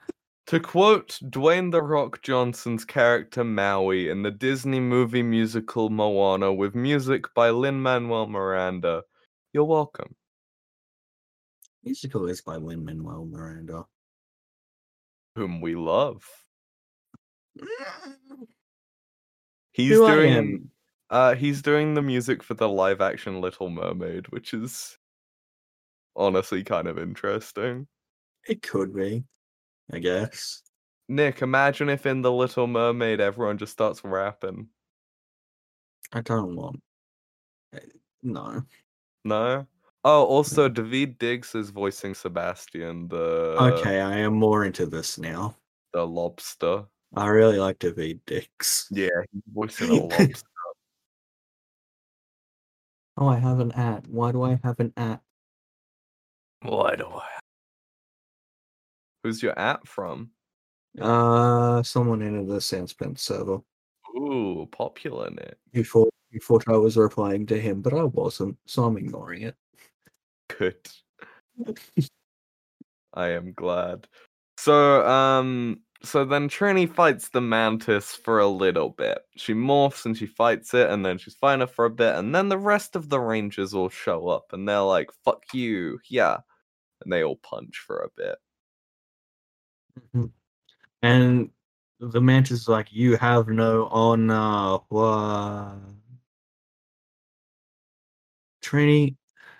To 0.49 0.61
quote 0.61 1.19
Dwayne 1.25 1.73
The 1.73 1.83
Rock 1.83 2.23
Johnson's 2.23 2.85
character 2.85 3.43
Maui 3.43 4.09
in 4.11 4.23
the 4.23 4.31
Disney 4.31 4.79
movie 4.79 5.25
musical 5.25 5.91
Moana 5.91 6.55
with 6.55 6.77
music 6.77 7.25
by 7.35 7.51
Lin 7.51 7.83
Manuel 7.83 8.29
Miranda, 8.29 9.03
you're 9.53 9.65
welcome. 9.65 10.15
Musical 11.83 12.29
is 12.29 12.43
by 12.43 12.55
Lin 12.55 12.85
Manuel 12.85 13.27
Miranda. 13.27 13.87
Whom 15.35 15.61
we 15.61 15.75
love. 15.75 16.23
He's 19.77 19.99
Who 19.99 20.07
doing 20.07 20.71
uh 21.11 21.35
he's 21.35 21.61
doing 21.61 21.93
the 21.93 22.01
music 22.01 22.43
for 22.43 22.55
the 22.55 22.67
live 22.67 23.03
action 23.03 23.43
Little 23.43 23.69
Mermaid, 23.69 24.27
which 24.29 24.55
is 24.55 24.97
honestly 26.17 26.65
kind 26.65 26.89
of 26.89 26.99
interesting. 26.99 27.87
It 28.49 28.63
could 28.63 28.95
be, 28.97 29.25
I 29.93 29.99
guess. 29.99 30.63
Nick, 31.11 31.43
imagine 31.43 31.91
if 31.91 32.07
in 32.07 32.23
the 32.23 32.33
Little 32.33 32.67
Mermaid 32.67 33.21
everyone 33.21 33.59
just 33.59 33.73
starts 33.73 34.03
rapping. 34.03 34.69
I 36.11 36.23
don't 36.23 36.57
want. 36.57 36.81
eh, 37.75 37.81
No. 38.23 38.63
No? 39.27 39.67
Oh, 40.05 40.25
also 40.25 40.71
Daveed 40.71 41.19
Diggs 41.19 41.55
is 41.55 41.69
voicing 41.69 42.15
Sebastian, 42.15 43.09
the 43.09 43.57
Okay, 43.61 44.01
I 44.01 44.17
am 44.21 44.35
more 44.37 44.65
into 44.65 44.87
this 44.87 45.19
now. 45.19 45.55
the 45.93 46.07
lobster. 46.07 46.87
I 47.17 47.29
really 47.29 47.59
like 47.59 47.79
to 47.81 47.93
be 47.93 48.21
dicks. 48.27 48.89
Yeah, 48.91 49.09
he's 49.33 49.43
voicing 49.53 49.91
a 49.91 49.95
lobster. 50.03 50.37
Oh, 53.17 53.29
I 53.29 53.39
have 53.39 53.61
an 53.61 53.73
at. 53.73 54.07
Why 54.09 54.33
do 54.33 54.43
I 54.43 54.61
have 54.63 54.79
an 54.79 54.93
at? 54.99 55.23
Why 56.61 56.95
do 56.97 57.07
I? 57.07 57.27
Who's 59.23 59.43
your 59.43 59.59
app 59.59 59.87
from? 59.87 60.31
Uh, 61.01 61.83
someone 61.83 62.21
in 62.21 62.47
the 62.47 62.57
Sandspence 62.57 63.21
server. 63.21 63.61
Ooh, 64.17 64.69
popular 64.71 65.31
Nick. 65.31 65.57
You 65.73 65.85
thought 65.85 66.11
you 66.31 66.41
thought 66.41 66.69
I 66.69 66.77
was 66.77 66.97
replying 66.99 67.47
to 67.47 67.59
him, 67.59 67.81
but 67.81 67.95
I 67.95 68.05
wasn't, 68.05 68.59
so 68.67 68.85
I'm 68.85 68.99
ignoring 68.99 69.43
it. 69.43 69.57
Good. 70.49 70.77
I 73.15 73.29
am 73.31 73.53
glad. 73.55 74.07
So, 74.59 75.07
um, 75.07 75.81
so 76.03 76.25
then 76.25 76.49
Trini 76.49 76.89
fights 76.93 77.29
the 77.31 77.41
mantis 77.41 78.15
for 78.15 78.39
a 78.39 78.47
little 78.49 78.91
bit. 78.91 79.19
She 79.37 79.55
morphs 79.55 80.05
and 80.07 80.17
she 80.17 80.27
fights 80.27 80.75
it, 80.75 80.91
and 80.91 81.05
then 81.05 81.19
she's 81.19 81.37
it 81.43 81.71
for 81.71 81.85
a 81.87 81.91
bit, 81.91 82.15
and 82.17 82.35
then 82.35 82.49
the 82.49 82.59
rest 82.59 82.97
of 82.97 83.09
the 83.09 83.21
rangers 83.21 83.75
all 83.75 83.89
show 83.89 84.29
up, 84.29 84.53
and 84.53 84.69
they're 84.69 84.81
like, 84.83 85.11
"Fuck 85.25 85.45
you, 85.55 86.01
yeah," 86.09 86.39
and 87.03 87.13
they 87.13 87.25
all 87.25 87.37
punch 87.37 87.79
for 87.87 87.99
a 88.01 88.11
bit. 88.17 88.39
Mhm. 90.15 90.33
And 91.03 91.51
the 92.01 92.21
mantis 92.21 92.63
is 92.63 92.69
like, 92.69 92.93
"You 92.93 93.17
have 93.19 93.49
no 93.49 93.87
honor." 93.89 94.79
What? 94.89 95.79
Trini, 98.63 99.17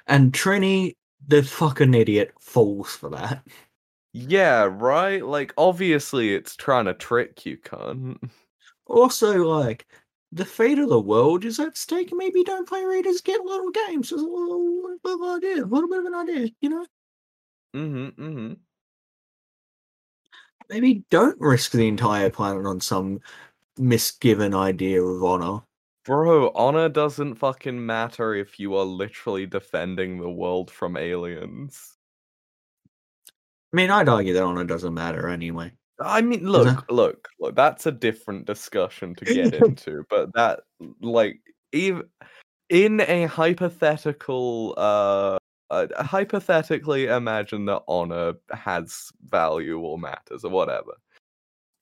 and 0.07 0.33
Trini, 0.33 0.97
the 1.27 1.43
fucking 1.43 1.95
idiot, 1.95 2.33
falls 2.41 2.91
for 2.97 3.11
that. 3.11 3.45
Yeah, 4.19 4.69
right. 4.71 5.23
Like, 5.25 5.53
obviously, 5.59 6.35
it's 6.35 6.57
trying 6.57 6.87
to 6.87 6.95
trick 6.95 7.45
you, 7.47 7.59
cunt. 7.59 8.19
Also, 8.89 9.45
like, 9.45 9.85
the 10.31 10.45
fate 10.45 10.79
of 10.79 10.89
the 10.89 11.01
world 11.01 11.45
is 11.45 11.59
at 11.59 11.77
stake. 11.77 12.11
Maybe 12.13 12.45
don't 12.45 12.69
play 12.69 12.85
readers 12.85 13.21
get 13.21 13.41
little 13.45 13.73
games. 13.73 14.11
Just 14.11 14.23
a 14.23 14.27
little, 14.29 14.97
little 15.03 15.35
idea, 15.37 15.65
a 15.65 15.67
little 15.67 15.89
bit 15.89 15.99
of 15.99 16.05
an 16.07 16.15
idea, 16.15 16.51
you 16.61 16.69
know. 16.69 16.87
Mm-hmm. 17.75 18.23
Mm-hmm. 18.23 18.53
Maybe 20.69 21.05
don't 21.11 21.41
risk 21.41 21.73
the 21.73 21.89
entire 21.89 22.31
planet 22.31 22.67
on 22.67 22.81
some 22.81 23.21
misgiven 23.79 24.55
idea 24.55 25.03
of 25.03 25.25
honor. 25.25 25.63
Bro, 26.05 26.53
honor 26.55 26.89
doesn't 26.89 27.37
fucking 27.37 27.85
matter 27.85 28.35
if 28.35 28.61
you 28.61 28.77
are 28.77 28.85
literally 28.85 29.47
defending 29.47 30.19
the 30.21 30.31
world 30.31 30.71
from 30.71 30.97
aliens. 30.97 31.96
I 33.77 33.83
mean, 33.83 33.91
I'd 33.91 34.09
argue 34.09 34.33
that 34.33 34.43
honor 34.43 34.65
doesn't 34.65 34.95
matter 34.95 35.29
anyway. 35.29 35.71
I 36.01 36.23
mean, 36.23 36.45
that- 36.45 36.51
look, 36.51 36.91
look, 36.91 37.29
look. 37.39 37.55
That's 37.55 37.85
a 37.85 37.93
different 37.93 38.47
discussion 38.47 39.15
to 39.17 39.27
get 39.27 39.53
into, 39.67 40.03
but 40.09 40.33
that, 40.33 40.61
like, 41.03 41.41
even 41.73 42.05
in 42.71 43.01
a 43.03 43.27
hypothetical 43.27 44.73
uh, 44.79 45.37
uh 45.71 45.87
hypothetically 46.03 47.05
imagine 47.05 47.67
that 47.67 47.83
honor 47.87 48.33
has 48.51 49.11
value 49.27 49.79
or 49.79 49.99
matters 49.99 50.43
or 50.43 50.51
whatever 50.51 50.93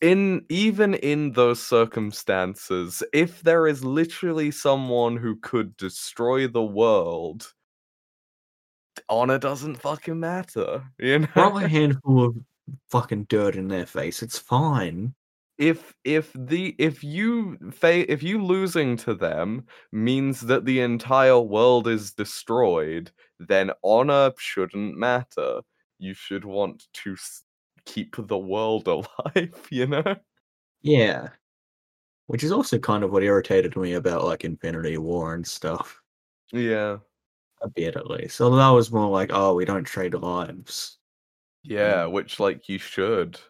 in 0.00 0.44
even 0.50 0.94
in 0.94 1.32
those 1.32 1.62
circumstances 1.62 3.02
if 3.14 3.40
there 3.42 3.66
is 3.66 3.82
literally 3.84 4.50
someone 4.50 5.16
who 5.16 5.36
could 5.36 5.74
destroy 5.78 6.46
the 6.46 6.62
world 6.62 7.54
honor 9.08 9.38
doesn't 9.38 9.76
fucking 9.76 10.18
matter 10.20 10.84
you 10.98 11.20
know 11.20 11.26
Throw 11.34 11.58
a 11.58 11.68
handful 11.68 12.24
of 12.26 12.36
fucking 12.90 13.24
dirt 13.24 13.56
in 13.56 13.68
their 13.68 13.86
face. 13.86 14.22
It's 14.22 14.38
fine. 14.38 15.14
if 15.58 15.94
if 16.04 16.32
the 16.34 16.74
if 16.78 17.04
you 17.04 17.56
fa- 17.72 18.10
if 18.12 18.22
you 18.22 18.42
losing 18.42 18.96
to 18.98 19.14
them 19.14 19.66
means 19.92 20.40
that 20.42 20.64
the 20.64 20.80
entire 20.80 21.38
world 21.40 21.86
is 21.88 22.12
destroyed 22.12 23.10
then 23.38 23.70
honor 23.84 24.32
shouldn't 24.38 24.96
matter 24.96 25.60
you 25.98 26.14
should 26.14 26.44
want 26.44 26.86
to 26.92 27.12
s- 27.12 27.44
keep 27.84 28.16
the 28.18 28.38
world 28.38 28.88
alive 28.96 29.54
you 29.70 29.86
know 29.86 30.16
Yeah. 30.82 31.28
Which 32.26 32.42
is 32.44 32.52
also 32.52 32.78
kind 32.78 33.04
of 33.04 33.10
what 33.12 33.22
irritated 33.22 33.76
me 33.76 33.94
about 33.94 34.24
like 34.24 34.44
Infinity 34.44 34.96
War 34.98 35.34
and 35.34 35.46
stuff. 35.46 36.00
yeah 36.52 36.98
A 37.64 37.68
bit 37.68 37.96
at 37.96 38.06
least. 38.10 38.36
So 38.36 38.54
that 38.54 38.68
was 38.68 38.92
more 38.92 39.08
like, 39.10 39.30
oh, 39.32 39.54
we 39.54 39.64
don't 39.64 39.84
trade 39.84 40.14
lives. 40.14 40.98
yeah 41.62 42.04
which 42.04 42.38
like 42.38 42.68
you 42.68 42.78
should 42.78 43.40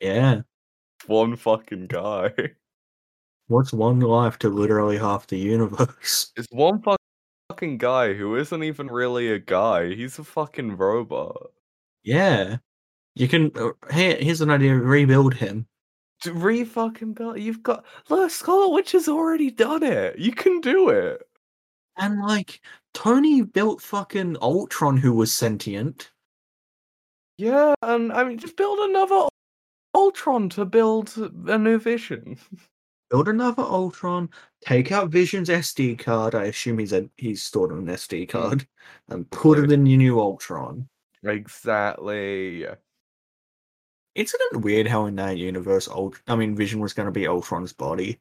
Yeah. 0.00 0.40
one 1.06 1.36
fucking 1.36 1.86
guy 1.88 2.32
What's 3.48 3.74
one 3.74 4.00
life 4.00 4.38
to 4.38 4.48
literally 4.48 4.96
half 4.96 5.26
the 5.26 5.36
universe? 5.38 6.32
it's 6.36 6.48
one 6.50 6.80
fuck- 6.82 6.98
fucking 7.50 7.76
guy 7.76 8.14
who 8.14 8.36
isn't 8.36 8.64
even 8.64 8.86
really 8.86 9.30
a 9.30 9.38
guy 9.38 9.94
he's 9.94 10.18
a 10.18 10.24
fucking 10.24 10.76
robot 10.78 11.50
Yeah. 12.02 12.56
You 13.16 13.28
can. 13.28 13.52
Uh, 13.54 13.70
here, 13.92 14.16
here's 14.16 14.40
an 14.40 14.50
idea 14.50 14.74
rebuild 14.74 15.34
him. 15.34 15.66
To 16.22 16.32
re 16.32 16.64
fucking 16.64 17.12
build 17.12 17.38
you've 17.38 17.62
got 17.62 17.84
look 18.08 18.30
scarlet 18.30 18.70
witch 18.72 18.92
has 18.92 19.06
already 19.08 19.50
done 19.50 19.82
it 19.82 20.18
you 20.18 20.32
can 20.32 20.60
do 20.62 20.88
it 20.88 21.20
And 21.96 22.20
like, 22.22 22.60
Tony 22.92 23.42
built 23.42 23.80
fucking 23.80 24.36
Ultron 24.40 24.96
who 24.96 25.12
was 25.12 25.32
sentient. 25.32 26.10
Yeah, 27.36 27.74
and 27.82 28.12
I 28.12 28.24
mean, 28.24 28.38
just 28.38 28.56
build 28.56 28.78
another 28.78 29.28
Ultron 29.94 30.48
to 30.50 30.64
build 30.64 31.14
a 31.46 31.58
new 31.58 31.78
Vision. 31.78 32.38
Build 33.10 33.28
another 33.28 33.62
Ultron, 33.62 34.28
take 34.64 34.90
out 34.90 35.10
Vision's 35.10 35.48
SD 35.48 35.98
card. 35.98 36.34
I 36.34 36.44
assume 36.44 36.78
he's 36.78 36.92
a, 36.92 37.08
he's 37.16 37.42
stored 37.42 37.70
on 37.70 37.78
an 37.78 37.86
SD 37.86 38.22
mm. 38.22 38.28
card, 38.28 38.66
and 39.08 39.30
put 39.30 39.58
it 39.58 39.70
in 39.70 39.86
your 39.86 39.98
new 39.98 40.20
Ultron. 40.20 40.88
exactly. 41.22 42.66
Isn't 44.14 44.40
it 44.52 44.60
weird 44.60 44.86
how 44.86 45.06
in 45.06 45.16
that 45.16 45.38
universe, 45.38 45.88
Ult- 45.88 46.22
I 46.28 46.36
mean, 46.36 46.56
Vision 46.56 46.80
was 46.80 46.92
going 46.92 47.06
to 47.06 47.12
be 47.12 47.26
Ultron's 47.26 47.72
body? 47.72 48.20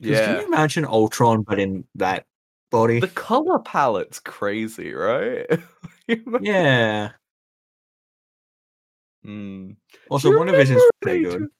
Yeah. 0.00 0.26
Can 0.26 0.40
you 0.40 0.46
imagine 0.46 0.86
Ultron, 0.86 1.42
but 1.42 1.58
in 1.58 1.84
that 1.96 2.24
body? 2.70 3.00
the 3.00 3.08
color 3.08 3.58
palette's 3.58 4.20
crazy, 4.20 4.92
right? 4.94 5.46
Yeah. 6.40 7.10
Mm. 9.24 9.76
Also, 10.10 10.30
Vision's 10.30 10.80
remember 10.80 10.90
pretty 11.02 11.22
good. 11.24 11.42
of- 11.42 11.50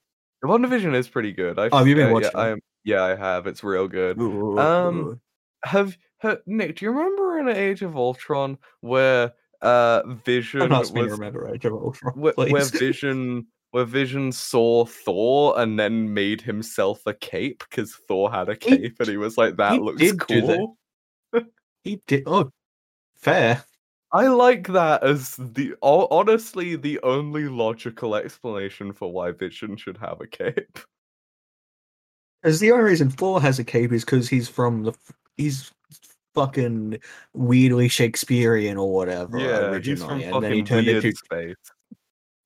WandaVision 0.43 0.95
is 0.95 1.07
pretty 1.07 1.31
good. 1.31 1.59
I've, 1.59 1.71
Oh, 1.71 1.77
have 1.77 1.87
you 1.87 1.95
been 1.95 2.09
uh, 2.09 2.13
watching 2.13 2.31
Yeah. 2.33 2.41
I. 2.41 2.55
Yeah, 2.83 3.03
I 3.03 3.15
have. 3.15 3.45
It's 3.45 3.63
real 3.63 3.87
good. 3.87 4.19
Um, 4.19 5.21
Have, 5.63 5.95
ha 6.21 6.37
Nick? 6.47 6.77
Do 6.77 6.85
you 6.85 6.91
remember 6.91 7.39
in 7.39 7.47
Age 7.47 7.83
of 7.83 7.95
Ultron 7.95 8.57
where 8.81 9.31
uh 9.61 10.01
Vision 10.25 10.71
ask 10.71 10.91
me 10.91 11.03
was 11.03 11.11
remember 11.11 11.47
Age 11.53 11.65
of 11.65 11.73
Ultron, 11.73 12.13
where, 12.19 12.33
where. 12.35 12.65
Vision 12.65 13.45
where 13.69 13.85
Vision 13.85 14.31
saw 14.31 14.83
Thor 14.85 15.59
and 15.59 15.79
then 15.79 16.11
made 16.13 16.41
himself 16.41 17.03
a 17.05 17.13
cape 17.13 17.63
because 17.69 17.93
Thor 18.07 18.31
had 18.31 18.49
a 18.49 18.53
He 18.53 18.59
cape 18.77 18.95
and 18.99 19.07
he 19.07 19.17
was 19.17 19.37
like, 19.37 19.57
"That 19.57 19.79
looks 19.81 20.11
cool." 20.13 20.75
He 21.83 22.01
did. 22.07 22.23
Oh, 22.25 22.51
fair. 23.15 23.63
I 24.13 24.27
like 24.27 24.67
that 24.69 25.03
as 25.03 25.35
the 25.37 25.73
honestly 25.81 26.75
the 26.75 26.99
only 27.01 27.47
logical 27.47 28.15
explanation 28.15 28.91
for 28.91 29.11
why 29.11 29.31
Vision 29.31 29.77
should 29.77 29.97
have 29.97 30.19
a 30.19 30.27
cape. 30.27 30.79
As 32.43 32.59
the 32.59 32.71
only 32.71 32.83
reason 32.83 33.09
Thor 33.09 33.41
has 33.41 33.59
a 33.59 33.63
cape 33.63 33.93
is 33.93 34.03
because 34.03 34.27
he's 34.27 34.49
from 34.49 34.83
the 34.83 34.93
he's 35.37 35.71
fucking 36.33 36.99
weirdly 37.33 37.87
Shakespearean 37.87 38.77
or 38.77 38.93
whatever 38.93 39.37
yeah, 39.39 39.69
originally, 39.69 40.25
and 40.25 40.43
then 40.43 40.53
he 40.53 40.63
turned 40.63 40.87
into 40.87 41.15
space. 41.15 41.55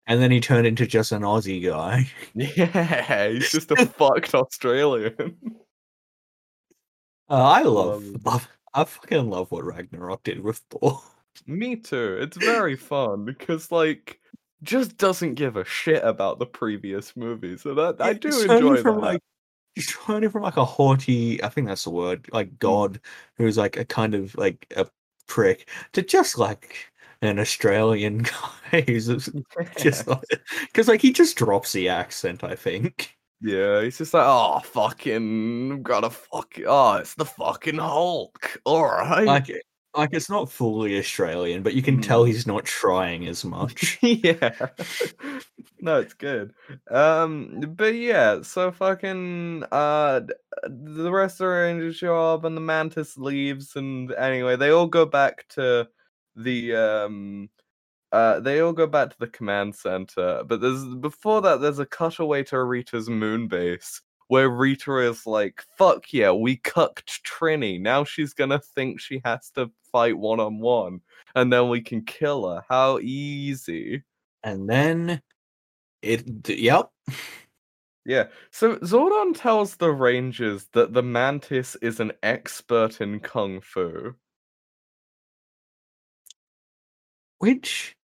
and 0.06 0.22
then 0.22 0.30
he 0.30 0.40
turned 0.40 0.68
into 0.68 0.86
just 0.86 1.12
an 1.12 1.24
Aussie 1.24 1.64
guy. 1.66 2.08
Yeah, 2.36 3.30
he's 3.30 3.52
just 3.52 3.72
a 3.72 3.86
fucked 3.98 4.36
Australian. 4.36 5.38
Uh, 7.28 7.44
I 7.44 7.64
love, 7.64 8.04
Love 8.04 8.26
love 8.26 8.48
I 8.76 8.84
fucking 8.84 9.30
love 9.30 9.52
what 9.52 9.64
Ragnarok 9.64 10.24
did 10.24 10.42
with 10.42 10.58
Thor. 10.70 11.02
Me 11.48 11.78
too. 11.78 12.18
It's 12.20 12.38
very 12.38 12.76
fun 12.76 13.24
because 13.24 13.72
like 13.72 14.20
just 14.64 14.98
doesn't 14.98 15.36
give 15.36 15.56
a 15.56 15.64
shit 15.64 16.04
about 16.04 16.40
the 16.40 16.46
previous 16.46 17.16
movies. 17.16 17.66
And 17.66 17.80
I, 17.80 17.94
I 18.00 18.14
do 18.14 18.30
enjoy 18.42 18.82
from 18.82 18.96
that. 18.96 19.02
like 19.02 19.22
he's 19.76 19.92
turning 19.92 20.30
from 20.30 20.44
like 20.44 20.58
a 20.58 20.66
haughty, 20.66 21.42
I 21.44 21.50
think 21.50 21.68
that's 21.68 21.86
the 21.86 21.90
word, 21.92 22.28
like 22.34 22.50
hmm. 22.50 22.56
god 22.60 23.00
who's 23.38 23.58
like 23.58 23.78
a 23.78 23.86
kind 23.86 24.14
of 24.14 24.36
like 24.36 24.72
a 24.76 24.88
prick 25.28 25.70
to 25.94 26.02
just 26.02 26.38
like 26.38 26.92
an 27.22 27.40
Australian 27.40 28.26
guy 28.72 28.82
who's 28.82 29.08
just, 29.08 29.32
because 29.58 30.88
like 30.88 31.02
he 31.02 31.14
just 31.14 31.38
drops 31.38 31.72
the 31.72 31.88
accent. 31.90 32.44
I 32.44 32.56
think. 32.56 33.16
Yeah, 33.42 33.82
he's 33.84 33.98
just 33.98 34.14
like, 34.14 34.24
oh 34.26 34.60
fucking 34.62 35.84
gotta 35.84 36.10
fuck 36.10 36.56
oh, 36.66 36.94
it's 36.96 37.16
the 37.16 37.26
fucking 37.26 37.78
Hulk. 37.78 38.60
Alright. 38.66 39.26
like 39.28 39.52
like 39.96 40.10
it's 40.14 40.30
not 40.30 40.52
fully 40.52 40.98
Australian, 40.98 41.64
but 41.64 41.74
you 41.74 41.82
can 41.82 42.02
tell 42.02 42.24
Mm. 42.24 42.28
he's 42.28 42.48
not 42.48 42.66
trying 42.66 43.28
as 43.28 43.46
much. 43.46 43.98
yeah. 44.02 44.70
no, 45.80 46.00
it's 46.00 46.14
good. 46.14 46.54
Um 46.90 47.62
but 47.76 47.94
yeah, 47.96 48.42
so 48.42 48.72
fucking 48.72 49.64
uh 49.72 50.22
the 50.64 51.12
rest 51.12 51.36
of 51.36 51.46
the 51.46 51.48
Rangers 51.48 51.98
show 51.98 52.34
up 52.34 52.44
and 52.46 52.56
the 52.58 52.62
Mantis 52.62 53.18
leaves 53.18 53.76
and 53.76 54.12
anyway, 54.14 54.56
they 54.56 54.70
all 54.72 54.88
go 54.88 55.06
back 55.06 55.48
to 55.50 55.88
the 56.36 56.76
um 56.76 57.50
uh 58.16 58.40
they 58.40 58.60
all 58.62 58.74
go 58.74 58.88
back 58.88 59.10
to 59.12 59.16
the 59.20 59.28
command 59.28 59.76
center, 59.76 60.44
but 60.48 60.62
there's 60.62 60.86
before 61.00 61.42
that 61.42 61.62
there's 61.62 61.80
a 61.80 61.86
cutaway 61.86 62.44
to 62.46 62.64
Rita's 62.64 63.10
moon 63.10 63.48
base 63.48 64.02
where 64.28 64.50
Rita 64.50 64.98
is 65.00 65.26
like, 65.28 65.64
fuck 65.78 66.12
yeah, 66.14 66.32
we 66.32 66.58
cucked 66.58 67.24
Trini. 67.26 67.80
Now 67.80 68.04
she's 68.04 68.34
gonna 68.34 68.60
think 68.60 69.00
she 69.00 69.22
has 69.26 69.50
to 69.52 69.72
fight 69.92 70.18
one 70.18 70.40
on 70.40 70.60
one 70.60 71.02
and 71.36 71.52
then 71.54 71.70
we 71.70 71.82
can 71.82 72.04
kill 72.06 72.50
her. 72.50 72.64
How 72.70 73.00
easy. 73.00 74.04
and 74.44 74.70
then 74.70 75.22
it, 76.02 76.44
d- 76.44 76.62
yep, 76.62 76.90
Yeah. 78.06 78.28
So 78.52 78.78
Zordon 78.78 79.34
tells 79.36 79.76
the 79.78 79.92
Rangers 79.92 80.68
that 80.74 80.94
the 80.94 81.04
Mantis 81.04 81.76
is 81.82 82.00
an 82.00 82.12
expert 82.24 83.02
in 83.02 83.20
kung 83.20 83.62
fu. 83.62 84.16
which 87.40 87.96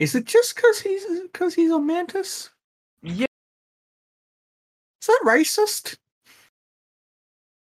is 0.00 0.14
it 0.14 0.24
just 0.24 0.56
because 0.56 0.80
he's 0.80 1.04
because 1.20 1.54
he's 1.54 1.70
a 1.70 1.78
mantis? 1.78 2.50
Yeah. 3.02 3.26
Is 5.00 5.06
that 5.06 5.20
racist? 5.24 5.96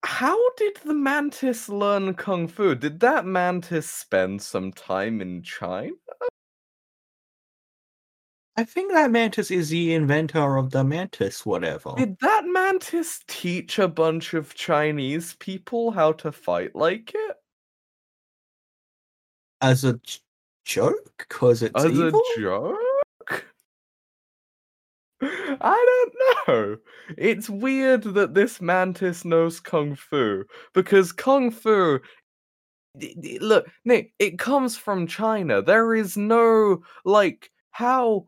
How 0.03 0.37
did 0.55 0.77
the 0.83 0.93
Mantis 0.93 1.69
learn 1.69 2.15
kung 2.15 2.47
fu? 2.47 2.73
Did 2.73 2.99
that 3.01 3.25
Mantis 3.25 3.89
spend 3.89 4.41
some 4.41 4.71
time 4.71 5.21
in 5.21 5.43
China? 5.43 5.91
I 8.57 8.63
think 8.65 8.91
that 8.91 9.09
mantis 9.09 9.49
is 9.49 9.69
the 9.69 9.93
inventor 9.93 10.57
of 10.57 10.71
the 10.71 10.83
mantis, 10.83 11.45
whatever. 11.45 11.93
Did 11.97 12.17
that 12.19 12.43
Mantis 12.45 13.23
teach 13.27 13.79
a 13.79 13.87
bunch 13.87 14.33
of 14.33 14.53
Chinese 14.53 15.35
people 15.39 15.91
how 15.91 16.11
to 16.13 16.31
fight 16.31 16.75
like 16.75 17.11
it? 17.15 17.37
As 19.61 19.85
a 19.85 19.99
joke, 20.65 21.13
because 21.17 21.63
it's 21.63 21.83
As 21.83 21.91
evil. 21.91 22.21
a 22.37 22.39
joke? 22.39 22.77
I 25.23 26.07
don't 26.47 26.47
know. 26.47 26.77
It's 27.17 27.49
weird 27.49 28.03
that 28.03 28.33
this 28.33 28.59
mantis 28.61 29.23
knows 29.23 29.59
kung 29.59 29.95
fu 29.95 30.43
because 30.73 31.11
kung 31.11 31.51
fu. 31.51 31.99
Look, 33.39 33.67
Nick, 33.85 34.13
it 34.19 34.39
comes 34.39 34.75
from 34.77 35.07
China. 35.07 35.61
There 35.61 35.93
is 35.93 36.17
no 36.17 36.81
like 37.05 37.51
how 37.71 38.27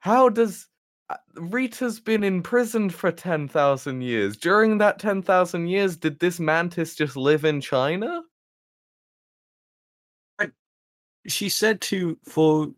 how 0.00 0.28
does 0.28 0.68
uh, 1.08 1.16
Rita's 1.34 1.98
been 2.00 2.24
imprisoned 2.24 2.94
for 2.94 3.10
10,000 3.10 4.02
years. 4.02 4.36
During 4.36 4.78
that 4.78 4.98
10,000 4.98 5.66
years, 5.66 5.96
did 5.96 6.18
this 6.20 6.38
mantis 6.40 6.94
just 6.94 7.16
live 7.16 7.44
in 7.44 7.60
China? 7.60 8.22
She 11.26 11.48
said 11.48 11.80
to 11.82 12.18
for 12.24 12.68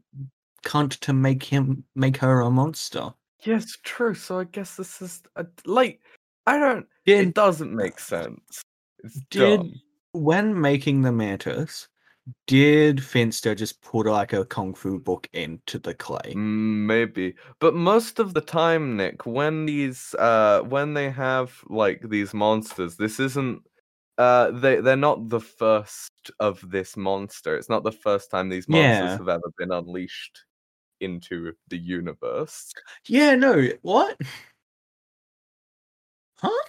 cunt 0.65 0.99
to 1.01 1.13
make 1.13 1.43
him 1.43 1.85
make 1.95 2.17
her 2.19 2.41
a 2.41 2.51
monster. 2.51 3.13
Yes, 3.43 3.77
true. 3.83 4.15
So 4.15 4.39
I 4.41 4.45
guess 4.45 4.77
this 4.77 5.03
is 5.03 5.23
a, 5.37 5.47
like 5.67 6.01
I 6.47 6.59
don't. 6.59 6.87
Did 7.07 7.29
It 7.29 7.35
doesn't 7.35 7.75
make 7.75 7.99
sense. 7.99 8.63
It's 9.03 9.21
Did- 9.31 9.59
dumb. 9.61 9.73
when 10.13 10.59
making 10.61 11.03
the 11.03 11.13
mantis, 11.13 11.89
did 12.47 13.03
Finster 13.05 13.55
just 13.55 13.83
put 13.83 14.07
like 14.07 14.33
a 14.33 14.45
kung 14.47 14.73
fu 14.75 14.99
book 14.99 15.29
into 15.35 15.79
the 15.79 15.93
clay? 15.95 16.33
Mm, 16.35 16.87
Maybe, 16.87 17.35
but 17.61 17.75
most 17.75 18.19
of 18.19 18.33
the 18.33 18.41
time, 18.41 18.97
Nick, 18.97 19.27
when 19.27 19.67
these 19.67 20.15
uh 20.19 20.61
when 20.63 20.95
they 20.95 21.11
have 21.11 21.53
like 21.69 22.09
these 22.09 22.33
monsters, 22.33 22.97
this 22.97 23.21
isn't 23.21 23.63
uh 24.19 24.51
they 24.53 24.81
they're 24.81 24.97
not 24.97 25.29
the 25.29 25.41
first 25.41 26.13
of 26.41 26.61
this 26.71 26.97
monster. 26.97 27.57
It's 27.57 27.69
not 27.69 27.83
the 27.85 27.93
first 27.93 28.31
time 28.31 28.49
these 28.49 28.69
monsters 28.69 29.11
Yeah. 29.11 29.19
have 29.19 29.29
ever 29.29 29.53
been 29.59 29.73
unleashed 29.73 30.45
into 31.01 31.53
the 31.69 31.77
universe. 31.79 32.73
Yeah, 33.09 33.35
no, 33.35 33.69
what? 33.83 34.17
Huh? 36.39 36.63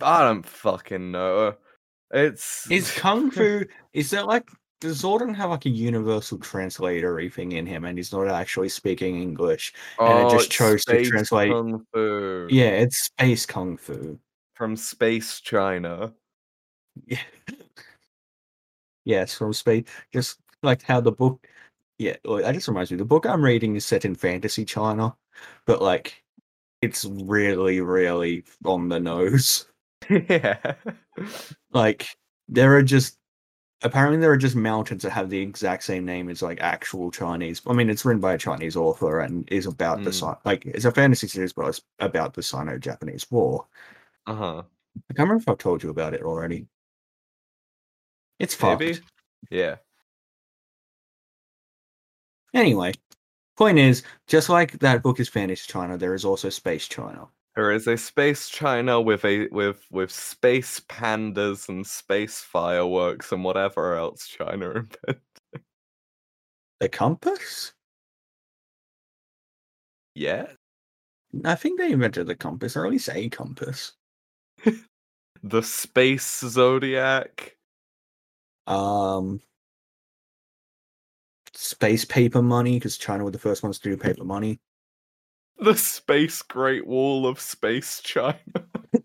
I 0.00 0.22
don't 0.22 0.46
fucking 0.46 1.10
know. 1.10 1.54
It's 2.12 2.70
Is 2.70 2.90
kung 2.96 3.30
fu? 3.30 3.64
Is 3.92 4.10
there 4.10 4.24
like 4.24 4.48
does 4.80 5.02
Zordon 5.02 5.34
have 5.34 5.50
like 5.50 5.66
a 5.66 5.70
universal 5.70 6.38
translator 6.38 7.28
thing 7.30 7.52
in 7.52 7.66
him, 7.66 7.84
and 7.84 7.98
he's 7.98 8.12
not 8.12 8.28
actually 8.28 8.68
speaking 8.68 9.20
English? 9.20 9.72
and 9.98 10.28
it 10.28 10.30
just 10.30 10.50
chose 10.52 10.84
to 10.84 11.02
translate- 11.04 11.50
kung 11.50 11.84
fu 11.92 12.46
Yeah, 12.50 12.70
it's 12.84 13.06
space 13.06 13.44
kung 13.46 13.76
fu. 13.76 14.18
From 14.58 14.76
space 14.76 15.40
China. 15.40 16.12
Yeah. 17.06 17.20
yes, 19.04 19.34
from 19.38 19.52
space. 19.52 19.84
Just 20.12 20.40
like 20.64 20.82
how 20.82 21.00
the 21.00 21.12
book. 21.12 21.46
Yeah, 21.98 22.16
that 22.24 22.54
just 22.54 22.68
reminds 22.68 22.90
me. 22.90 22.96
The 22.96 23.04
book 23.04 23.24
I'm 23.24 23.42
reading 23.42 23.76
is 23.76 23.86
set 23.86 24.04
in 24.04 24.14
fantasy 24.14 24.64
China, 24.64 25.16
but 25.64 25.80
like, 25.80 26.22
it's 26.82 27.04
really, 27.04 27.80
really 27.80 28.44
on 28.64 28.88
the 28.88 29.00
nose. 29.00 29.66
yeah. 30.10 30.74
Like, 31.72 32.06
there 32.48 32.76
are 32.76 32.82
just 32.82 33.18
apparently 33.82 34.18
there 34.18 34.32
are 34.32 34.36
just 34.36 34.56
mountains 34.56 35.02
that 35.02 35.10
have 35.10 35.30
the 35.30 35.38
exact 35.38 35.84
same 35.84 36.04
name 36.04 36.28
as 36.28 36.42
like 36.42 36.60
actual 36.60 37.10
Chinese. 37.10 37.62
I 37.66 37.72
mean, 37.72 37.90
it's 37.90 38.04
written 38.04 38.20
by 38.20 38.34
a 38.34 38.38
Chinese 38.38 38.76
author 38.76 39.20
and 39.20 39.48
is 39.52 39.66
about 39.66 40.02
the 40.02 40.10
Mm. 40.10 40.34
Si- 40.34 40.40
like 40.44 40.66
it's 40.66 40.84
a 40.84 40.92
fantasy 40.92 41.28
series, 41.28 41.52
but 41.52 41.68
it's 41.68 41.82
about 42.00 42.34
the 42.34 42.42
Sino-Japanese 42.42 43.30
War. 43.30 43.66
Uh 44.28 44.34
huh. 44.34 44.62
I 45.10 45.14
can't 45.14 45.28
remember 45.28 45.36
if 45.36 45.48
I've 45.48 45.56
told 45.58 45.82
you 45.82 45.88
about 45.88 46.12
it 46.12 46.22
already. 46.22 46.66
It's 48.38 48.54
fucked. 48.54 48.80
Maybe. 48.80 49.00
Yeah. 49.50 49.76
Anyway, 52.52 52.92
point 53.56 53.78
is, 53.78 54.02
just 54.26 54.50
like 54.50 54.78
that 54.80 55.02
book 55.02 55.18
is 55.18 55.30
fantasy 55.30 55.64
China, 55.66 55.96
there 55.96 56.14
is 56.14 56.26
also 56.26 56.50
space 56.50 56.86
China. 56.88 57.28
There 57.56 57.72
is 57.72 57.86
a 57.86 57.96
space 57.96 58.50
China 58.50 59.00
with 59.00 59.24
a 59.24 59.48
with 59.48 59.84
with 59.90 60.10
space 60.12 60.78
pandas 60.80 61.70
and 61.70 61.86
space 61.86 62.40
fireworks 62.40 63.32
and 63.32 63.42
whatever 63.42 63.96
else 63.96 64.28
China 64.28 64.70
invented. 64.76 65.20
The 66.80 66.88
compass? 66.88 67.72
Yeah. 70.14 70.52
I 71.44 71.54
think 71.56 71.78
they 71.78 71.92
invented 71.92 72.26
the 72.26 72.36
compass, 72.36 72.76
or 72.76 72.84
at 72.86 72.90
least 72.92 73.08
a 73.12 73.28
compass. 73.30 73.94
The 75.42 75.62
space 75.62 76.40
zodiac. 76.40 77.56
Um, 78.66 79.40
space 81.54 82.04
paper 82.04 82.42
money, 82.42 82.74
because 82.74 82.98
China 82.98 83.24
were 83.24 83.30
the 83.30 83.38
first 83.38 83.62
ones 83.62 83.78
to 83.78 83.90
do 83.90 83.96
paper 83.96 84.24
money. 84.24 84.60
The 85.58 85.74
space 85.74 86.42
Great 86.42 86.86
Wall 86.86 87.26
of 87.26 87.40
Space 87.40 88.00
China. 88.02 88.36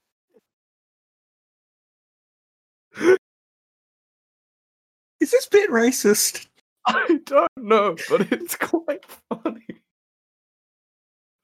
Is 5.20 5.32
this 5.32 5.48
bit 5.48 5.70
racist? 5.70 6.48
I 6.86 7.20
don't 7.24 7.50
know, 7.58 7.96
but 8.10 8.32
it's 8.32 8.56
quite 8.56 9.06
funny. 9.30 9.63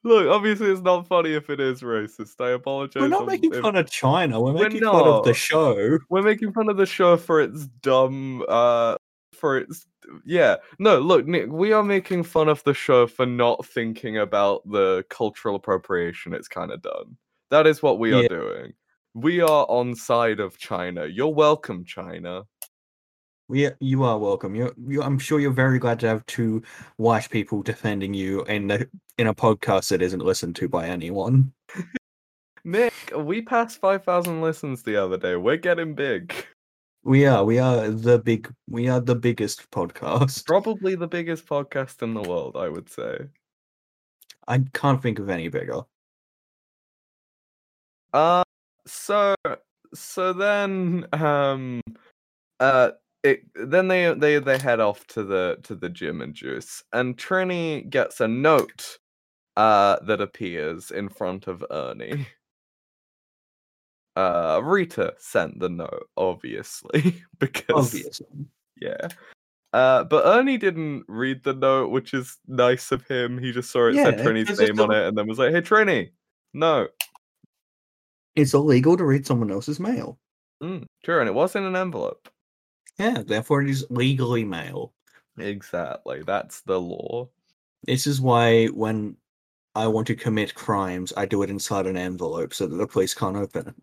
Look, 0.09 0.27
obviously 0.27 0.71
it's 0.71 0.81
not 0.81 1.05
funny 1.05 1.35
if 1.35 1.51
it 1.51 1.59
is 1.59 1.81
racist. 1.81 2.43
I 2.43 2.53
apologize. 2.53 3.01
We're 3.01 3.09
not 3.09 3.27
making 3.27 3.53
if- 3.53 3.61
fun 3.61 3.75
of 3.75 3.91
China. 3.91 4.41
We're 4.41 4.53
We're 4.53 4.63
making 4.63 4.81
fun 4.81 5.07
of 5.07 5.23
the 5.23 5.35
show. 5.35 5.99
We're 6.09 6.23
making 6.23 6.51
fun 6.51 6.67
of 6.67 6.77
the 6.77 6.87
show 6.87 7.15
for 7.15 7.39
its 7.39 7.67
dumb 7.83 8.43
uh 8.49 8.95
for 9.33 9.59
its 9.59 9.85
yeah. 10.25 10.55
No, 10.79 10.97
look, 10.97 11.27
Nick, 11.27 11.51
we 11.51 11.73
are 11.73 11.83
making 11.83 12.23
fun 12.23 12.49
of 12.49 12.63
the 12.63 12.73
show 12.73 13.05
for 13.05 13.27
not 13.27 13.63
thinking 13.67 14.17
about 14.17 14.67
the 14.67 15.05
cultural 15.11 15.55
appropriation 15.55 16.33
it's 16.33 16.47
kind 16.47 16.71
of 16.71 16.81
done. 16.81 17.15
That 17.51 17.67
is 17.67 17.83
what 17.83 17.99
we 17.99 18.11
are 18.11 18.27
doing. 18.27 18.73
We 19.13 19.41
are 19.41 19.67
on 19.69 19.93
side 19.93 20.39
of 20.39 20.57
China. 20.57 21.05
You're 21.05 21.27
welcome, 21.27 21.85
China. 21.85 22.45
We, 23.49 23.67
you 23.79 24.03
are 24.03 24.19
welcome. 24.19 24.53
You're, 24.53 24.73
you, 24.87 25.01
I'm 25.01 25.17
sure 25.17 25.39
you're 25.39 25.49
very 25.49 25.79
glad 25.79 25.99
to 26.01 26.07
have 26.07 26.23
two 26.27 26.61
white 26.97 27.27
people 27.31 27.63
defending 27.63 28.13
you 28.13 28.43
in 28.43 28.69
a, 28.69 28.85
in 29.17 29.25
a 29.25 29.33
podcast 29.33 29.89
that 29.89 30.03
isn't 30.03 30.23
listened 30.23 30.55
to 30.57 30.69
by 30.69 30.87
anyone. 30.87 31.51
Nick, 32.63 32.93
we 33.17 33.41
passed 33.41 33.81
5,000 33.81 34.43
listens 34.43 34.83
the 34.83 35.03
other 35.03 35.17
day. 35.17 35.35
We're 35.35 35.57
getting 35.57 35.95
big. 35.95 36.31
We 37.03 37.25
are. 37.25 37.43
We 37.43 37.57
are 37.57 37.89
the 37.89 38.19
big. 38.19 38.53
We 38.69 38.87
are 38.87 38.99
the 38.99 39.15
biggest 39.15 39.71
podcast. 39.71 40.45
Probably 40.45 40.93
the 40.93 41.07
biggest 41.07 41.47
podcast 41.47 42.03
in 42.03 42.13
the 42.13 42.21
world, 42.21 42.55
I 42.55 42.69
would 42.69 42.87
say. 42.87 43.17
I 44.47 44.59
can't 44.73 45.01
think 45.01 45.17
of 45.17 45.29
any 45.29 45.47
bigger. 45.47 45.81
Uh 48.13 48.43
so 48.85 49.33
so 49.93 50.33
then 50.33 51.07
um 51.13 51.81
uh 52.59 52.91
it 53.23 53.41
then 53.55 53.87
they 53.87 54.13
they 54.13 54.39
they 54.39 54.57
head 54.57 54.79
off 54.79 55.05
to 55.07 55.23
the 55.23 55.57
to 55.63 55.75
the 55.75 55.89
gym 55.89 56.21
and 56.21 56.33
juice 56.33 56.83
and 56.93 57.17
Trini 57.17 57.89
gets 57.89 58.21
a 58.21 58.27
note 58.27 58.97
uh 59.57 59.97
that 60.05 60.21
appears 60.21 60.91
in 60.91 61.09
front 61.09 61.47
of 61.47 61.63
Ernie. 61.71 62.27
Uh 64.15 64.59
Rita 64.63 65.13
sent 65.19 65.59
the 65.59 65.69
note, 65.69 66.09
obviously, 66.17 67.23
because 67.39 67.69
Obviously. 67.93 68.27
yeah. 68.81 69.07
Uh, 69.71 70.03
but 70.03 70.25
Ernie 70.25 70.57
didn't 70.57 71.05
read 71.07 71.43
the 71.43 71.53
note, 71.53 71.91
which 71.91 72.13
is 72.15 72.37
nice 72.47 72.91
of 72.91 73.05
him. 73.07 73.37
He 73.37 73.51
just 73.51 73.69
saw 73.71 73.87
it 73.87 73.93
said 74.01 74.17
Yeah, 74.17 74.25
Trini's 74.25 74.47
'cause 74.47 74.59
it's 74.59 74.69
name 74.75 74.79
on 74.79 74.91
it 74.91 75.07
and 75.07 75.15
then 75.15 75.27
was 75.27 75.37
like, 75.37 75.51
"Hey, 75.53 75.61
Trini, 75.61 76.11
no, 76.53 76.87
It's 78.35 78.53
illegal 78.55 78.97
to 78.97 79.05
read 79.05 79.27
someone 79.27 79.51
else's 79.51 79.79
mail. 79.79 80.17
mm, 80.63 80.85
sure." 81.05 81.19
And 81.19 81.29
it 81.29 81.33
was 81.33 81.55
in 81.55 81.63
an 81.65 81.75
envelope. 81.75 82.29
Yeah, 82.99 83.23
therefore 83.25 83.61
it 83.61 83.69
is 83.69 83.85
legally 83.89 84.43
mail. 84.45 84.93
Exactly. 85.37 86.21
That's 86.23 86.61
the 86.61 86.79
law. 86.79 87.29
This 87.83 88.07
is 88.07 88.21
why 88.21 88.67
when 88.67 89.17
I 89.75 89.87
want 89.87 90.07
to 90.07 90.15
commit 90.15 90.55
crimes, 90.55 91.13
I 91.17 91.25
do 91.25 91.43
it 91.43 91.49
inside 91.49 91.87
an 91.87 91.97
envelope 91.97 92.53
so 92.53 92.67
that 92.67 92.75
the 92.77 92.87
police 92.87 93.13
can't 93.13 93.37
open 93.37 93.69
it. 93.69 93.75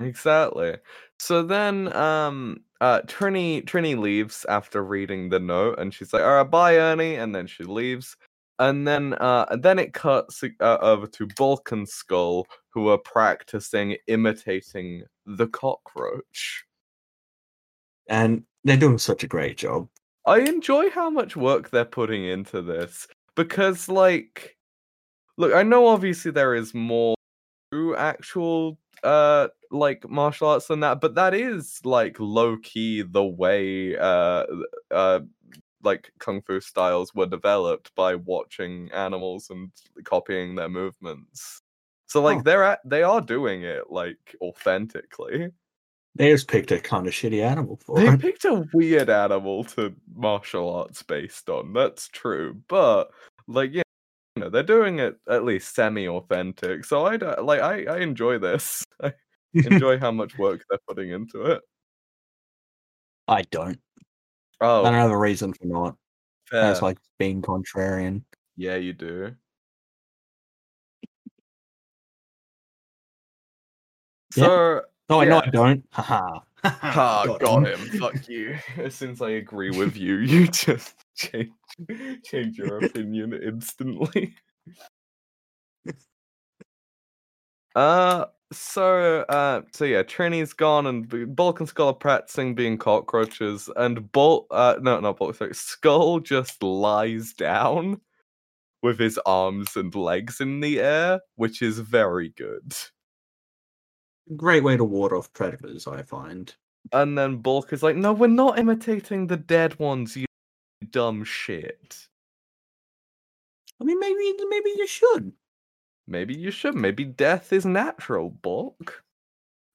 Exactly. 0.00 0.76
So 1.20 1.42
then 1.42 1.94
um 1.96 2.64
uh 2.80 3.02
Trini 3.02 3.64
Trini 3.64 3.98
leaves 3.98 4.46
after 4.48 4.84
reading 4.84 5.28
the 5.30 5.40
note 5.40 5.78
and 5.78 5.94
she's 5.94 6.12
like, 6.12 6.22
"All 6.24 6.36
right, 6.36 6.50
bye 6.50 6.76
Ernie." 6.78 7.16
And 7.16 7.34
then 7.34 7.46
she 7.46 7.64
leaves. 7.64 8.16
And 8.60 8.88
then 8.88 9.14
uh 9.20 9.56
then 9.60 9.78
it 9.78 9.94
cuts 9.94 10.42
uh, 10.44 10.78
over 10.82 11.06
to 11.08 11.28
Bulk 11.38 11.72
and 11.72 11.88
Skull 11.88 12.46
who 12.70 12.88
are 12.88 12.98
practicing 12.98 13.96
imitating 14.08 15.04
the 15.26 15.48
cockroach. 15.48 16.64
And 18.08 18.44
they're 18.64 18.76
doing 18.76 18.98
such 18.98 19.22
a 19.24 19.28
great 19.28 19.56
job. 19.56 19.88
I 20.26 20.40
enjoy 20.40 20.90
how 20.90 21.10
much 21.10 21.36
work 21.36 21.70
they're 21.70 21.84
putting 21.84 22.24
into 22.24 22.62
this 22.62 23.06
because, 23.36 23.88
like, 23.88 24.56
look, 25.38 25.54
I 25.54 25.62
know 25.64 25.88
obviously 25.88 26.30
there 26.32 26.54
is 26.54 26.74
more 26.74 27.16
actual, 27.96 28.78
uh, 29.02 29.48
like 29.70 30.08
martial 30.08 30.48
arts 30.48 30.68
than 30.68 30.80
that, 30.80 31.00
but 31.00 31.14
that 31.16 31.34
is 31.34 31.80
like 31.84 32.18
low 32.20 32.56
key 32.58 33.02
the 33.02 33.24
way, 33.24 33.96
uh, 33.98 34.46
uh, 34.90 35.20
like 35.82 36.12
kung 36.20 36.42
fu 36.42 36.60
styles 36.60 37.14
were 37.14 37.26
developed 37.26 37.94
by 37.96 38.14
watching 38.16 38.90
animals 38.92 39.50
and 39.50 39.72
copying 40.04 40.56
their 40.56 40.68
movements. 40.70 41.60
So, 42.08 42.22
like, 42.22 42.38
Huh. 42.38 42.44
they're 42.44 42.64
at, 42.64 42.80
they 42.84 43.02
are 43.04 43.20
doing 43.20 43.64
it 43.64 43.90
like 43.90 44.36
authentically. 44.42 45.50
They 46.16 46.30
just 46.30 46.46
picked 46.48 46.70
a 46.70 46.78
kind 46.80 47.06
of 47.08 47.12
shitty 47.12 47.42
animal 47.42 47.76
for 47.84 47.98
They 47.98 48.06
it. 48.08 48.20
picked 48.20 48.44
a 48.44 48.64
weird 48.72 49.10
animal 49.10 49.64
to 49.64 49.94
martial 50.14 50.72
arts 50.72 51.02
based 51.02 51.48
on. 51.50 51.72
That's 51.72 52.08
true, 52.08 52.60
but 52.68 53.10
like 53.48 53.72
yeah, 53.72 53.82
you 54.36 54.42
know 54.44 54.48
they're 54.50 54.62
doing 54.62 55.00
it 55.00 55.18
at 55.28 55.44
least 55.44 55.74
semi-authentic. 55.74 56.84
So 56.84 57.04
I 57.06 57.16
don't- 57.16 57.44
like 57.44 57.60
I 57.60 57.84
I 57.86 57.98
enjoy 57.98 58.38
this. 58.38 58.84
I 59.02 59.12
enjoy 59.54 59.98
how 59.98 60.10
much 60.12 60.36
work 60.38 60.64
they're 60.68 60.78
putting 60.88 61.10
into 61.10 61.42
it. 61.42 61.62
I 63.28 63.42
don't. 63.42 63.80
Oh, 64.60 64.78
I 64.78 64.80
Oh, 64.80 64.84
don't 64.84 64.94
have 64.94 65.10
a 65.10 65.18
reason 65.18 65.52
for 65.52 65.66
not. 65.66 65.96
fair. 66.48 66.70
It's 66.70 66.82
like 66.82 66.98
being 67.18 67.42
contrarian. 67.42 68.22
yeah, 68.56 68.76
you 68.76 68.92
do. 68.92 69.34
So 74.32 74.82
No, 75.08 75.20
I 75.20 75.24
no, 75.26 75.40
I 75.40 75.46
don't. 75.50 75.84
Haha. 75.92 76.40
Ah, 76.64 77.24
got, 77.38 77.66
him. 77.66 77.78
Fuck 78.00 78.26
you. 78.28 78.56
As 78.78 78.94
soon 78.94 79.10
as 79.10 79.20
I 79.20 79.30
agree 79.30 79.70
with 79.70 79.96
you, 79.96 80.16
you 80.16 80.46
just 80.52 80.94
change 81.14 81.50
change 82.24 82.56
your 82.56 82.78
opinion 82.78 83.34
instantly. 83.34 84.34
uh 87.74 88.24
so 88.52 89.22
uh 89.28 89.60
so 89.72 89.84
yeah, 89.84 90.02
Trini's 90.02 90.52
gone 90.52 90.86
and 90.86 91.08
B- 91.08 91.24
Bulk 91.24 91.60
and 91.60 91.68
Skull 91.68 91.88
are 91.88 91.94
practicing 91.94 92.54
being 92.54 92.78
cockroaches 92.78 93.68
and 93.76 94.10
Bulk 94.12 94.46
uh 94.50 94.76
no 94.80 95.00
not 95.00 95.18
Bulk 95.18 95.34
sorry 95.34 95.54
Skull 95.54 96.20
just 96.20 96.62
lies 96.62 97.34
down 97.34 98.00
with 98.82 98.98
his 98.98 99.18
arms 99.26 99.76
and 99.76 99.94
legs 99.94 100.40
in 100.40 100.60
the 100.60 100.78
air, 100.78 101.20
which 101.36 101.62
is 101.62 101.78
very 101.78 102.28
good. 102.36 102.74
Great 104.36 104.62
way 104.64 104.76
to 104.76 104.84
ward 104.84 105.12
off 105.12 105.32
predators, 105.32 105.86
I 105.86 106.02
find. 106.02 106.54
And 106.92 107.16
then 107.16 107.36
Bulk 107.38 107.72
is 107.72 107.82
like, 107.82 107.96
no, 107.96 108.12
we're 108.12 108.26
not 108.26 108.58
imitating 108.58 109.26
the 109.26 109.36
dead 109.36 109.78
ones, 109.78 110.16
you 110.16 110.26
dumb 110.90 111.24
shit. 111.24 112.08
I 113.80 113.84
mean, 113.84 113.98
maybe 113.98 114.34
maybe 114.48 114.70
you 114.76 114.86
should. 114.86 115.32
Maybe 116.06 116.34
you 116.34 116.50
should. 116.50 116.74
Maybe 116.74 117.04
death 117.04 117.52
is 117.52 117.66
natural, 117.66 118.30
Bulk. 118.30 119.02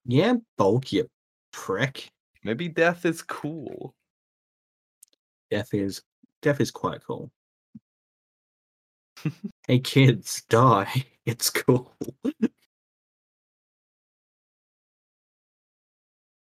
Yeah, 0.06 0.36
bulk, 0.58 0.92
you 0.92 1.08
prick. 1.52 2.12
Maybe 2.44 2.70
death 2.70 3.06
is 3.06 3.22
cool. 3.22 3.94
Death 5.52 5.74
is 5.74 6.02
death 6.42 6.62
is 6.62 6.72
quite 6.72 7.04
cool. 7.06 7.32
hey 9.68 9.80
kids, 9.80 10.44
die. 10.50 11.06
It's 11.26 11.52
cool. 11.52 11.96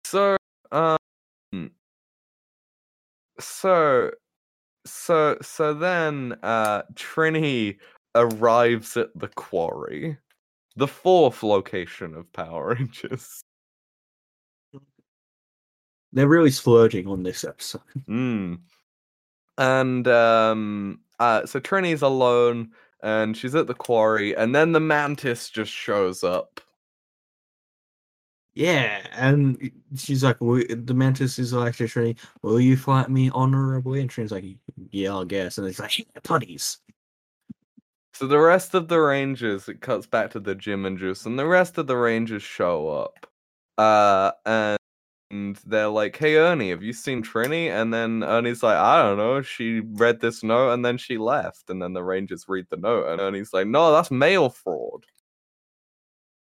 So, 0.09 0.37
um, 0.71 0.97
so, 3.41 4.11
so, 4.85 5.37
so 5.41 5.73
then, 5.73 6.37
uh, 6.43 6.83
Trini 6.93 7.77
arrives 8.15 8.95
at 8.95 9.09
the 9.19 9.27
quarry, 9.27 10.17
the 10.77 10.87
fourth 10.87 11.43
location 11.43 12.15
of 12.15 12.31
Power 12.31 12.75
Rangers. 12.79 13.41
They're 16.13 16.25
really 16.25 16.51
splurging 16.51 17.07
on 17.07 17.23
this 17.23 17.43
episode. 17.43 17.81
Mm. 18.07 18.59
And 19.57 20.07
um 20.07 21.01
uh 21.19 21.45
so 21.45 21.59
Trini's 21.59 22.01
alone 22.01 22.71
and 23.03 23.35
she's 23.35 23.55
at 23.55 23.67
the 23.67 23.73
quarry 23.73 24.35
and 24.37 24.55
then 24.55 24.71
the 24.71 24.79
mantis 24.79 25.49
just 25.49 25.71
shows 25.71 26.23
up. 26.23 26.61
Yeah, 28.57 29.05
and 29.13 29.71
she's 29.95 30.23
like, 30.23 30.41
"Will- 30.41 30.63
the 30.67 30.93
mantis 30.95 31.37
is 31.37 31.53
like 31.53 31.75
Trini, 31.75 32.17
will 32.41 32.59
you 32.59 32.75
fight 32.75 33.07
me 33.09 33.29
honorably? 33.29 34.01
And 34.01 34.09
Trini's 34.09 34.31
like, 34.31 34.45
yeah, 34.91 35.15
I 35.15 35.25
guess. 35.25 35.57
And 35.59 35.67
it's 35.67 35.79
like, 35.79 35.99
yeah. 35.99 36.05
So 38.13 38.27
the 38.27 38.39
rest 38.39 38.73
of 38.73 38.87
the 38.87 38.99
rangers 38.99 39.69
it 39.69 39.81
cuts 39.81 40.07
back 40.07 40.31
to 40.31 40.39
the 40.39 40.55
gym 40.55 40.85
and 40.85 40.97
juice 40.97 41.25
and 41.25 41.37
the 41.37 41.45
rest 41.45 41.77
of 41.77 41.87
the 41.87 41.97
rangers 41.97 42.43
show 42.43 42.89
up. 42.89 43.27
Uh 43.77 44.31
and 44.45 44.77
and 45.31 45.57
they're 45.65 45.89
like, 45.89 46.17
"Hey 46.17 46.37
Ernie, 46.37 46.69
have 46.71 46.83
you 46.83 46.93
seen 46.93 47.23
Trini?" 47.23 47.69
And 47.69 47.93
then 47.93 48.23
Ernie's 48.23 48.63
like, 48.63 48.77
"I 48.77 49.01
don't 49.03 49.17
know. 49.17 49.41
She 49.41 49.81
read 49.81 50.21
this 50.21 50.43
note 50.43 50.71
and 50.73 50.85
then 50.85 50.97
she 50.97 51.17
left." 51.17 51.69
And 51.69 51.81
then 51.81 51.93
the 51.93 52.03
Rangers 52.03 52.45
read 52.49 52.67
the 52.71 52.77
note, 52.77 53.07
and 53.09 53.21
Ernie's 53.21 53.53
like, 53.53 53.67
"No, 53.67 53.91
that's 53.93 54.11
mail 54.11 54.49
fraud." 54.49 55.05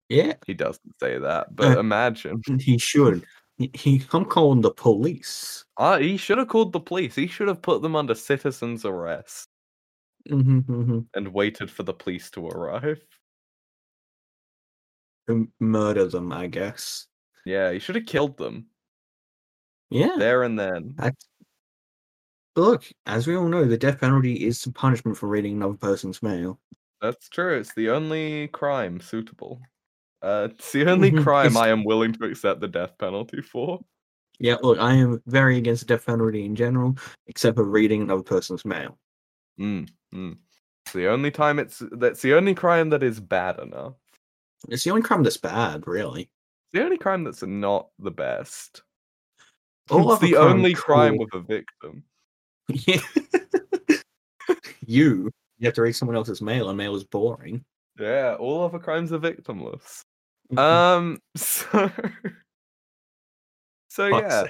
Yeah, 0.09 0.33
He 0.45 0.53
doesn't 0.53 0.99
say 0.99 1.17
that, 1.17 1.55
but 1.55 1.75
Uh, 1.75 1.79
imagine. 1.79 2.41
he 2.59 2.77
should. 2.77 3.25
He, 3.57 3.71
he, 3.73 4.03
I'm 4.11 4.25
calling 4.25 4.61
the 4.61 4.71
police. 4.71 5.65
Ah, 5.77 5.97
he 5.97 6.17
should 6.17 6.37
have 6.37 6.47
called 6.49 6.73
the 6.73 6.79
police. 6.79 7.15
He 7.15 7.27
should 7.27 7.47
have 7.47 7.61
put 7.61 7.81
them 7.81 7.95
under 7.95 8.13
citizen's 8.15 8.85
arrest 8.85 9.47
hmm 10.29 10.59
hmm 10.67 10.99
and 11.15 11.33
waited 11.33 11.71
for 11.71 11.83
the 11.83 11.93
police 11.93 12.29
to 12.31 12.47
arrive. 12.47 13.01
Murder 15.59 16.05
them, 16.07 16.31
I 16.31 16.47
guess. 16.47 17.07
Yeah, 17.45 17.71
he 17.71 17.79
should 17.79 17.95
have 17.95 18.05
killed 18.07 18.37
them 18.37 18.69
Yeah. 19.89 20.15
there 20.17 20.43
and 20.43 20.57
then. 20.59 20.95
Look, 22.57 22.91
as 23.05 23.27
we 23.27 23.35
all 23.37 23.47
know, 23.47 23.63
the 23.63 23.77
death 23.77 24.01
penalty 24.01 24.43
is 24.45 24.59
some 24.59 24.73
punishment 24.73 25.17
for 25.17 25.27
reading 25.29 25.53
another 25.53 25.77
person's 25.77 26.21
mail. 26.21 26.59
That's 26.99 27.29
true. 27.29 27.57
It's 27.57 27.73
the 27.73 27.89
only 27.89 28.49
crime 28.49 28.99
suitable. 28.99 29.61
Uh, 30.21 30.47
it's 30.51 30.71
the 30.71 30.89
only 30.89 31.11
Mhm, 31.11 31.23
crime 31.23 31.57
I 31.57 31.69
am 31.69 31.83
willing 31.83 32.13
to 32.13 32.25
accept 32.25 32.61
the 32.61 32.67
death 32.67 32.97
penalty 32.97 33.41
for. 33.41 33.79
Yeah, 34.39 34.57
look, 34.61 34.79
I 34.79 34.93
am 34.93 35.21
very 35.27 35.57
against 35.57 35.81
the 35.81 35.95
death 35.95 36.05
penalty 36.05 36.45
in 36.45 36.55
general, 36.55 36.97
except 37.27 37.57
for 37.57 37.63
reading 37.63 38.01
another 38.01 38.23
person's 38.23 38.65
mail. 38.65 38.97
Mm, 39.59 39.89
mm. 40.13 40.37
It's 40.85 40.93
the 40.93 41.07
only 41.07 41.31
time 41.31 41.59
it's 41.59 41.81
that's 41.93 42.21
the 42.21 42.33
only 42.33 42.53
crime 42.53 42.89
that 42.89 43.03
is 43.03 43.19
bad 43.19 43.59
enough. 43.59 43.93
It's 44.69 44.83
the 44.83 44.91
only 44.91 45.01
crime 45.03 45.23
that's 45.23 45.37
bad, 45.37 45.87
really. 45.87 46.23
It's 46.23 46.73
the 46.73 46.83
only 46.83 46.97
crime 46.97 47.23
that's 47.23 47.43
not 47.43 47.89
the 47.99 48.11
best. 48.11 48.83
All 49.89 50.11
it's 50.11 50.21
the 50.21 50.33
crime 50.33 50.47
only 50.47 50.73
crime 50.73 51.17
with 51.17 51.33
a 51.33 51.39
victim. 51.39 52.03
Yeah. 52.67 52.99
you, 54.87 55.29
you 55.59 55.65
have 55.65 55.75
to 55.75 55.83
read 55.83 55.95
someone 55.95 56.15
else's 56.15 56.41
mail, 56.41 56.69
and 56.69 56.77
mail 56.77 56.95
is 56.95 57.03
boring. 57.03 57.63
Yeah, 57.99 58.35
all 58.39 58.63
other 58.65 58.79
crimes 58.79 59.11
are 59.13 59.19
victimless. 59.19 60.03
Mhm. 60.51 60.59
Um. 60.59 61.19
So. 61.37 61.89
So 63.87 64.07
yeah. 64.07 64.43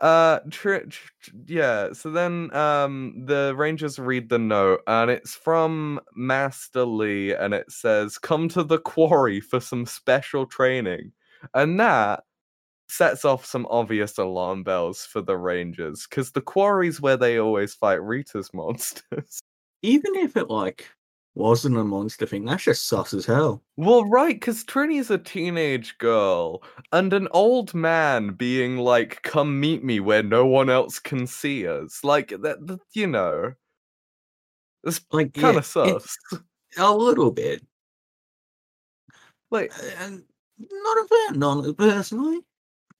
Uh. 0.00 0.40
Tr- 0.50 0.78
tr- 0.88 1.30
yeah. 1.46 1.92
So 1.92 2.10
then, 2.10 2.54
um, 2.54 3.24
the 3.26 3.54
Rangers 3.56 3.98
read 3.98 4.28
the 4.28 4.38
note, 4.38 4.82
and 4.86 5.10
it's 5.10 5.34
from 5.34 6.00
Master 6.14 6.84
Lee, 6.84 7.32
and 7.34 7.54
it 7.54 7.70
says, 7.70 8.18
"Come 8.18 8.48
to 8.50 8.62
the 8.64 8.78
quarry 8.78 9.40
for 9.40 9.60
some 9.60 9.86
special 9.86 10.46
training," 10.46 11.12
and 11.54 11.78
that 11.80 12.24
sets 12.88 13.24
off 13.24 13.46
some 13.46 13.66
obvious 13.70 14.18
alarm 14.18 14.64
bells 14.64 15.06
for 15.06 15.22
the 15.22 15.36
Rangers, 15.38 16.06
because 16.08 16.32
the 16.32 16.42
quarry's 16.42 17.00
where 17.00 17.16
they 17.16 17.38
always 17.38 17.74
fight 17.74 18.02
Rita's 18.02 18.52
monsters. 18.54 19.40
Even 19.82 20.16
if 20.16 20.36
it 20.36 20.50
like 20.50 20.90
wasn't 21.34 21.76
a 21.78 21.84
monster 21.84 22.26
thing, 22.26 22.44
that's 22.44 22.64
just 22.64 22.86
sus 22.88 23.14
as 23.14 23.26
hell. 23.26 23.62
Well, 23.76 24.04
right, 24.04 24.34
because 24.34 24.64
Trini's 24.64 25.10
a 25.10 25.18
teenage 25.18 25.96
girl, 25.98 26.62
and 26.92 27.12
an 27.12 27.28
old 27.30 27.72
man 27.74 28.34
being 28.34 28.78
like, 28.78 29.22
"Come 29.22 29.60
meet 29.60 29.84
me 29.84 30.00
where 30.00 30.22
no 30.24 30.44
one 30.46 30.68
else 30.70 30.98
can 30.98 31.26
see 31.28 31.66
us." 31.68 32.02
Like 32.04 32.30
that, 32.30 32.66
that 32.66 32.80
you 32.94 33.06
know, 33.06 33.54
it's 34.84 35.00
Like 35.12 35.32
kind 35.34 35.56
yeah, 35.56 35.58
of 35.58 35.66
sus. 35.66 36.16
a 36.78 36.94
little 36.96 37.32
bit. 37.32 37.64
Like 39.50 39.72
uh, 39.78 39.90
And 39.98 40.24
not 40.58 40.98
a 40.98 41.08
fan, 41.08 41.38
not 41.38 41.76
personally. 41.78 42.40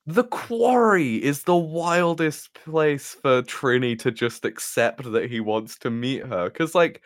the 0.07 0.25
quarry 0.25 1.17
is 1.23 1.43
the 1.45 1.57
wildest 1.57 2.53
place 2.55 3.15
for 3.15 3.43
Trini 3.43 3.99
to 4.01 4.11
just 4.11 4.45
accept 4.45 5.11
that 5.13 5.31
he 5.31 5.41
wants 5.41 5.79
to 5.79 5.91
meet 5.91 6.25
her, 6.27 6.51
because 6.51 6.75
like. 6.75 7.03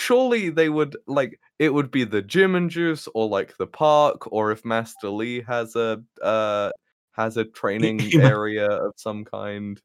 Surely 0.00 0.48
they 0.48 0.70
would 0.70 0.96
like 1.06 1.38
it 1.58 1.74
would 1.74 1.90
be 1.90 2.04
the 2.04 2.22
gym 2.22 2.54
and 2.54 2.70
juice 2.70 3.06
or 3.14 3.28
like 3.28 3.54
the 3.58 3.66
park 3.66 4.32
or 4.32 4.50
if 4.50 4.64
Master 4.64 5.10
Lee 5.10 5.42
has 5.42 5.76
a 5.76 6.02
uh 6.22 6.70
has 7.12 7.36
a 7.36 7.44
training 7.44 8.00
area 8.14 8.66
of 8.66 8.94
some 8.96 9.26
kind. 9.26 9.78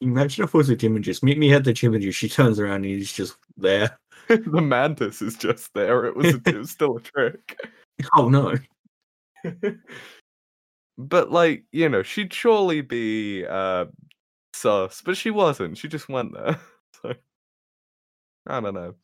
Imagine 0.00 0.44
if 0.44 0.54
it 0.54 0.58
was 0.58 0.70
a 0.70 0.76
gym 0.76 0.96
and 0.96 1.04
just 1.04 1.22
meet 1.22 1.38
me 1.38 1.52
at 1.52 1.62
the 1.62 1.72
gym 1.72 1.94
and 1.94 2.02
just 2.02 2.18
she 2.18 2.28
turns 2.28 2.58
around 2.58 2.84
and 2.84 2.86
he's 2.86 3.12
just 3.12 3.36
there. 3.56 3.96
the 4.28 4.60
mantis 4.60 5.22
is 5.22 5.36
just 5.36 5.72
there. 5.72 6.04
It 6.06 6.16
was, 6.16 6.34
a, 6.34 6.40
it 6.46 6.58
was 6.58 6.70
still 6.70 6.96
a 6.96 7.00
trick. 7.00 7.60
Oh 8.16 8.28
no. 8.28 8.54
but 10.98 11.30
like, 11.30 11.64
you 11.70 11.88
know, 11.88 12.02
she'd 12.02 12.34
surely 12.34 12.80
be 12.80 13.46
uh 13.46 13.86
sus, 14.52 15.00
but 15.00 15.16
she 15.16 15.30
wasn't. 15.30 15.78
She 15.78 15.86
just 15.86 16.08
went 16.08 16.34
there. 16.34 16.58
so 17.02 17.14
I 18.48 18.60
don't 18.60 18.74
know. 18.74 18.94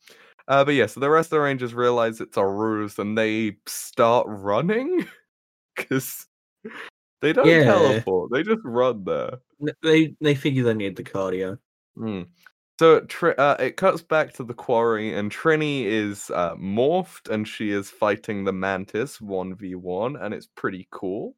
Uh, 0.47 0.63
but 0.63 0.75
yeah, 0.75 0.85
so 0.85 0.99
the 0.99 1.09
rest 1.09 1.27
of 1.27 1.31
the 1.31 1.39
Rangers 1.41 1.73
realize 1.73 2.21
it's 2.21 2.37
a 2.37 2.45
ruse 2.45 2.99
and 2.99 3.17
they 3.17 3.57
start 3.65 4.27
running 4.29 5.05
because 5.75 6.27
they 7.21 7.33
don't 7.33 7.47
Yeah. 7.47 7.63
teleport. 7.63 8.31
They 8.31 8.43
just 8.43 8.61
run 8.63 9.03
there. 9.05 9.39
They 9.81 10.15
they 10.21 10.35
figure 10.35 10.63
they 10.63 10.73
need 10.73 10.95
the 10.95 11.03
cardio. 11.03 11.57
Mm. 11.97 12.27
So 12.77 12.99
Tr- 13.01 13.39
uh, 13.39 13.55
it 13.59 13.77
cuts 13.77 14.01
back 14.01 14.33
to 14.33 14.43
the 14.43 14.53
quarry, 14.53 15.13
and 15.13 15.31
Trini 15.31 15.85
is 15.85 16.29
uh, 16.29 16.55
morphed, 16.55 17.29
and 17.29 17.47
she 17.47 17.71
is 17.71 17.89
fighting 17.89 18.43
the 18.43 18.51
Mantis 18.51 19.21
one 19.21 19.55
v 19.55 19.75
one, 19.75 20.17
and 20.17 20.33
it's 20.33 20.47
pretty 20.55 20.87
cool. 20.91 21.35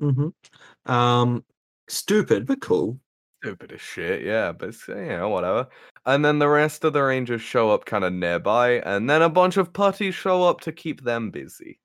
Mm-hmm. 0.00 0.90
Um, 0.92 1.44
stupid 1.88 2.46
but 2.46 2.60
cool. 2.60 2.98
Stupid 3.42 3.72
as 3.72 3.80
shit, 3.80 4.22
yeah, 4.22 4.52
but 4.52 4.70
it's, 4.70 4.86
you 4.86 4.94
know, 4.94 5.30
whatever. 5.30 5.66
And 6.04 6.22
then 6.24 6.38
the 6.38 6.48
rest 6.48 6.84
of 6.84 6.92
the 6.92 7.02
Rangers 7.02 7.40
show 7.40 7.70
up 7.70 7.86
kind 7.86 8.04
of 8.04 8.12
nearby, 8.12 8.80
and 8.80 9.08
then 9.08 9.22
a 9.22 9.30
bunch 9.30 9.56
of 9.56 9.72
putties 9.72 10.14
show 10.14 10.42
up 10.42 10.60
to 10.62 10.72
keep 10.72 11.02
them 11.02 11.30
busy. 11.30 11.80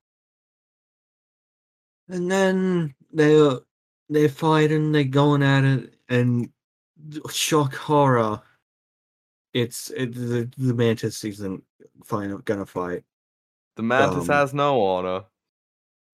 And 2.10 2.30
then 2.30 2.94
they're 3.12 3.60
they're 4.10 4.30
fighting, 4.30 4.92
they're 4.92 5.06
going 5.06 5.44
at 5.44 5.64
it, 5.64 5.96
and 6.10 6.50
shock 7.32 7.74
horror. 7.74 8.42
It's 9.54 9.90
it, 9.92 10.14
the 10.14 10.52
the 10.58 10.74
mantis 10.74 11.24
isn't 11.24 11.64
fine, 12.04 12.36
gonna 12.46 12.66
fight. 12.66 13.04
The 13.76 13.84
Mantis 13.84 14.30
Um, 14.30 14.36
has 14.36 14.54
no 14.54 14.82
honor. 14.86 15.24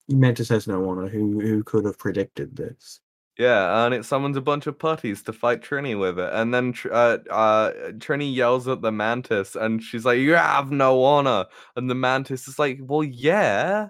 Mantis 0.07 0.49
has 0.49 0.67
no 0.67 0.87
honor. 0.89 1.07
Who 1.07 1.39
who 1.39 1.63
could 1.63 1.85
have 1.85 1.97
predicted 1.97 2.55
this? 2.55 2.99
Yeah, 3.41 3.85
and 3.85 3.93
it 3.93 4.05
summons 4.05 4.37
a 4.37 4.41
bunch 4.41 4.67
of 4.67 4.77
putties 4.77 5.23
to 5.23 5.33
fight 5.33 5.61
Trini 5.61 5.99
with 5.99 6.19
it, 6.19 6.29
and 6.33 6.53
then 6.53 6.75
uh, 6.91 7.17
uh, 7.31 7.71
Trini 7.93 8.33
yells 8.33 8.67
at 8.67 8.81
the 8.81 8.91
Mantis, 8.91 9.55
and 9.55 9.81
she's 9.81 10.05
like, 10.05 10.19
"You 10.19 10.33
have 10.35 10.71
no 10.71 11.03
honor," 11.03 11.47
and 11.75 11.89
the 11.89 11.95
Mantis 11.95 12.47
is 12.47 12.59
like, 12.59 12.77
"Well, 12.81 13.03
yeah. 13.03 13.89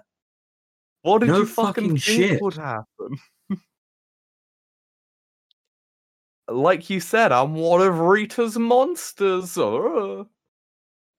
What 1.02 1.20
did 1.20 1.28
No 1.28 1.36
you 1.36 1.46
fucking, 1.46 1.46
fucking 1.46 1.98
think 1.98 2.00
shit." 2.00 2.40
would 2.40 2.54
happen?" 2.54 3.18
like 6.48 6.90
you 6.90 7.00
said, 7.00 7.32
I'm 7.32 7.54
one 7.54 7.80
of 7.80 7.98
Rita's 7.98 8.58
monsters. 8.58 9.56
uh." 9.58 10.24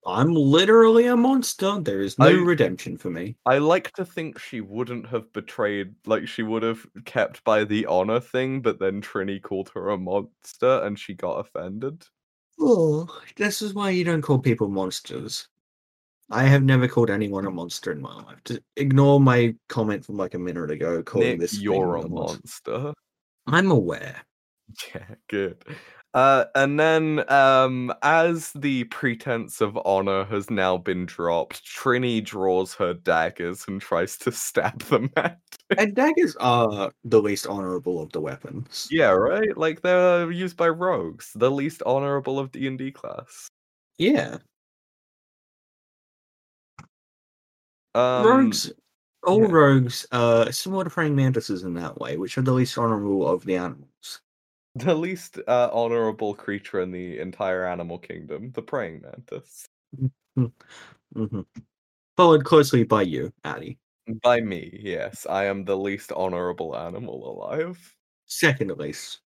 I'm 0.06 0.34
literally 0.34 1.08
a 1.08 1.16
monster. 1.16 1.80
There 1.80 2.02
is 2.02 2.18
no 2.20 2.28
I- 2.28 2.32
redemption 2.32 2.98
for 2.98 3.10
me. 3.10 3.36
I 3.46 3.58
like 3.58 3.92
to 3.94 4.06
think 4.06 4.40
she 4.40 4.62
wouldn't 4.62 5.08
have 5.08 5.32
betrayed, 5.34 5.94
like 6.06 6.28
she 6.28 6.44
would 6.44 6.64
have 6.64 6.86
kept 7.06 7.44
by 7.44 7.64
the 7.64 7.86
honor 7.86 8.20
thing, 8.20 8.62
but 8.62 8.80
then 8.80 9.02
Trini 9.02 9.42
called 9.42 9.72
her 9.76 9.90
a 9.90 9.98
monster, 9.98 10.82
and 10.84 10.98
she 10.98 11.14
got 11.14 11.40
offended. 11.40 12.06
Oh, 12.60 13.08
this 13.36 13.62
is 13.62 13.74
why 13.74 13.90
you 13.90 14.04
don't 14.04 14.22
call 14.22 14.40
people 14.40 14.70
monsters. 14.70 15.48
I 16.30 16.44
have 16.44 16.64
never 16.64 16.88
called 16.88 17.10
anyone 17.10 17.46
a 17.46 17.52
monster 17.52 17.92
in 17.92 18.02
my 18.02 18.16
life. 18.24 18.40
Just 18.46 18.62
ignore 18.76 19.20
my 19.20 19.56
comment 19.70 20.06
from 20.06 20.18
like 20.18 20.34
a 20.34 20.40
minute 20.40 20.72
ago 20.72 21.04
calling 21.04 21.30
Nick, 21.30 21.40
this 21.40 21.60
you're 21.60 21.98
a 21.98 22.08
monster. 22.08 22.94
I'm 23.48 23.72
aware. 23.72 24.22
Yeah, 24.96 25.16
good. 25.30 25.64
Uh, 26.14 26.46
and 26.54 26.80
then, 26.80 27.30
um, 27.32 27.92
as 28.04 28.52
the 28.54 28.84
pretense 28.86 29.62
of 29.62 29.78
honor 29.84 30.26
has 30.26 30.50
now 30.50 30.78
been 30.78 31.06
dropped, 31.06 31.66
Trini 31.66 32.24
draws 32.24 32.76
her 32.76 32.94
daggers 32.94 33.66
and 33.68 33.82
tries 33.82 34.18
to 34.20 34.32
stab 34.32 34.80
the 34.84 35.10
man. 35.16 35.38
And 35.78 35.96
daggers 35.96 36.36
are 36.40 36.92
the 37.04 37.22
least 37.22 37.48
honorable 37.48 38.00
of 38.00 38.12
the 38.12 38.22
weapons. 38.22 38.88
yeah, 38.92 39.10
right. 39.10 39.58
Like 39.58 39.82
they're 39.82 40.32
used 40.32 40.56
by 40.56 40.70
rogues, 40.70 41.32
the 41.34 41.50
least 41.50 41.82
honorable 41.86 42.38
of 42.38 42.52
D 42.52 42.68
and 42.68 42.78
D 42.78 42.92
class. 42.92 43.50
Yeah. 43.98 44.38
Um, 47.96 48.26
rogues 48.26 48.72
all 49.24 49.42
yeah. 49.42 49.52
rogues 49.52 50.06
are 50.12 50.52
similar 50.52 50.84
to 50.84 50.90
praying 50.90 51.16
mantises 51.16 51.64
in 51.64 51.74
that 51.76 52.00
way, 52.00 52.18
which 52.18 52.38
are 52.38 52.42
the 52.42 52.52
least 52.52 52.78
honorable 52.78 53.28
of 53.28 53.46
the 53.46 53.56
animals. 53.56 54.22
The 54.76 54.94
least 54.94 55.40
uh, 55.48 55.70
honorable 55.74 56.36
creature 56.36 56.80
in 56.80 56.92
the 56.92 57.18
entire 57.20 57.66
animal 57.66 57.98
kingdom, 57.98 58.52
the 58.52 58.62
praying 58.62 59.02
mantis. 59.02 59.68
hmm 61.16 61.42
Followed 62.18 62.46
closely 62.46 62.84
by 62.84 63.04
you, 63.04 63.34
Addy. 63.44 63.80
By 64.22 64.40
me, 64.40 64.80
yes, 64.82 65.26
I 65.26 65.44
am 65.44 65.66
the 65.66 65.76
least 65.78 66.14
honorable 66.14 66.74
animal 66.76 67.30
alive. 67.30 67.98
Second 68.26 68.72
least, 68.78 69.22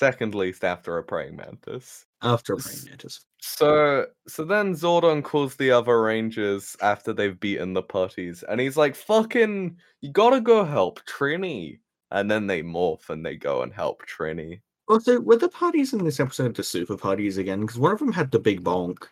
Second 0.00 0.34
least 0.34 0.64
after 0.64 0.96
a 0.96 1.04
praying 1.04 1.36
mantis. 1.36 2.06
after 2.22 2.54
a 2.54 2.58
praying 2.58 2.84
mantis. 2.84 3.24
So, 3.40 4.06
so 4.26 4.44
then 4.44 4.74
Zordon 4.74 5.22
calls 5.24 5.56
the 5.56 5.70
other 5.70 6.00
rangers 6.02 6.76
after 6.82 7.12
they've 7.12 7.38
beaten 7.38 7.72
the 7.72 7.82
putties, 7.82 8.42
and 8.42 8.60
he's 8.60 8.76
like, 8.76 8.94
"Fucking, 8.96 9.78
you 10.00 10.12
gotta 10.12 10.40
go 10.40 10.64
help 10.64 11.00
Trini." 11.06 11.80
And 12.10 12.30
then 12.30 12.46
they 12.46 12.62
morph 12.62 13.10
and 13.10 13.24
they 13.26 13.36
go 13.36 13.62
and 13.62 13.72
help 13.72 14.04
Trini. 14.06 14.62
Also, 14.88 15.20
were 15.20 15.36
the 15.36 15.48
putties 15.48 15.92
in 15.92 16.04
this 16.04 16.20
episode 16.20 16.54
the 16.54 16.62
super 16.62 16.96
putties 16.96 17.38
again? 17.38 17.60
Because 17.60 17.78
one 17.78 17.92
of 17.92 17.98
them 17.98 18.12
had 18.12 18.30
the 18.30 18.38
big 18.38 18.64
bonk. 18.64 19.04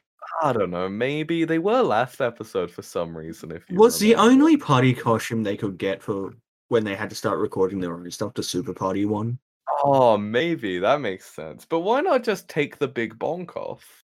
I 0.43 0.53
don't 0.53 0.71
know, 0.71 0.89
maybe 0.89 1.45
they 1.45 1.59
were 1.59 1.83
last 1.83 2.21
episode 2.21 2.71
for 2.71 2.83
some 2.83 3.17
reason. 3.17 3.53
If 3.53 3.71
you 3.71 3.77
Was 3.77 3.99
the 3.99 4.15
only 4.15 4.57
putty 4.57 4.93
costume 4.93 5.43
they 5.43 5.57
could 5.57 5.79
get 5.79 6.03
for 6.03 6.35
when 6.69 6.85
they 6.85 6.95
had 6.95 7.11
to 7.11 7.17
start 7.17 7.39
recording 7.39 7.81
their 7.81 7.95
own 7.95 8.11
stuff 8.11 8.35
the 8.35 8.43
super 8.43 8.75
putty 8.75 9.07
one? 9.07 9.39
Oh, 9.83 10.17
maybe 10.17 10.79
that 10.79 11.01
makes 11.01 11.27
sense. 11.27 11.65
But 11.65 11.81
why 11.81 12.01
not 12.01 12.23
just 12.23 12.49
take 12.49 12.79
the 12.79 12.89
big 12.89 13.19
bonk 13.19 13.57
off 13.57 14.05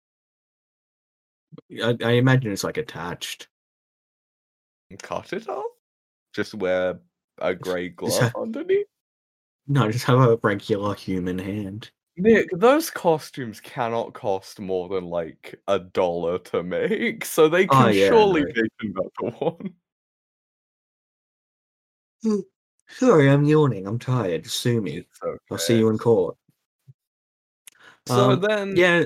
I, 1.83 1.97
I 2.03 2.11
imagine 2.13 2.53
it's 2.53 2.65
like 2.65 2.77
attached. 2.77 3.49
and 4.91 5.01
cut 5.01 5.33
it 5.33 5.49
off? 5.49 5.65
Just 6.35 6.55
wear 6.55 7.01
a 7.39 7.55
grey 7.55 7.89
glove 7.91 8.33
underneath? 8.37 8.87
No, 9.69 9.91
just 9.93 10.07
have 10.07 10.19
a 10.19 10.37
regular 10.43 10.95
human 10.95 11.39
hand. 11.39 11.91
Nick, 12.17 12.49
those 12.53 12.91
costumes 12.91 13.61
cannot 13.61 14.15
cost 14.15 14.59
more 14.59 14.89
than 14.89 15.05
like 15.05 15.61
a 15.69 15.79
dollar 15.79 16.39
to 16.39 16.63
make, 16.63 17.25
so 17.25 17.49
they 17.49 17.67
can 17.67 17.85
Oh, 17.85 17.89
yeah, 17.89 18.09
surely 18.09 18.43
no. 18.43 18.53
make 18.57 18.73
another 18.81 19.37
one. 19.39 19.75
Sorry, 22.89 23.29
I'm 23.31 23.45
yawning. 23.45 23.87
I'm 23.87 23.99
tired. 23.99 24.47
Sue 24.47 24.81
me. 24.81 25.05
Okay. 25.23 25.39
I'll 25.51 25.59
see 25.59 25.77
you 25.79 25.91
in 25.91 25.99
court. 25.99 26.37
So 28.07 28.31
Um, 28.31 28.41
then, 28.41 28.77
Yeah. 28.77 29.05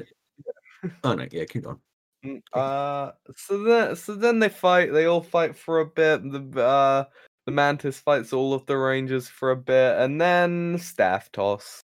Oh 1.05 1.15
no, 1.15 1.27
yeah, 1.31 1.45
keep 1.45 1.67
on. 1.67 1.81
Mm, 2.25 2.43
Uh, 2.53 3.13
so 3.37 3.63
then, 3.65 3.97
so 3.97 4.15
then 4.15 4.39
they 4.39 4.49
fight. 4.49 4.93
They 4.93 5.07
all 5.07 5.23
fight 5.23 5.57
for 5.57 5.81
a 5.81 5.87
bit. 5.87 6.23
The 6.31 6.63
uh, 6.63 7.05
the 7.47 7.53
mantis 7.53 7.99
fights 7.99 8.33
all 8.33 8.55
of 8.55 8.67
the 8.67 8.77
rangers 8.77 9.29
for 9.29 9.51
a 9.51 9.57
bit, 9.57 9.99
and 9.99 10.21
then 10.21 10.79
staff 10.79 11.31
toss. 11.33 11.83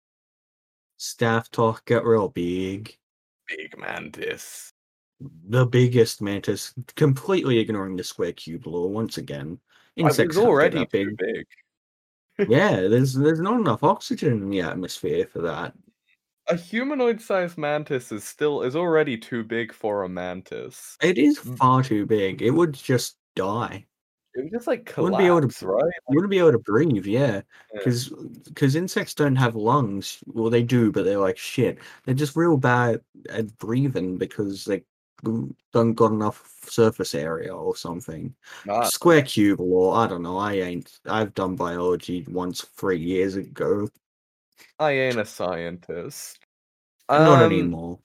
Staff 0.97 1.51
talk 1.51 1.85
get 1.85 2.05
real 2.05 2.29
big. 2.29 2.97
Big 3.49 3.77
mantis. 3.77 4.71
The 5.47 5.65
biggest 5.65 6.21
mantis, 6.21 6.73
completely 6.95 7.59
ignoring 7.59 7.95
the 7.95 8.03
square 8.03 8.33
cube 8.33 8.67
law 8.67 8.87
once 8.87 9.17
again. 9.17 9.59
Insects 9.95 10.35
don't 10.35 10.47
already 10.47 10.85
big. 10.91 11.15
big. 11.17 12.49
yeah, 12.49 12.87
there's 12.87 13.13
there's 13.13 13.39
not 13.39 13.59
enough 13.59 13.83
oxygen 13.83 14.33
in 14.33 14.49
the 14.49 14.61
atmosphere 14.61 15.27
for 15.31 15.41
that. 15.41 15.73
A 16.49 16.57
humanoid-sized 16.57 17.57
mantis 17.57 18.11
is 18.11 18.23
still 18.23 18.63
is 18.63 18.75
already 18.75 19.17
too 19.17 19.43
big 19.43 19.71
for 19.71 20.03
a 20.03 20.09
mantis. 20.09 20.97
It 21.01 21.17
is 21.17 21.37
far 21.37 21.83
too 21.83 22.05
big. 22.05 22.41
It 22.41 22.51
would 22.51 22.73
just 22.73 23.17
die. 23.35 23.85
It 24.35 24.43
would 24.43 24.51
just 24.51 24.67
like 24.67 24.91
Wouldn't 24.97 25.17
be 25.19 25.25
able 25.25 25.41
to- 25.41 25.47
collapse, 25.47 25.63
right? 25.63 25.93
You 26.09 26.15
wouldn't 26.15 26.31
be 26.31 26.39
able 26.39 26.53
to 26.53 26.59
breathe, 26.59 27.05
yeah. 27.05 27.41
Yeah. 27.73 27.93
Because 28.45 28.75
insects 28.75 29.13
don't 29.13 29.35
have 29.35 29.55
lungs. 29.55 30.23
Well, 30.27 30.49
they 30.49 30.63
do, 30.63 30.91
but 30.91 31.05
they're 31.05 31.19
like 31.19 31.37
shit. 31.37 31.77
They're 32.05 32.15
just 32.15 32.35
real 32.35 32.57
bad 32.57 33.01
at 33.29 33.55
breathing 33.59 34.17
because 34.17 34.65
they 34.65 34.83
don't 35.23 35.93
got 35.93 36.11
enough 36.11 36.51
surface 36.63 37.15
area 37.15 37.55
or 37.55 37.75
something. 37.75 38.33
Square 38.85 39.21
cube 39.23 39.59
law. 39.59 39.93
I 39.93 40.07
don't 40.07 40.23
know. 40.23 40.37
I 40.37 40.53
ain't. 40.53 40.99
I've 41.05 41.33
done 41.33 41.55
biology 41.55 42.25
once 42.29 42.61
three 42.61 42.99
years 42.99 43.35
ago. 43.35 43.87
I 44.79 44.91
ain't 44.91 45.19
a 45.19 45.25
scientist. 45.25 46.39
Not 47.09 47.43
Um, 47.43 47.51
anymore. 47.51 47.99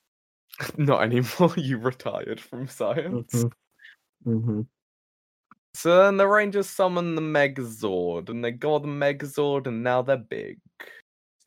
Not 0.76 1.03
anymore. 1.03 1.55
You 1.57 1.79
retired 1.79 2.41
from 2.41 2.68
science. 2.68 3.33
Mhm. 3.35 3.53
Mhm. 4.26 4.66
So 5.79 6.03
then 6.03 6.16
the 6.16 6.26
Rangers 6.26 6.68
summon 6.68 7.14
the 7.14 7.22
Megazord, 7.22 8.31
and 8.31 8.45
they 8.45 8.51
got 8.51 8.83
the 8.83 8.89
Megazord, 8.89 9.68
and 9.68 9.81
now 9.81 10.03
they're 10.03 10.16
big. 10.16 10.59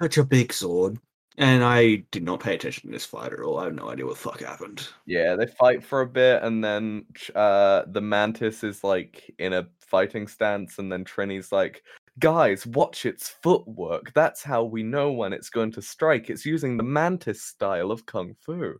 Such 0.02 0.18
a 0.18 0.24
big 0.24 0.54
sword. 0.54 1.00
And 1.38 1.62
I 1.66 2.06
did 2.12 2.24
not 2.24 2.40
pay 2.40 2.56
attention 2.56 2.88
to 2.88 2.94
this 2.94 3.06
fight 3.06 3.34
at 3.34 3.42
all. 3.42 3.60
I 3.60 3.66
have 3.66 3.74
no 3.74 3.90
idea 3.90 4.06
what 4.06 4.16
the 4.16 4.22
fuck 4.22 4.40
happened. 4.40 4.88
Yeah, 5.06 5.36
they 5.36 5.48
fight 5.48 5.84
for 5.84 6.00
a 6.00 6.08
bit, 6.08 6.44
and 6.44 6.64
then 6.64 7.08
uh, 7.36 7.84
the 7.88 8.00
Mantis 8.00 8.64
is 8.64 8.86
like 8.86 9.30
in 9.38 9.52
a 9.52 9.68
fighting 9.82 10.30
stance, 10.30 10.80
and 10.80 10.90
then 10.90 11.04
Trini's 11.04 11.52
like, 11.52 11.84
"Guys, 12.18 12.66
watch 12.66 13.06
its 13.06 13.28
footwork. 13.44 14.14
That's 14.14 14.44
how 14.44 14.64
we 14.64 14.82
know 14.82 15.12
when 15.12 15.34
it's 15.34 15.50
going 15.50 15.74
to 15.74 15.82
strike. 15.82 16.30
It's 16.30 16.46
using 16.46 16.78
the 16.78 16.84
Mantis 16.84 17.44
style 17.44 17.92
of 17.92 18.06
kung 18.06 18.34
fu." 18.40 18.76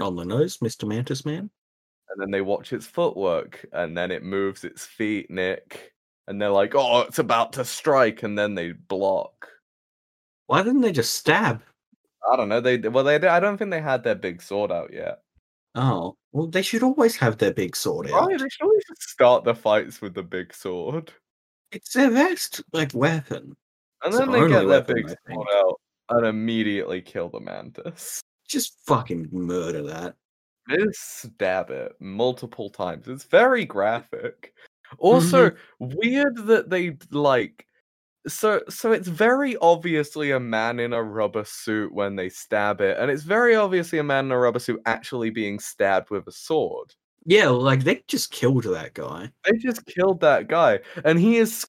On 0.00 0.16
the 0.16 0.24
nose, 0.24 0.56
Mr. 0.64 0.88
Mantis 0.88 1.26
Man. 1.26 1.50
And 2.14 2.22
then 2.22 2.30
they 2.30 2.42
watch 2.42 2.72
its 2.72 2.86
footwork, 2.86 3.66
and 3.72 3.96
then 3.96 4.12
it 4.12 4.22
moves 4.22 4.62
its 4.62 4.86
feet, 4.86 5.28
Nick, 5.30 5.92
and 6.28 6.40
they're 6.40 6.48
like, 6.48 6.76
"Oh, 6.76 7.00
it's 7.00 7.18
about 7.18 7.52
to 7.54 7.64
strike," 7.64 8.22
and 8.22 8.38
then 8.38 8.54
they 8.54 8.70
block. 8.70 9.48
Why 10.46 10.62
didn't 10.62 10.82
they 10.82 10.92
just 10.92 11.14
stab? 11.14 11.60
I 12.30 12.36
don't 12.36 12.48
know. 12.48 12.60
They 12.60 12.78
well, 12.78 13.02
they 13.02 13.16
I 13.16 13.40
don't 13.40 13.58
think 13.58 13.72
they 13.72 13.80
had 13.80 14.04
their 14.04 14.14
big 14.14 14.40
sword 14.42 14.70
out 14.70 14.92
yet. 14.92 15.22
Oh, 15.74 16.14
well, 16.30 16.46
they 16.46 16.62
should 16.62 16.84
always 16.84 17.16
have 17.16 17.38
their 17.38 17.52
big 17.52 17.74
sword 17.74 18.08
out. 18.08 18.28
Right, 18.28 18.38
they 18.38 18.48
should 18.48 18.62
always 18.62 18.84
start 19.00 19.42
the 19.42 19.56
fights 19.56 20.00
with 20.00 20.14
the 20.14 20.22
big 20.22 20.54
sword, 20.54 21.12
It's 21.72 21.92
their 21.94 22.10
best 22.12 22.62
like 22.72 22.94
weapon. 22.94 23.56
and 24.04 24.14
then 24.14 24.30
the 24.30 24.38
they 24.40 24.48
get 24.48 24.58
their 24.60 24.68
weapon, 24.68 24.94
big 24.94 25.16
sword 25.28 25.48
out 25.52 25.80
and 26.10 26.26
immediately 26.26 27.00
kill 27.02 27.28
the 27.28 27.40
mantis. 27.40 28.20
Just 28.46 28.78
fucking 28.86 29.28
murder 29.32 29.82
that. 29.82 30.14
They 30.68 30.84
stab 30.92 31.70
it 31.70 31.92
multiple 32.00 32.70
times. 32.70 33.08
It's 33.08 33.24
very 33.24 33.64
graphic. 33.64 34.54
Also, 34.98 35.50
mm-hmm. 35.50 35.94
weird 35.96 36.36
that 36.46 36.70
they 36.70 36.96
like 37.10 37.66
so 38.26 38.62
so 38.70 38.92
it's 38.92 39.08
very 39.08 39.56
obviously 39.58 40.30
a 40.30 40.40
man 40.40 40.80
in 40.80 40.94
a 40.94 41.02
rubber 41.02 41.44
suit 41.44 41.92
when 41.92 42.16
they 42.16 42.28
stab 42.28 42.80
it, 42.80 42.98
and 42.98 43.10
it's 43.10 43.22
very 43.22 43.54
obviously 43.54 43.98
a 43.98 44.04
man 44.04 44.26
in 44.26 44.32
a 44.32 44.38
rubber 44.38 44.58
suit 44.58 44.80
actually 44.86 45.30
being 45.30 45.58
stabbed 45.58 46.10
with 46.10 46.26
a 46.26 46.32
sword. 46.32 46.94
Yeah, 47.26 47.48
like 47.48 47.84
they 47.84 48.02
just 48.06 48.30
killed 48.30 48.64
that 48.64 48.94
guy. 48.94 49.30
They 49.44 49.58
just 49.58 49.84
killed 49.86 50.20
that 50.20 50.48
guy, 50.48 50.80
and 51.04 51.18
he 51.18 51.36
is 51.36 51.66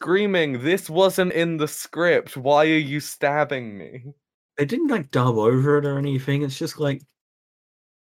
screaming, 0.00 0.62
This 0.62 0.90
wasn't 0.90 1.32
in 1.32 1.56
the 1.56 1.68
script. 1.68 2.36
Why 2.36 2.64
are 2.66 2.78
you 2.78 3.00
stabbing 3.00 3.76
me? 3.76 4.04
They 4.56 4.64
didn't 4.64 4.88
like 4.88 5.10
dub 5.10 5.36
over 5.36 5.78
it 5.78 5.86
or 5.86 5.98
anything. 5.98 6.42
It's 6.42 6.58
just 6.58 6.78
like 6.78 7.02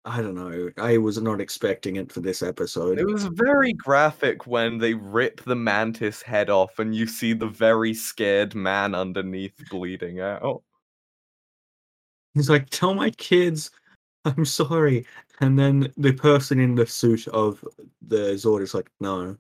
I 0.08 0.22
don't 0.22 0.34
know. 0.34 0.70
I 0.78 0.96
was 0.96 1.20
not 1.20 1.40
expecting 1.40 1.96
it 1.96 2.10
for 2.10 2.20
this 2.20 2.42
episode. 2.42 2.98
It 2.98 3.06
was 3.06 3.26
very 3.26 3.74
graphic 3.74 4.46
when 4.46 4.78
they 4.78 4.94
rip 4.94 5.42
the 5.44 5.54
mantis 5.54 6.22
head 6.22 6.48
off 6.48 6.78
and 6.78 6.94
you 6.94 7.06
see 7.06 7.34
the 7.34 7.46
very 7.46 7.92
scared 7.92 8.54
man 8.54 8.94
underneath 8.94 9.52
bleeding 9.70 10.20
out. 10.20 10.62
He's 12.32 12.48
like, 12.48 12.70
"Tell 12.70 12.94
my 12.94 13.10
kids, 13.10 13.70
I'm 14.24 14.46
sorry," 14.46 15.06
and 15.40 15.58
then 15.58 15.92
the 15.98 16.12
person 16.12 16.58
in 16.58 16.74
the 16.74 16.86
suit 16.86 17.28
of 17.28 17.62
the 18.00 18.34
Zord 18.34 18.62
is 18.62 18.72
like, 18.72 18.90
"No," 19.00 19.36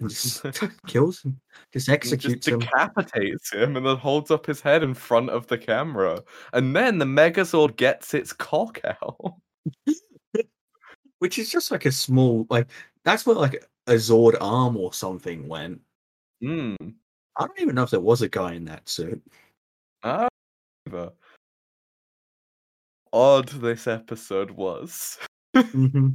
and 0.00 0.08
just 0.08 0.42
kills 0.86 1.22
him, 1.22 1.38
just 1.72 1.90
executes 1.90 2.46
just 2.46 2.48
him. 2.48 2.60
decapitates 2.60 3.52
him 3.52 3.76
and 3.76 3.84
then 3.84 3.96
holds 3.96 4.30
up 4.30 4.46
his 4.46 4.62
head 4.62 4.82
in 4.82 4.94
front 4.94 5.28
of 5.28 5.46
the 5.48 5.58
camera. 5.58 6.22
And 6.54 6.74
then 6.74 6.98
the 6.98 7.04
Megazord 7.04 7.76
gets 7.76 8.14
its 8.14 8.32
cock 8.32 8.80
out. 8.84 9.34
Which 11.18 11.38
is 11.38 11.50
just 11.50 11.70
like 11.70 11.86
a 11.86 11.92
small, 11.92 12.46
like 12.50 12.68
that's 13.04 13.24
where 13.26 13.36
like 13.36 13.64
a 13.86 13.94
Zord 13.94 14.36
arm 14.40 14.76
or 14.76 14.92
something 14.92 15.48
went. 15.48 15.80
Hmm. 16.40 16.74
I 17.36 17.46
don't 17.46 17.60
even 17.60 17.74
know 17.74 17.82
if 17.84 17.90
there 17.90 18.00
was 18.00 18.22
a 18.22 18.28
guy 18.28 18.54
in 18.54 18.64
that 18.66 18.88
suit. 18.88 19.22
I. 20.02 20.28
Odd 23.12 23.48
this 23.48 23.86
episode 23.86 24.50
was. 24.50 25.18
hmm 25.56 26.08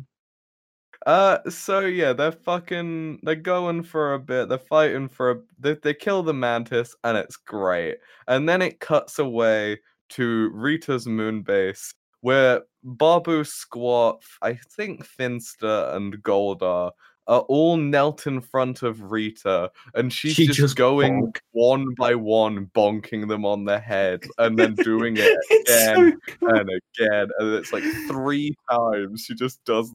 Uh, 1.05 1.39
so 1.49 1.79
yeah, 1.81 2.13
they're 2.13 2.31
fucking, 2.31 3.19
they're 3.23 3.35
going 3.35 3.81
for 3.83 4.13
a 4.13 4.19
bit, 4.19 4.49
they're 4.49 4.57
fighting 4.59 5.09
for 5.09 5.31
a, 5.31 5.41
they, 5.59 5.73
they 5.75 5.93
kill 5.93 6.21
the 6.21 6.33
mantis, 6.33 6.95
and 7.03 7.17
it's 7.17 7.37
great. 7.37 7.97
And 8.27 8.47
then 8.47 8.61
it 8.61 8.79
cuts 8.79 9.17
away 9.19 9.79
to 10.09 10.51
Rita's 10.53 11.07
moon 11.07 11.41
base, 11.41 11.93
where 12.21 12.63
Baboo, 12.83 13.43
Squatt, 13.43 14.21
I 14.41 14.53
think 14.53 15.05
Finster, 15.05 15.89
and 15.93 16.21
Goldar 16.23 16.91
are 17.27 17.41
all 17.41 17.77
knelt 17.77 18.25
in 18.25 18.41
front 18.41 18.81
of 18.81 19.11
Rita, 19.11 19.71
and 19.93 20.11
she's 20.11 20.33
She 20.33 20.47
just, 20.47 20.59
just 20.59 20.75
going 20.75 21.27
bonk. 21.27 21.37
one 21.51 21.93
by 21.97 22.15
one, 22.15 22.65
bonking 22.73 23.27
them 23.27 23.45
on 23.45 23.65
the 23.65 23.79
head, 23.79 24.23
and 24.37 24.57
then 24.57 24.73
doing 24.75 25.17
it 25.17 25.37
again 25.61 26.19
so 26.41 26.47
and 26.47 26.69
again, 26.69 27.27
and 27.37 27.53
it's 27.53 27.71
like 27.71 27.83
three 28.07 28.55
times 28.69 29.21
she 29.21 29.35
just 29.35 29.63
does 29.65 29.93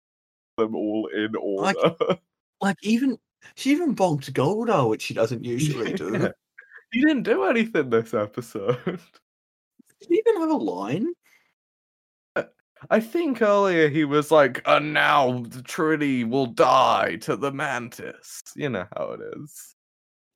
them 0.57 0.75
all 0.75 1.09
in 1.09 1.35
order. 1.37 1.95
like 2.61 2.77
even 2.83 3.19
she 3.57 3.71
even 3.71 3.95
bonked 3.95 4.33
Goldar, 4.33 4.89
which 4.89 5.03
she 5.03 5.15
doesn't 5.15 5.45
usually 5.45 5.93
do. 5.93 6.13
Yeah. 6.19 6.29
He 6.93 7.01
didn't 7.01 7.25
do 7.25 7.45
anything 7.45 7.91
this 7.91 8.15
episode. 8.15 8.79
Did 8.85 9.01
he 10.09 10.23
even 10.27 10.41
have 10.41 10.51
a 10.51 10.57
line? 10.57 11.09
I 12.91 13.01
think 13.01 13.43
earlier 13.43 13.89
he 13.89 14.05
was 14.05 14.31
like, 14.31 14.63
and 14.67 14.93
now 14.93 15.43
the 15.49 15.63
Trinity 15.63 16.25
will 16.25 16.47
die 16.47 17.17
to 17.23 17.37
the 17.37 17.51
mantis. 17.51 18.43
You 18.55 18.69
know 18.69 18.87
how 18.97 19.13
it 19.13 19.21
is. 19.39 19.75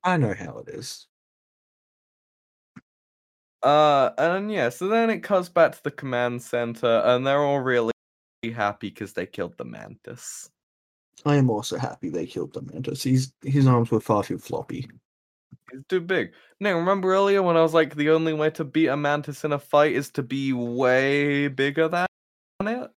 I 0.03 0.17
know 0.17 0.33
how 0.33 0.63
it 0.65 0.73
is. 0.73 1.07
Uh, 3.61 4.09
and 4.17 4.51
yeah, 4.51 4.69
so 4.69 4.87
then 4.87 5.11
it 5.11 5.19
cuts 5.19 5.49
back 5.49 5.73
to 5.73 5.83
the 5.83 5.91
command 5.91 6.41
center, 6.41 7.01
and 7.05 7.25
they're 7.25 7.43
all 7.43 7.59
really 7.59 7.91
happy 8.55 8.89
because 8.89 9.13
they 9.13 9.27
killed 9.27 9.55
the 9.57 9.65
mantis. 9.65 10.49
I 11.25 11.35
am 11.35 11.51
also 11.51 11.77
happy 11.77 12.09
they 12.09 12.25
killed 12.25 12.53
the 12.53 12.63
mantis. 12.63 13.03
His 13.03 13.33
his 13.43 13.67
arms 13.67 13.91
were 13.91 13.99
far 13.99 14.23
too 14.23 14.39
floppy. 14.39 14.89
He's 15.71 15.85
too 15.87 16.01
big. 16.01 16.33
Now, 16.59 16.75
remember 16.75 17.13
earlier 17.13 17.43
when 17.43 17.55
I 17.55 17.61
was 17.61 17.75
like, 17.75 17.95
the 17.95 18.09
only 18.09 18.33
way 18.33 18.49
to 18.51 18.63
beat 18.63 18.87
a 18.87 18.97
mantis 18.97 19.43
in 19.43 19.53
a 19.53 19.59
fight 19.59 19.93
is 19.93 20.09
to 20.11 20.23
be 20.23 20.53
way 20.53 21.47
bigger 21.47 21.87
than 21.87 22.07
it? 22.67 22.89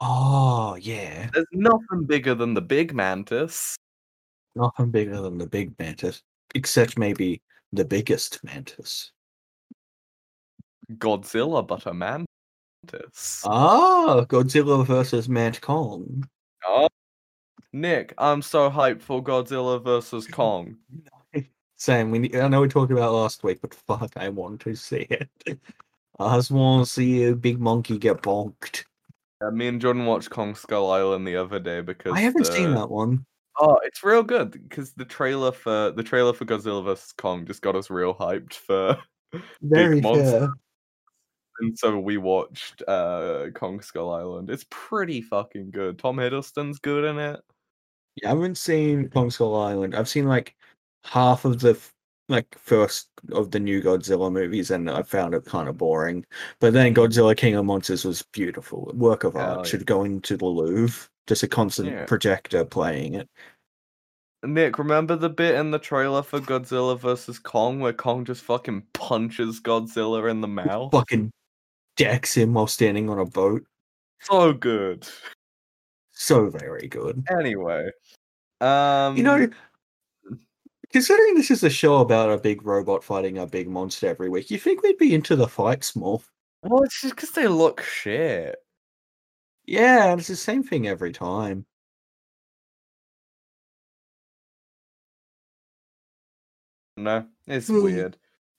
Oh 0.00 0.76
yeah, 0.80 1.28
There's 1.32 1.46
nothing 1.52 2.04
bigger 2.06 2.34
than 2.34 2.54
the 2.54 2.62
big 2.62 2.94
mantis. 2.94 3.76
nothing 4.54 4.90
bigger 4.90 5.20
than 5.20 5.36
the 5.38 5.46
big 5.46 5.78
mantis, 5.78 6.22
except 6.54 6.98
maybe 6.98 7.42
the 7.72 7.84
biggest 7.84 8.42
mantis. 8.42 9.12
Godzilla, 10.94 11.66
but 11.66 11.86
a 11.86 11.92
mantis. 11.94 13.42
Ah, 13.44 14.24
Godzilla 14.28 14.84
versus 14.86 15.28
Mant 15.28 15.60
Kong. 15.60 16.26
Oh, 16.66 16.88
Nick, 17.72 18.14
I'm 18.18 18.42
so 18.42 18.70
hyped 18.70 19.02
for 19.02 19.22
Godzilla 19.22 19.82
versus 19.82 20.26
Kong. 20.32 20.76
Sam, 21.76 22.10
we 22.10 22.18
need, 22.20 22.36
I 22.36 22.48
know 22.48 22.60
we 22.62 22.68
talked 22.68 22.90
about 22.92 23.12
last 23.12 23.42
week, 23.44 23.60
but 23.62 23.74
fuck, 23.74 24.12
I 24.16 24.28
want 24.30 24.60
to 24.62 24.74
see 24.74 25.06
it. 25.10 25.30
I 26.20 26.36
just 26.36 26.50
want 26.50 26.86
to 26.86 26.90
see 26.92 27.24
a 27.24 27.34
big 27.34 27.60
monkey 27.60 27.98
get 27.98 28.22
bonked. 28.22 28.84
Yeah, 29.42 29.50
me 29.50 29.68
and 29.68 29.80
Jordan 29.80 30.04
watched 30.06 30.30
Kong 30.30 30.54
Skull 30.54 30.90
Island 30.90 31.26
the 31.26 31.36
other 31.36 31.58
day 31.58 31.80
because 31.80 32.12
I 32.12 32.20
haven't 32.20 32.44
seen 32.46 32.74
that 32.74 32.90
one. 32.90 33.24
Oh, 33.58 33.78
it's 33.84 34.04
real 34.04 34.22
good 34.22 34.50
because 34.52 34.92
the 34.92 35.04
trailer 35.04 35.50
for 35.52 35.90
the 35.90 36.02
trailer 36.02 36.32
for 36.32 36.44
Godzilla 36.44 36.84
vs 36.84 37.12
Kong 37.12 37.46
just 37.46 37.62
got 37.62 37.74
us 37.76 37.90
real 37.90 38.14
hyped 38.14 38.54
for 38.54 38.98
Very 39.62 40.00
monster. 40.00 40.24
fair. 40.40 40.52
and 41.60 41.78
so 41.78 41.98
we 41.98 42.16
watched 42.16 42.82
uh 42.88 43.46
Kong 43.54 43.80
Skull 43.80 44.12
Island. 44.12 44.50
It's 44.50 44.66
pretty 44.70 45.20
fucking 45.22 45.70
good. 45.70 45.98
Tom 45.98 46.16
Hiddleston's 46.16 46.78
good 46.78 47.04
in 47.04 47.18
it. 47.18 47.40
Yeah, 48.22 48.28
I 48.28 48.34
haven't 48.34 48.58
seen 48.58 49.08
Kong 49.08 49.30
Skull 49.30 49.56
Island. 49.56 49.94
I've 49.94 50.08
seen 50.08 50.26
like 50.26 50.54
half 51.04 51.44
of 51.44 51.60
the 51.60 51.70
f- 51.70 51.94
like 52.30 52.56
first 52.58 53.08
of 53.32 53.50
the 53.50 53.60
new 53.60 53.82
Godzilla 53.82 54.32
movies, 54.32 54.70
and 54.70 54.88
I 54.90 55.02
found 55.02 55.34
it 55.34 55.44
kind 55.44 55.68
of 55.68 55.76
boring. 55.76 56.24
But 56.60 56.72
then 56.72 56.94
Godzilla 56.94 57.36
King 57.36 57.56
of 57.56 57.64
Monsters 57.66 58.04
was 58.04 58.22
beautiful. 58.32 58.90
Work 58.94 59.24
of 59.24 59.36
art. 59.36 59.58
yeah. 59.58 59.70
Should 59.70 59.84
go 59.86 60.04
into 60.04 60.36
the 60.36 60.46
Louvre. 60.46 61.08
Just 61.26 61.42
a 61.42 61.48
constant 61.48 61.88
Yeah. 61.90 62.04
projector 62.06 62.64
playing 62.64 63.14
it. 63.14 63.28
Nick, 64.42 64.78
remember 64.78 65.16
the 65.16 65.28
bit 65.28 65.54
in 65.56 65.70
the 65.70 65.78
trailer 65.78 66.22
for 66.22 66.40
Godzilla 66.40 66.98
vs 66.98 67.38
Kong 67.38 67.78
where 67.80 67.92
Kong 67.92 68.24
just 68.24 68.42
fucking 68.42 68.84
punches 68.94 69.60
Godzilla 69.60 70.30
in 70.30 70.40
the 70.40 70.48
mouth? 70.48 70.92
Fucking 70.92 71.30
decks 71.96 72.36
him 72.36 72.54
while 72.54 72.66
standing 72.66 73.10
on 73.10 73.18
a 73.18 73.26
boat. 73.26 73.62
So 74.22 74.52
good. 74.54 75.06
So 76.12 76.48
very 76.48 76.88
good. 76.88 77.22
Anyway, 77.30 77.90
um, 78.62 79.16
You 79.16 79.22
know, 79.22 79.48
considering 80.92 81.34
this 81.34 81.50
is 81.50 81.62
a 81.64 81.70
show 81.70 81.96
about 81.98 82.30
a 82.30 82.38
big 82.38 82.64
robot 82.64 83.02
fighting 83.04 83.38
a 83.38 83.46
big 83.46 83.68
monster 83.68 84.08
every 84.08 84.28
week, 84.28 84.50
you 84.50 84.58
think 84.58 84.82
we'd 84.82 84.98
be 84.98 85.14
into 85.14 85.36
the 85.36 85.48
fights 85.48 85.94
more? 85.96 86.20
well, 86.62 86.82
it's 86.82 87.00
just 87.00 87.14
because 87.16 87.30
they 87.32 87.46
look 87.48 87.80
shit. 87.82 88.56
Yeah, 89.66 90.14
it's 90.14 90.26
the 90.28 90.36
same 90.36 90.62
thing 90.62 90.86
every 90.88 91.12
time. 91.12 91.64
No, 96.96 97.26
it's 97.46 97.68
Hmm. 97.68 97.82
weird. 97.82 98.18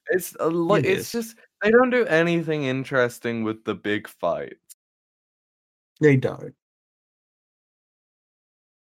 It's 0.09 0.35
a 0.39 0.49
like 0.49 0.83
It 0.85 0.99
it's 0.99 1.11
just 1.11 1.37
they 1.61 1.69
don't 1.71 1.89
do 1.91 2.05
anything 2.05 2.63
interesting 2.63 3.43
with 3.43 3.63
the 3.65 3.75
big 3.75 4.07
fights. 4.07 4.75
They 5.99 6.15
don't. 6.17 6.55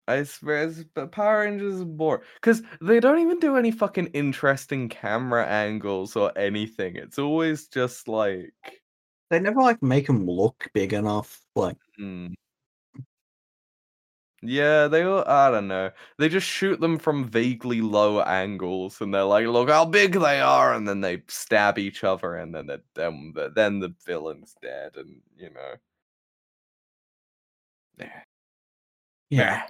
I 0.07 0.23
swear, 0.23 0.71
but 0.93 1.11
Power 1.11 1.41
Rangers 1.41 1.75
is 1.75 1.83
boring 1.83 2.21
because 2.35 2.61
they 2.81 2.99
don't 2.99 3.19
even 3.19 3.39
do 3.39 3.55
any 3.57 3.71
fucking 3.71 4.07
interesting 4.07 4.87
camera 4.89 5.45
angles 5.47 6.15
or 6.15 6.31
anything. 6.37 6.95
It's 6.95 7.17
always 7.19 7.67
just 7.67 8.07
like, 8.07 8.53
They 9.29 9.39
never 9.39 9.61
like 9.61 9.81
make 9.83 10.07
them 10.07 10.25
look 10.27 10.69
big 10.73 10.93
enough. 10.93 11.41
Like 11.55 11.77
hmm. 11.97 12.27
Yeah, 14.41 14.87
they 14.87 15.01
all, 15.03 15.23
I 15.27 15.49
don't 15.49 15.67
know. 15.67 15.91
They 16.19 16.29
just 16.29 16.47
shoot 16.47 16.79
them 16.79 16.99
from 16.99 17.25
vaguely 17.27 17.81
low 17.81 18.21
angles 18.21 19.01
and 19.01 19.13
they're 19.13 19.23
like, 19.23 19.47
look 19.47 19.69
how 19.69 19.85
big 19.85 20.13
they 20.13 20.39
are, 20.39 20.73
and 20.73 20.87
then 20.87 21.01
they 21.01 21.23
stab 21.27 21.79
each 21.79 22.03
other 22.03 22.35
and 22.35 22.53
then 22.53 22.67
the 22.67 22.81
then 22.93 23.31
the, 23.35 23.49
then 23.49 23.79
the 23.79 23.95
villain's 24.05 24.55
dead 24.61 24.95
and 24.97 25.21
you 25.37 25.49
know. 25.49 25.75
Yeah. 27.99 28.23
Yeah. 29.29 29.67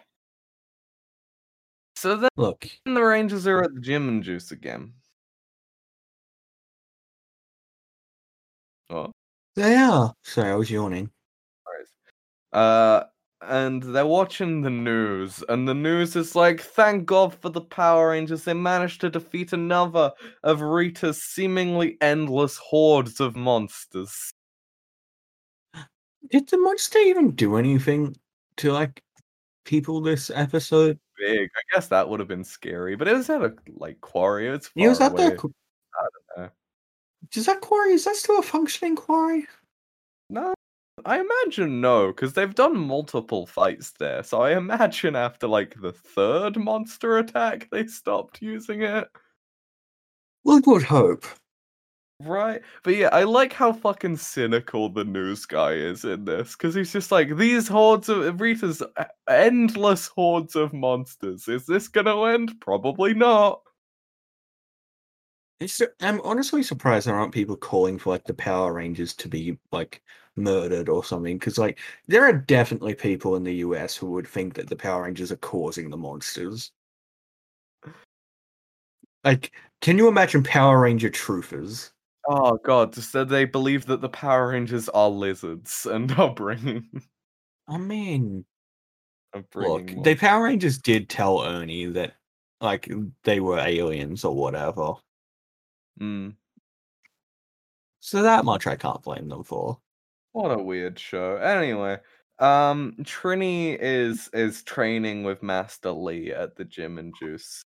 So 2.05 2.15
then 2.15 2.29
Look, 2.37 2.69
the 2.85 3.01
Rangers 3.01 3.47
are 3.47 3.63
at 3.63 3.73
the 3.73 3.81
gym 3.81 4.07
and 4.07 4.21
juice 4.21 4.51
again. 4.51 4.93
Oh, 8.91 9.11
they 9.55 9.75
are. 9.75 10.13
Sorry, 10.21 10.51
I 10.51 10.53
was 10.53 10.69
yawning. 10.69 11.09
Uh 12.53 13.05
and 13.41 13.81
they're 13.81 14.05
watching 14.05 14.61
the 14.61 14.69
news, 14.69 15.43
and 15.49 15.67
the 15.67 15.73
news 15.73 16.15
is 16.15 16.35
like, 16.35 16.61
thank 16.61 17.07
God 17.07 17.33
for 17.33 17.49
the 17.49 17.61
Power 17.61 18.09
Rangers. 18.09 18.43
They 18.43 18.53
managed 18.53 19.01
to 19.01 19.09
defeat 19.09 19.51
another 19.51 20.11
of 20.43 20.61
Rita's 20.61 21.23
seemingly 21.23 21.97
endless 22.01 22.57
hordes 22.57 23.19
of 23.19 23.35
monsters. 23.35 24.31
Did 26.29 26.49
the 26.49 26.59
monster 26.59 26.99
even 26.99 27.31
do 27.31 27.55
anything 27.55 28.15
to 28.57 28.71
like 28.73 29.01
people 29.65 30.01
this 30.01 30.31
episode? 30.33 30.99
Big. 31.17 31.49
I 31.55 31.75
guess 31.75 31.87
that 31.87 32.07
would 32.07 32.19
have 32.19 32.29
been 32.29 32.43
scary, 32.43 32.95
but 32.95 33.07
it 33.07 33.13
was 33.13 33.29
at 33.29 33.41
a 33.41 33.53
like 33.75 33.99
quarry. 34.01 34.47
It's 34.47 34.67
far 34.67 34.83
Yeah, 34.83 34.89
was 34.89 34.99
the? 34.99 35.51
Does 37.31 37.45
that 37.47 37.61
quarry? 37.61 37.93
Is 37.93 38.05
that 38.05 38.15
still 38.15 38.39
a 38.39 38.43
functioning 38.43 38.95
quarry? 38.95 39.47
No, 40.29 40.53
I 41.03 41.19
imagine 41.19 41.81
no, 41.81 42.07
because 42.07 42.33
they've 42.33 42.55
done 42.55 42.77
multiple 42.77 43.45
fights 43.45 43.91
there. 43.99 44.23
So 44.23 44.41
I 44.41 44.57
imagine 44.57 45.15
after 45.15 45.47
like 45.47 45.75
the 45.81 45.91
third 45.91 46.57
monster 46.57 47.17
attack, 47.17 47.69
they 47.71 47.87
stopped 47.87 48.41
using 48.41 48.81
it. 48.81 49.07
One 50.43 50.63
would 50.65 50.83
hope. 50.83 51.25
Right. 52.21 52.61
But 52.83 52.95
yeah, 52.95 53.09
I 53.11 53.23
like 53.23 53.51
how 53.51 53.73
fucking 53.73 54.17
cynical 54.17 54.89
the 54.89 55.03
news 55.03 55.45
guy 55.45 55.73
is 55.73 56.05
in 56.05 56.23
this 56.25 56.53
because 56.55 56.73
he's 56.73 56.93
just 56.93 57.11
like, 57.11 57.35
these 57.35 57.67
hordes 57.67 58.07
of 58.07 58.39
Rita's 58.39 58.81
e- 58.81 59.03
endless 59.29 60.07
hordes 60.07 60.55
of 60.55 60.71
monsters. 60.73 61.47
Is 61.49 61.65
this 61.65 61.87
gonna 61.89 62.21
end? 62.23 62.59
Probably 62.61 63.13
not. 63.13 63.61
It's, 65.59 65.81
I'm 66.01 66.21
honestly 66.21 66.63
surprised 66.63 67.07
there 67.07 67.15
aren't 67.15 67.33
people 67.33 67.55
calling 67.57 67.97
for 67.99 68.11
like 68.11 68.23
the 68.25 68.33
Power 68.33 68.73
Rangers 68.73 69.13
to 69.15 69.27
be 69.29 69.57
like 69.71 70.01
murdered 70.37 70.87
or 70.89 71.03
something. 71.03 71.37
Because 71.37 71.57
like 71.57 71.79
there 72.07 72.23
are 72.23 72.31
definitely 72.33 72.95
people 72.95 73.35
in 73.35 73.43
the 73.43 73.55
US 73.55 73.95
who 73.97 74.11
would 74.11 74.27
think 74.27 74.53
that 74.55 74.67
the 74.69 74.75
Power 74.77 75.03
Rangers 75.03 75.31
are 75.33 75.37
causing 75.37 75.89
the 75.89 75.97
monsters. 75.97 76.71
Like, 79.25 79.51
can 79.81 79.97
you 79.97 80.07
imagine 80.07 80.41
Power 80.43 80.79
Ranger 80.79 81.09
truthers? 81.09 81.91
Oh 82.27 82.57
god, 82.57 82.95
so 82.95 83.23
they 83.23 83.45
believe 83.45 83.85
that 83.87 84.01
the 84.01 84.09
Power 84.09 84.49
Rangers 84.49 84.89
are 84.89 85.09
lizards 85.09 85.85
and 85.85 86.11
are 86.19 86.33
bringing, 86.33 86.89
I 87.67 87.77
mean, 87.77 88.45
look, 89.53 89.87
the 90.03 90.15
Power 90.15 90.45
Rangers 90.45 90.77
did 90.77 91.09
tell 91.09 91.43
Ernie 91.43 91.85
that 91.87 92.15
like 92.61 92.89
they 93.23 93.39
were 93.39 93.59
aliens 93.59 94.23
or 94.23 94.35
whatever. 94.35 94.93
Mm, 95.99 96.35
So 97.99 98.21
that 98.23 98.45
much 98.45 98.67
I 98.67 98.75
can't 98.75 99.01
blame 99.03 99.27
them 99.29 99.43
for. 99.43 99.79
what 100.33 100.49
a 100.51 100.61
weird 100.61 100.99
show. 100.99 101.37
Anyway, 101.37 101.99
um, 102.39 102.95
Trini 103.01 103.77
is 103.79 104.29
is 104.33 104.63
training 104.63 105.23
with 105.23 105.41
Master 105.43 105.91
Lee 105.91 106.31
at 106.31 106.55
the 106.55 106.65
gym 106.65 106.97
and 106.97 107.15
juice. 107.15 107.63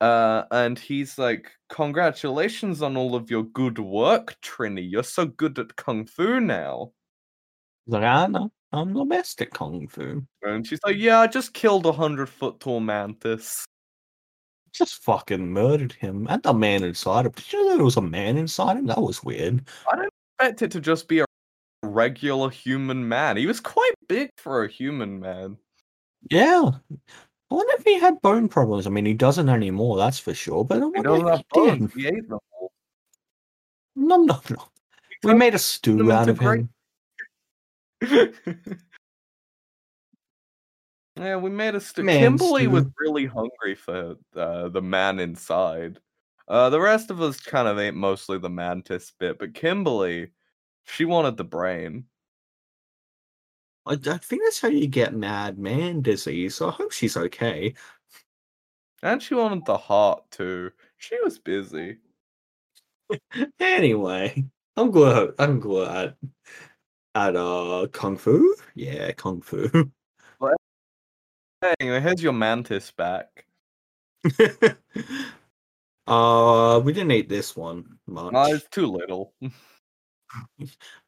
Uh, 0.00 0.44
and 0.50 0.78
he's 0.78 1.18
like, 1.18 1.50
"Congratulations 1.68 2.82
on 2.82 2.96
all 2.96 3.14
of 3.14 3.30
your 3.30 3.44
good 3.44 3.78
work, 3.78 4.36
Trini. 4.42 4.88
You're 4.88 5.02
so 5.02 5.26
good 5.26 5.58
at 5.58 5.76
kung 5.76 6.06
fu 6.06 6.40
now." 6.40 6.92
Like, 7.86 8.04
I 8.04 8.26
know, 8.26 8.52
I'm 8.72 8.92
the 8.92 9.04
best 9.04 9.40
at 9.42 9.50
kung 9.50 9.88
fu. 9.88 10.22
And 10.42 10.66
she's 10.66 10.80
like, 10.84 10.96
"Yeah, 10.96 11.20
I 11.20 11.26
just 11.26 11.54
killed 11.54 11.86
a 11.86 11.92
hundred 11.92 12.28
foot 12.28 12.60
tall 12.60 12.80
mantis." 12.80 13.64
Just 14.72 15.02
fucking 15.02 15.50
murdered 15.50 15.92
him 15.94 16.26
and 16.28 16.42
the 16.42 16.52
man 16.54 16.84
inside 16.84 17.26
him. 17.26 17.32
Did 17.32 17.52
you 17.52 17.66
know 17.66 17.76
there 17.76 17.84
was 17.84 17.96
a 17.96 18.02
man 18.02 18.36
inside 18.36 18.76
him? 18.76 18.86
That 18.86 19.00
was 19.00 19.24
weird. 19.24 19.66
I 19.90 19.96
don't 19.96 20.10
expect 20.38 20.62
it 20.62 20.70
to 20.72 20.80
just 20.80 21.08
be 21.08 21.20
a 21.20 21.24
regular 21.82 22.50
human 22.50 23.08
man. 23.08 23.36
He 23.36 23.46
was 23.46 23.60
quite 23.60 23.94
big 24.08 24.30
for 24.36 24.64
a 24.64 24.68
human 24.70 25.20
man. 25.20 25.56
Yeah. 26.30 26.70
I 27.50 27.54
wonder 27.54 27.72
if 27.78 27.84
he 27.84 27.98
had 27.98 28.20
bone 28.20 28.48
problems. 28.48 28.86
I 28.86 28.90
mean, 28.90 29.06
he 29.06 29.14
doesn't 29.14 29.48
anymore, 29.48 29.96
that's 29.96 30.18
for 30.18 30.34
sure. 30.34 30.64
But 30.64 30.82
I 30.82 30.86
He 30.94 31.02
doesn't 31.02 31.26
if 31.26 31.30
have 31.32 31.38
he 31.38 31.60
bones. 31.60 31.92
did. 31.94 32.00
He 32.02 32.06
ate 32.08 32.28
them 32.28 32.38
all. 32.52 32.72
No, 33.96 34.16
no, 34.16 34.40
no. 34.50 34.68
We 35.22 35.34
made 35.34 35.54
a 35.54 35.58
stew 35.58 36.12
out 36.12 36.28
of 36.28 36.38
him. 36.38 36.68
yeah, 41.16 41.36
we 41.36 41.50
made 41.50 41.74
a 41.74 41.80
st- 41.80 42.04
Man 42.06 42.20
Kimberly 42.20 42.68
was 42.68 42.84
really 43.00 43.26
hungry 43.26 43.74
for 43.74 44.16
uh, 44.36 44.68
the 44.68 44.82
man 44.82 45.18
inside. 45.18 45.98
Uh, 46.46 46.70
the 46.70 46.80
rest 46.80 47.10
of 47.10 47.20
us 47.20 47.40
kind 47.40 47.66
of 47.66 47.78
ate 47.78 47.94
mostly 47.94 48.38
the 48.38 48.48
mantis 48.48 49.12
bit, 49.18 49.38
but 49.38 49.54
Kimberly, 49.54 50.30
she 50.84 51.04
wanted 51.04 51.36
the 51.36 51.44
brain. 51.44 52.04
I, 53.88 53.94
I 53.94 54.18
think 54.18 54.42
that's 54.44 54.60
how 54.60 54.68
you 54.68 54.86
get 54.86 55.14
mad 55.14 55.58
man 55.58 56.02
disease. 56.02 56.56
So 56.56 56.68
I 56.68 56.72
hope 56.72 56.92
she's 56.92 57.16
okay. 57.16 57.74
And 59.02 59.22
she 59.22 59.34
wanted 59.34 59.64
the 59.64 59.78
heart 59.78 60.30
too. 60.30 60.72
She 60.96 61.16
was 61.22 61.38
busy. 61.38 61.98
Anyway, 63.58 64.44
I'm 64.76 64.90
glad. 64.90 65.30
I'm 65.38 65.60
glad. 65.60 66.14
At 67.14 67.36
uh, 67.36 67.86
kung 67.90 68.18
fu. 68.18 68.54
Yeah, 68.74 69.12
kung 69.12 69.40
fu. 69.40 69.70
Anyway, 71.80 72.00
here's 72.00 72.22
your 72.22 72.32
mantis 72.32 72.92
back. 72.92 73.46
uh, 76.06 76.80
we 76.84 76.92
didn't 76.92 77.10
eat 77.10 77.28
this 77.28 77.56
one 77.56 77.98
much. 78.06 78.32
No, 78.32 78.44
it's 78.44 78.68
too 78.68 78.86
little. 78.86 79.32
We 79.40 79.48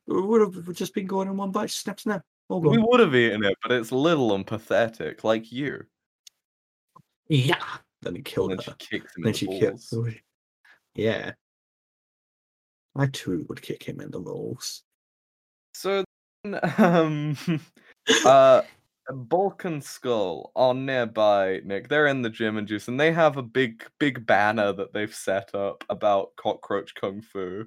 would 0.06 0.40
have 0.40 0.74
just 0.74 0.92
been 0.92 1.06
going 1.06 1.28
in 1.28 1.36
one 1.36 1.52
bite. 1.52 1.70
Snap, 1.70 2.00
snap. 2.00 2.22
All 2.50 2.60
we 2.60 2.78
would 2.78 2.98
have 2.98 3.14
eaten 3.14 3.44
it, 3.44 3.56
but 3.62 3.70
it's 3.70 3.92
little 3.92 4.34
and 4.34 4.44
pathetic, 4.44 5.22
like 5.22 5.52
you. 5.52 5.84
Yeah. 7.28 7.62
Then 8.02 8.14
he 8.14 8.18
And 8.18 8.24
killed 8.24 8.50
then 8.50 8.58
her. 8.58 8.74
she 8.80 8.98
kicks 8.98 9.16
him 9.16 9.22
Then 9.22 9.28
in 9.28 9.34
she 9.34 9.46
the 9.46 9.58
killed. 9.60 9.80
balls. 9.92 10.14
Yeah. 10.96 11.32
I 12.96 13.06
too 13.06 13.46
would 13.48 13.62
kick 13.62 13.84
him 13.84 14.00
in 14.00 14.10
the 14.10 14.18
balls. 14.18 14.82
So, 15.74 16.02
then, 16.42 16.58
um, 16.78 17.36
uh, 18.26 18.62
Bulk 19.12 19.64
and 19.64 19.82
Skull 19.82 20.50
are 20.56 20.74
nearby, 20.74 21.60
Nick. 21.64 21.88
They're 21.88 22.08
in 22.08 22.22
the 22.22 22.30
gym 22.30 22.56
and 22.56 22.66
juice, 22.66 22.88
and 22.88 22.98
they 22.98 23.12
have 23.12 23.36
a 23.36 23.42
big, 23.42 23.84
big 24.00 24.26
banner 24.26 24.72
that 24.72 24.92
they've 24.92 25.14
set 25.14 25.54
up 25.54 25.84
about 25.88 26.34
cockroach 26.34 26.96
kung 26.96 27.20
fu. 27.20 27.66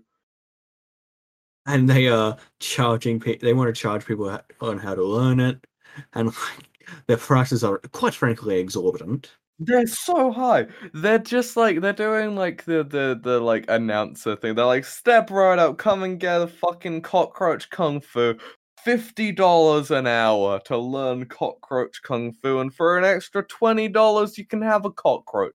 And 1.65 1.89
they 1.89 2.07
are 2.07 2.37
charging 2.59 3.19
people. 3.19 3.45
They 3.45 3.53
want 3.53 3.73
to 3.73 3.79
charge 3.81 4.05
people 4.05 4.37
on 4.61 4.77
how 4.77 4.95
to 4.95 5.03
learn 5.03 5.39
it, 5.39 5.65
and 6.13 6.27
like 6.27 6.69
their 7.07 7.17
prices 7.17 7.63
are 7.63 7.79
quite 7.91 8.13
frankly 8.13 8.59
exorbitant. 8.59 9.31
They're 9.59 9.87
so 9.87 10.31
high. 10.31 10.67
They're 10.93 11.19
just 11.19 11.55
like 11.55 11.79
they're 11.81 11.93
doing 11.93 12.35
like 12.35 12.65
the 12.65 12.83
the 12.83 13.19
the 13.21 13.39
like 13.39 13.65
announcer 13.69 14.35
thing. 14.35 14.55
They're 14.55 14.65
like, 14.65 14.85
step 14.85 15.29
right 15.31 15.59
up, 15.59 15.77
come 15.77 16.03
and 16.03 16.19
get 16.19 16.41
a 16.41 16.47
fucking 16.47 17.01
cockroach 17.01 17.69
kung 17.69 18.01
fu. 18.01 18.35
Fifty 18.83 19.31
dollars 19.31 19.91
an 19.91 20.07
hour 20.07 20.59
to 20.65 20.77
learn 20.77 21.25
cockroach 21.27 22.01
kung 22.03 22.33
fu, 22.33 22.59
and 22.59 22.73
for 22.73 22.97
an 22.97 23.05
extra 23.05 23.43
twenty 23.45 23.87
dollars, 23.87 24.37
you 24.37 24.45
can 24.45 24.61
have 24.61 24.85
a 24.85 24.91
cockroach 24.91 25.53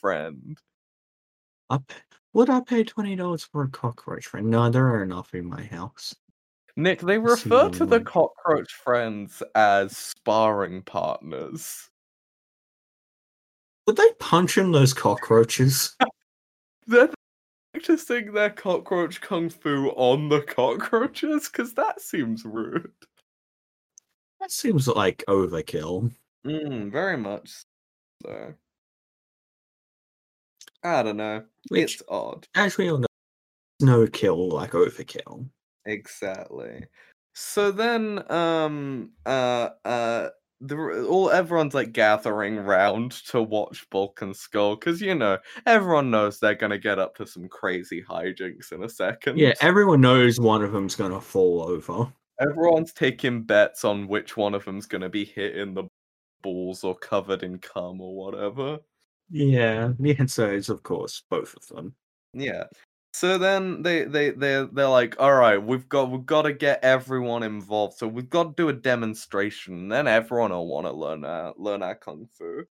friend. 0.00 0.58
I 1.70 1.78
p- 1.78 1.94
would 2.32 2.50
I 2.50 2.60
pay 2.60 2.84
twenty 2.84 3.16
dollars 3.16 3.44
for 3.44 3.62
a 3.62 3.68
cockroach 3.68 4.26
friend? 4.26 4.48
No, 4.48 4.70
there 4.70 4.86
are 4.88 5.02
enough 5.02 5.34
in 5.34 5.46
my 5.46 5.62
house. 5.64 6.14
Nick, 6.76 7.00
they 7.00 7.18
refer 7.18 7.68
to 7.70 7.84
the 7.84 8.00
cockroach 8.00 8.72
friends 8.72 9.42
as 9.54 9.96
sparring 9.96 10.82
partners. 10.82 11.90
Would 13.86 13.96
they 13.96 14.12
punch 14.18 14.56
in 14.56 14.72
those 14.72 14.94
cockroaches? 14.94 15.96
They're 16.86 17.10
practicing 17.72 18.32
their 18.32 18.50
cockroach 18.50 19.20
kung 19.20 19.50
fu 19.50 19.88
on 19.96 20.28
the 20.28 20.42
cockroaches, 20.42 21.48
because 21.48 21.74
that 21.74 22.00
seems 22.00 22.44
rude. 22.44 22.92
that 24.40 24.50
seems 24.50 24.86
like 24.88 25.24
overkill. 25.28 26.12
Mm, 26.46 26.90
very 26.90 27.16
much 27.16 27.64
so. 28.22 28.54
I 30.82 31.02
don't 31.02 31.16
know. 31.16 31.44
Which, 31.68 31.94
It's 31.94 32.02
odd. 32.08 32.46
as 32.54 32.76
we 32.78 32.90
all 32.90 32.98
know, 32.98 33.06
no 33.80 34.06
kill 34.06 34.48
like 34.50 34.72
overkill. 34.72 35.48
Exactly. 35.86 36.84
So 37.34 37.70
then 37.70 38.30
um 38.30 39.10
uh 39.26 39.70
uh 39.84 40.28
the 40.60 41.06
all 41.08 41.30
everyone's 41.30 41.72
like 41.74 41.92
gathering 41.92 42.56
round 42.58 43.12
to 43.28 43.40
watch 43.42 43.86
Bulk 43.90 44.20
and 44.20 44.36
Skull 44.36 44.76
because 44.76 45.00
you 45.00 45.14
know 45.14 45.38
everyone 45.66 46.10
knows 46.10 46.38
they're 46.38 46.54
gonna 46.54 46.78
get 46.78 46.98
up 46.98 47.14
to 47.16 47.26
some 47.26 47.48
crazy 47.48 48.02
hijinks 48.02 48.72
in 48.72 48.82
a 48.82 48.88
second. 48.88 49.38
Yeah, 49.38 49.54
everyone 49.62 50.02
knows 50.02 50.38
one 50.38 50.62
of 50.62 50.72
them's 50.72 50.96
gonna 50.96 51.20
fall 51.20 51.62
over. 51.62 52.12
everyone's 52.40 52.92
taking 52.92 53.42
bets 53.42 53.84
on 53.84 54.06
which 54.08 54.36
one 54.36 54.54
of 54.54 54.64
them's 54.66 54.86
gonna 54.86 55.08
be 55.08 55.24
hit 55.24 55.56
in 55.56 55.72
the 55.72 55.84
balls 56.42 56.84
or 56.84 56.94
covered 56.96 57.42
in 57.42 57.58
cum 57.58 58.00
or 58.00 58.14
whatever. 58.14 58.78
Yeah, 59.30 59.92
the 59.98 60.16
answer 60.18 60.52
is 60.52 60.68
of 60.68 60.82
course 60.82 61.22
both 61.30 61.54
of 61.56 61.66
them. 61.68 61.94
Yeah. 62.34 62.64
So 63.12 63.38
then 63.38 63.82
they 63.82 64.04
they 64.04 64.30
they 64.30 64.66
they're 64.72 64.88
like, 64.88 65.16
all 65.20 65.34
right, 65.34 65.58
we've 65.58 65.88
got 65.88 66.10
we've 66.10 66.26
got 66.26 66.42
to 66.42 66.52
get 66.52 66.82
everyone 66.84 67.42
involved. 67.42 67.98
So 67.98 68.06
we've 68.08 68.30
got 68.30 68.44
to 68.44 68.52
do 68.56 68.68
a 68.68 68.72
demonstration. 68.72 69.74
And 69.74 69.92
then 69.92 70.06
everyone 70.06 70.52
will 70.52 70.68
want 70.68 70.86
to 70.86 70.92
learn 70.92 71.24
uh, 71.24 71.52
learn 71.56 71.82
our 71.82 71.94
kung 71.96 72.28
fu. 72.32 72.64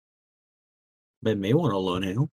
They 1.23 1.35
may 1.35 1.55
want 1.55 1.73
to 1.73 1.79
learn 1.79 2.03
how. 2.03 2.29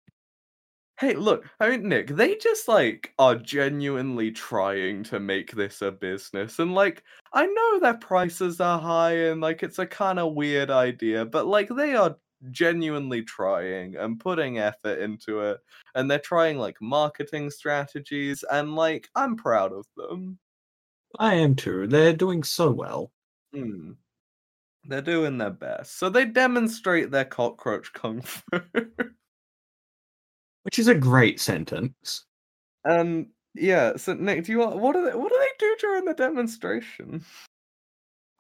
Hey, 1.01 1.15
look, 1.15 1.47
I 1.61 1.71
mean, 1.71 1.89
Nick, 1.89 2.09
they 2.09 2.35
just 2.37 2.67
like 2.67 3.15
are 3.19 3.37
genuinely 3.37 4.33
trying 4.33 5.05
to 5.05 5.21
make 5.21 5.53
this 5.53 5.81
a 5.83 5.93
business. 5.93 6.59
And 6.59 6.75
like, 6.75 7.05
I 7.33 7.47
know 7.47 7.79
their 7.81 7.95
prices 7.95 8.61
are 8.61 8.81
high 8.81 9.13
and 9.13 9.41
like 9.41 9.63
it's 9.63 9.79
a 9.79 9.87
kind 9.87 10.19
of 10.19 10.35
weird 10.35 10.71
idea, 10.71 11.25
but 11.25 11.47
like 11.47 11.69
they 11.69 11.95
are 11.95 12.17
genuinely 12.51 13.23
trying 13.23 13.97
and 13.97 14.21
putting 14.21 14.59
effort 14.59 14.99
into 14.99 15.41
it. 15.41 15.59
And 15.95 16.11
they're 16.11 16.19
trying 16.19 16.59
like 16.59 16.81
marketing 16.81 17.51
strategies 17.51 18.45
and 18.51 18.75
like 18.75 19.09
I'm 19.15 19.37
proud 19.37 19.73
of 19.73 19.87
them. 19.97 20.39
I 21.19 21.35
am 21.35 21.55
too. 21.55 21.87
They're 21.87 22.13
doing 22.13 22.43
so 22.43 22.71
well. 22.71 23.13
Hmm. 23.53 23.93
They're 24.85 25.03
doing 25.03 25.39
their 25.39 25.51
best. 25.51 25.99
So 25.99 26.09
they 26.09 26.25
demonstrate 26.25 27.11
their 27.11 27.25
cockroach 27.25 27.93
kung 27.93 28.23
fu. 28.23 28.43
Which 30.63 30.79
is 30.79 30.89
a 30.89 30.95
great 30.95 31.41
sentence. 31.41 32.25
And 32.85 33.29
yeah, 33.55 33.97
so 33.97 34.15
Nick, 34.15 34.45
do 34.45 34.53
you 34.53 34.59
want 34.59 34.77
what 34.77 34.95
do 34.95 35.05
they 35.05 35.15
what 35.15 35.31
do 35.31 35.39
they 35.39 35.51
do 35.59 35.77
during 35.81 36.05
the 36.05 36.15
demonstration? 36.15 37.25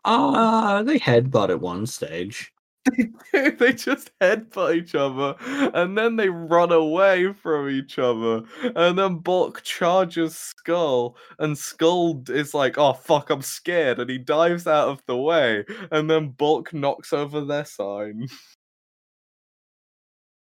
Uh 0.04 0.82
they 0.82 0.98
headbutt 0.98 1.50
at 1.50 1.60
one 1.60 1.86
stage. 1.86 2.52
they 3.32 3.72
just 3.72 4.10
headbutt 4.20 4.76
each 4.76 4.94
other 4.94 5.34
and 5.74 5.96
then 5.96 6.16
they 6.16 6.28
run 6.28 6.72
away 6.72 7.32
from 7.32 7.68
each 7.68 7.98
other. 7.98 8.42
And 8.76 8.98
then 8.98 9.18
Bulk 9.18 9.62
charges 9.62 10.36
Skull, 10.36 11.16
and 11.38 11.56
Skull 11.56 12.22
is 12.28 12.54
like, 12.54 12.78
oh 12.78 12.92
fuck, 12.92 13.30
I'm 13.30 13.42
scared, 13.42 13.98
and 13.98 14.10
he 14.10 14.18
dives 14.18 14.66
out 14.66 14.88
of 14.88 15.02
the 15.06 15.16
way, 15.16 15.64
and 15.90 16.10
then 16.10 16.30
Bulk 16.30 16.72
knocks 16.72 17.12
over 17.12 17.44
their 17.44 17.64
sign. 17.64 18.28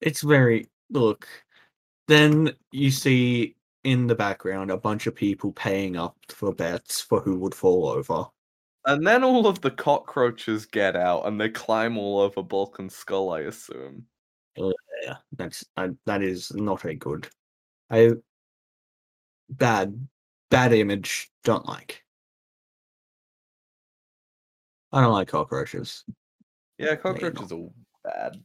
It's 0.01 0.21
very 0.21 0.69
look. 0.89 1.27
Then 2.07 2.53
you 2.71 2.91
see 2.91 3.55
in 3.83 4.07
the 4.07 4.15
background 4.15 4.71
a 4.71 4.77
bunch 4.77 5.07
of 5.07 5.15
people 5.15 5.51
paying 5.53 5.95
up 5.95 6.17
for 6.29 6.53
bets 6.53 7.01
for 7.01 7.21
who 7.21 7.39
would 7.39 7.55
fall 7.55 7.87
over. 7.87 8.25
And 8.85 9.05
then 9.05 9.23
all 9.23 9.47
of 9.47 9.61
the 9.61 9.71
cockroaches 9.71 10.65
get 10.65 10.95
out 10.95 11.25
and 11.25 11.41
they 11.41 11.49
climb 11.49 11.97
all 11.97 12.19
over 12.19 12.43
Bulk 12.43 12.79
and 12.79 12.91
Skull, 12.91 13.31
I 13.31 13.41
assume. 13.41 14.05
Yeah, 14.57 15.17
that's 15.33 15.65
uh, 15.75 15.89
that 16.05 16.21
is 16.21 16.51
not 16.53 16.85
a 16.85 16.93
good. 16.93 17.27
I 17.89 18.11
bad 19.49 20.07
bad 20.49 20.73
image. 20.73 21.29
Don't 21.43 21.67
like. 21.67 22.03
I 24.91 25.01
don't 25.01 25.11
like 25.11 25.27
cockroaches. 25.27 26.03
Yeah, 26.77 26.95
cockroaches 26.95 27.51
are 27.51 27.67
bad. 28.03 28.41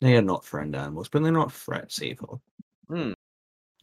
They 0.00 0.16
are 0.16 0.22
not 0.22 0.44
friend 0.44 0.74
animals, 0.76 1.08
but 1.08 1.22
they're 1.22 1.32
not 1.32 1.52
threats 1.52 2.00
either. 2.02 2.26
Hmm. 2.88 3.12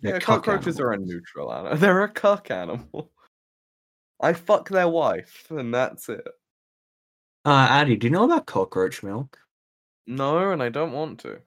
They're 0.02 0.14
Yeah, 0.14 0.20
cockroaches 0.20 0.80
are 0.80 0.94
a 0.94 0.98
neutral 0.98 1.54
animal. 1.54 1.78
They're 1.78 2.04
a 2.04 2.10
cuck 2.10 2.52
animal. 2.52 3.12
I 4.20 4.34
fuck 4.34 4.70
their 4.70 4.88
wife, 4.88 5.46
and 5.50 5.74
that's 5.74 6.10
it. 6.10 6.28
Uh, 7.46 7.68
Addy, 7.70 7.96
do 7.96 8.08
you 8.08 8.12
know 8.12 8.26
about 8.26 8.46
cockroach 8.46 9.04
milk? 9.04 9.38
No, 10.06 10.52
and 10.52 10.62
I 10.62 10.70
don't 10.70 10.92
want 10.92 11.20
to. 11.20 11.40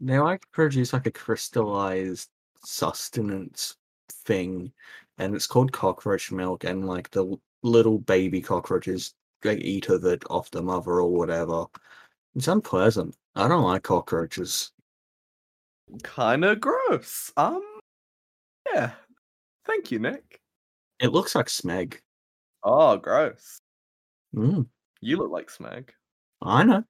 They 0.00 0.18
like 0.18 0.42
to 0.42 0.48
produce 0.48 0.92
like 0.92 1.06
a 1.06 1.10
crystallized 1.10 2.28
sustenance 2.64 3.76
thing, 4.10 4.72
and 5.18 5.34
it's 5.34 5.46
called 5.46 5.72
cockroach 5.72 6.32
milk. 6.32 6.64
And 6.64 6.86
like 6.86 7.10
the 7.10 7.36
little 7.62 7.98
baby 7.98 8.40
cockroaches, 8.40 9.14
they 9.42 9.56
eat 9.56 9.88
of 9.88 10.04
it 10.04 10.24
off 10.28 10.50
the 10.50 10.62
mother 10.62 11.00
or 11.00 11.10
whatever. 11.10 11.66
It's 12.34 12.48
unpleasant. 12.48 13.16
I 13.34 13.48
don't 13.48 13.62
like 13.62 13.82
cockroaches. 13.82 14.72
Kind 16.02 16.44
of 16.44 16.60
gross. 16.60 17.32
Um, 17.36 17.62
yeah. 18.74 18.92
Thank 19.64 19.90
you, 19.90 19.98
Nick. 19.98 20.40
It 21.00 21.12
looks 21.12 21.34
like 21.34 21.46
smeg. 21.46 21.98
Oh, 22.68 22.96
gross. 22.96 23.60
Mm, 24.34 24.66
You 25.00 25.18
look 25.18 25.30
like 25.30 25.48
Smeg. 25.48 25.90
I 26.42 26.64
know. 26.64 26.82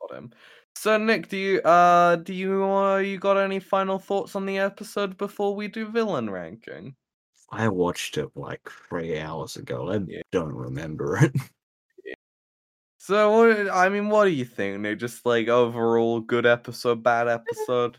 Got 0.00 0.18
him. 0.18 0.32
So, 0.74 0.98
Nick, 0.98 1.28
do 1.28 1.36
you 1.36 1.60
uh 1.60 2.16
do 2.16 2.34
you 2.34 2.64
uh 2.64 2.96
you 2.98 3.16
got 3.18 3.38
any 3.38 3.60
final 3.60 4.00
thoughts 4.00 4.34
on 4.34 4.44
the 4.46 4.58
episode 4.58 5.16
before 5.16 5.54
we 5.54 5.68
do 5.68 5.88
villain 5.88 6.28
ranking? 6.28 6.96
I 7.50 7.68
watched 7.68 8.18
it 8.18 8.28
like 8.34 8.68
three 8.88 9.18
hours 9.20 9.56
ago. 9.56 9.92
I 9.92 10.00
Yeah. 10.08 10.22
don't 10.32 10.52
remember 10.52 11.16
it. 11.18 11.32
So, 12.98 13.30
what, 13.30 13.70
I 13.70 13.88
mean, 13.88 14.08
what 14.08 14.24
do 14.24 14.30
you 14.30 14.44
think, 14.44 14.80
Nick? 14.80 14.98
Just 14.98 15.24
like 15.24 15.46
overall 15.46 16.18
good 16.18 16.44
episode, 16.44 17.04
bad 17.04 17.28
episode? 17.28 17.98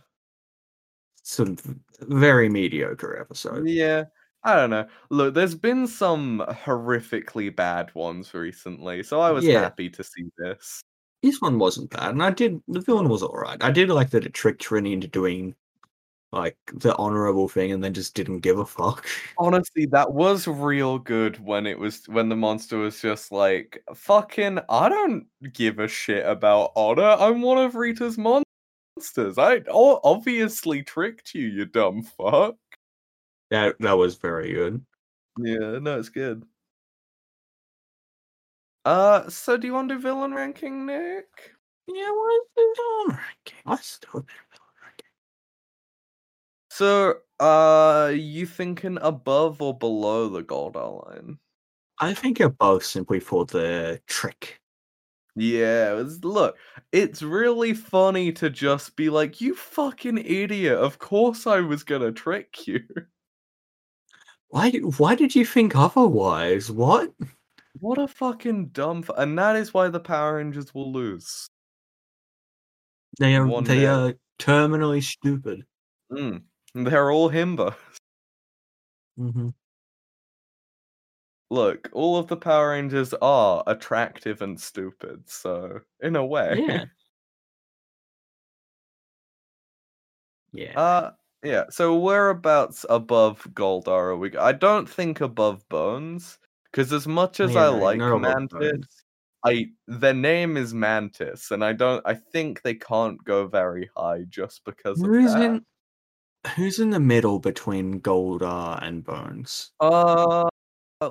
It's 1.22 1.40
a 1.40 1.56
very 2.02 2.50
mediocre 2.50 3.18
episode. 3.18 3.70
Yeah, 3.70 4.06
I 4.44 4.56
don't 4.56 4.70
know. 4.70 4.88
Look, 5.10 5.34
there's 5.34 5.56
been 5.56 5.88
some 5.88 6.44
horrifically 6.48 7.54
bad 7.54 7.94
ones 7.96 8.34
recently, 8.34 9.04
so 9.04 9.20
I 9.20 9.32
was 9.32 9.44
Yeah. 9.46 9.62
happy 9.62 9.90
to 9.90 10.04
see 10.04 10.30
this. 10.38 10.82
This 11.24 11.42
one 11.42 11.60
wasn't 11.60 11.90
bad, 11.90 12.12
and 12.12 12.24
I 12.24 12.30
did. 12.32 12.62
The 12.68 12.80
villain 12.82 13.10
was 13.10 13.24
alright. 13.24 13.62
I 13.64 13.72
did 13.72 13.90
like 13.90 14.12
that 14.12 14.26
it 14.26 14.34
tricked 14.34 14.64
Trini 14.64 14.94
into 14.94 15.08
doing 15.08 15.56
like 16.34 16.58
the 16.74 16.96
honorable 16.98 17.48
thing, 17.50 17.72
and 17.72 17.84
then 17.84 17.94
just 17.94 18.14
didn't 18.14 18.42
give 18.42 18.60
a 18.60 18.66
fuck. 18.66 19.08
Honestly, 19.38 19.86
that 19.88 20.14
was 20.14 20.48
real 20.48 21.00
good 21.00 21.44
when 21.44 21.66
it 21.66 21.80
was 21.80 22.06
when 22.08 22.30
the 22.30 22.36
monster 22.36 22.78
was 22.78 23.02
just 23.02 23.32
like, 23.32 23.82
"Fucking, 23.96 24.60
I 24.70 24.90
don't 24.90 25.26
give 25.54 25.80
a 25.80 25.88
shit 25.88 26.26
about 26.26 26.72
honor. 26.76 27.16
I'm 27.20 27.42
one 27.42 27.58
of 27.58 27.76
Rita's 27.76 28.18
monsters. 28.18 29.38
I 29.38 29.64
obviously 29.72 30.84
tricked 30.84 31.34
you, 31.34 31.48
you 31.48 31.66
dumb 31.66 32.04
fuck." 32.04 32.56
That 33.50 33.76
that 33.80 33.94
was 33.98 34.16
very 34.18 34.54
good. 34.54 34.86
Yeah, 35.40 35.80
no, 35.80 36.00
it's 36.00 36.10
good. 36.10 36.46
Uh, 38.86 39.30
so 39.30 39.58
do 39.58 39.68
you 39.68 39.74
want 39.74 39.90
to 39.90 39.96
do 39.96 40.02
villain 40.02 40.34
ranking, 40.34 40.86
Nick? 40.86 41.52
Yeah, 41.88 42.10
what 42.12 42.34
is 42.34 42.48
the 42.56 42.76
villain 42.78 43.18
ranking? 43.20 43.60
Let's 43.66 44.00
do 44.00 44.08
a 44.10 44.12
villain 44.14 44.28
ranking. 44.82 45.06
So, 46.70 47.16
uh, 47.40 48.12
you 48.16 48.46
thinking 48.46 48.98
above 49.02 49.62
or 49.62 49.78
below 49.78 50.30
the 50.30 50.44
gold 50.44 50.76
line? 50.76 51.40
I 52.00 52.14
think 52.14 52.40
above 52.40 52.86
simply 52.86 53.20
for 53.20 53.46
the 53.46 54.02
trick. 54.08 54.62
Yeah, 55.36 55.94
was, 55.94 56.24
look, 56.26 56.58
it's 56.92 57.24
really 57.24 57.74
funny 57.74 58.34
to 58.34 58.50
just 58.50 58.96
be 58.98 59.10
like, 59.10 59.42
you 59.42 59.56
fucking 59.56 60.20
idiot. 60.20 60.78
Of 60.78 61.00
course 61.00 61.48
I 61.48 61.62
was 61.62 61.84
gonna 61.84 62.12
trick 62.12 62.68
you. 62.68 62.82
Why? 64.50 64.72
Why 64.72 65.16
did 65.16 65.36
you 65.36 65.46
think 65.46 65.76
otherwise? 65.76 66.72
What? 66.72 67.12
What 67.80 67.98
a 67.98 68.08
fucking 68.08 68.68
dumb. 68.70 69.00
F- 69.08 69.16
and 69.18 69.38
that 69.38 69.56
is 69.56 69.74
why 69.74 69.90
the 69.90 70.00
Power 70.00 70.38
Rangers 70.38 70.74
will 70.74 70.92
lose. 70.92 71.48
They 73.20 73.36
are 73.36 73.46
One 73.46 73.64
they 73.64 73.80
nil. 73.80 74.08
are 74.10 74.14
terminally 74.40 75.04
stupid. 75.04 75.64
Mm. 76.12 76.44
They're 76.74 77.12
all 77.12 77.30
himbo. 77.30 77.76
hmm 79.18 79.50
Look, 81.50 81.90
all 81.94 82.18
of 82.18 82.28
the 82.28 82.36
Power 82.36 82.70
Rangers 82.72 83.14
are 83.22 83.64
attractive 83.68 84.42
and 84.42 84.60
stupid, 84.60 85.30
so 85.30 85.80
in 86.02 86.16
a 86.16 86.26
way. 86.26 86.64
Yeah. 86.68 86.86
Yeah. 90.54 90.80
Uh 90.80 91.12
yeah, 91.48 91.64
so 91.70 91.98
whereabouts 91.98 92.86
above 92.90 93.48
Goldar 93.54 93.88
are 93.88 94.18
we? 94.18 94.36
I 94.38 94.52
don't 94.52 94.90
think 94.90 95.22
above 95.22 95.68
Bones, 95.70 96.40
because 96.72 96.92
as 96.92 97.08
much 97.08 97.40
as 97.40 97.54
Yeah, 97.54 97.62
I 97.62 97.68
like 97.70 98.00
Mantis, 98.00 99.04
I 99.46 99.68
their 99.88 100.14
name 100.14 100.58
is 100.58 100.74
Mantis, 100.74 101.52
and 101.52 101.64
I 101.64 101.74
don't. 101.74 102.02
I 102.06 102.16
think 102.16 102.62
they 102.62 102.76
can't 102.76 103.24
go 103.24 103.48
very 103.48 103.90
high 103.96 104.26
just 104.30 104.66
because 104.66 105.02
of 105.02 105.08
Who's 105.08 105.34
that. 105.34 105.42
in 105.42 105.66
Who's 106.56 106.80
in 106.80 106.90
the 106.90 107.00
middle 107.00 107.40
between 107.40 108.02
Goldar 108.02 108.82
and 108.82 109.04
Bones? 109.04 109.72
Uh, 109.80 110.48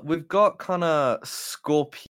we've 0.03 0.29
got 0.29 0.59
kind 0.59 0.85
of 0.85 1.27
Scorpion 1.27 2.07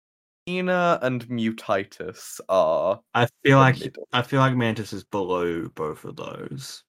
Hyena 0.47 0.99
and 1.01 1.27
Mutitis 1.27 2.39
are 2.49 2.99
I 3.13 3.27
feel 3.43 3.57
like 3.57 3.79
middle. 3.79 4.07
I 4.11 4.21
feel 4.21 4.39
like 4.39 4.55
Mantis 4.55 4.93
is 4.93 5.03
below 5.03 5.67
both 5.75 6.03
of 6.03 6.15
those. 6.15 6.83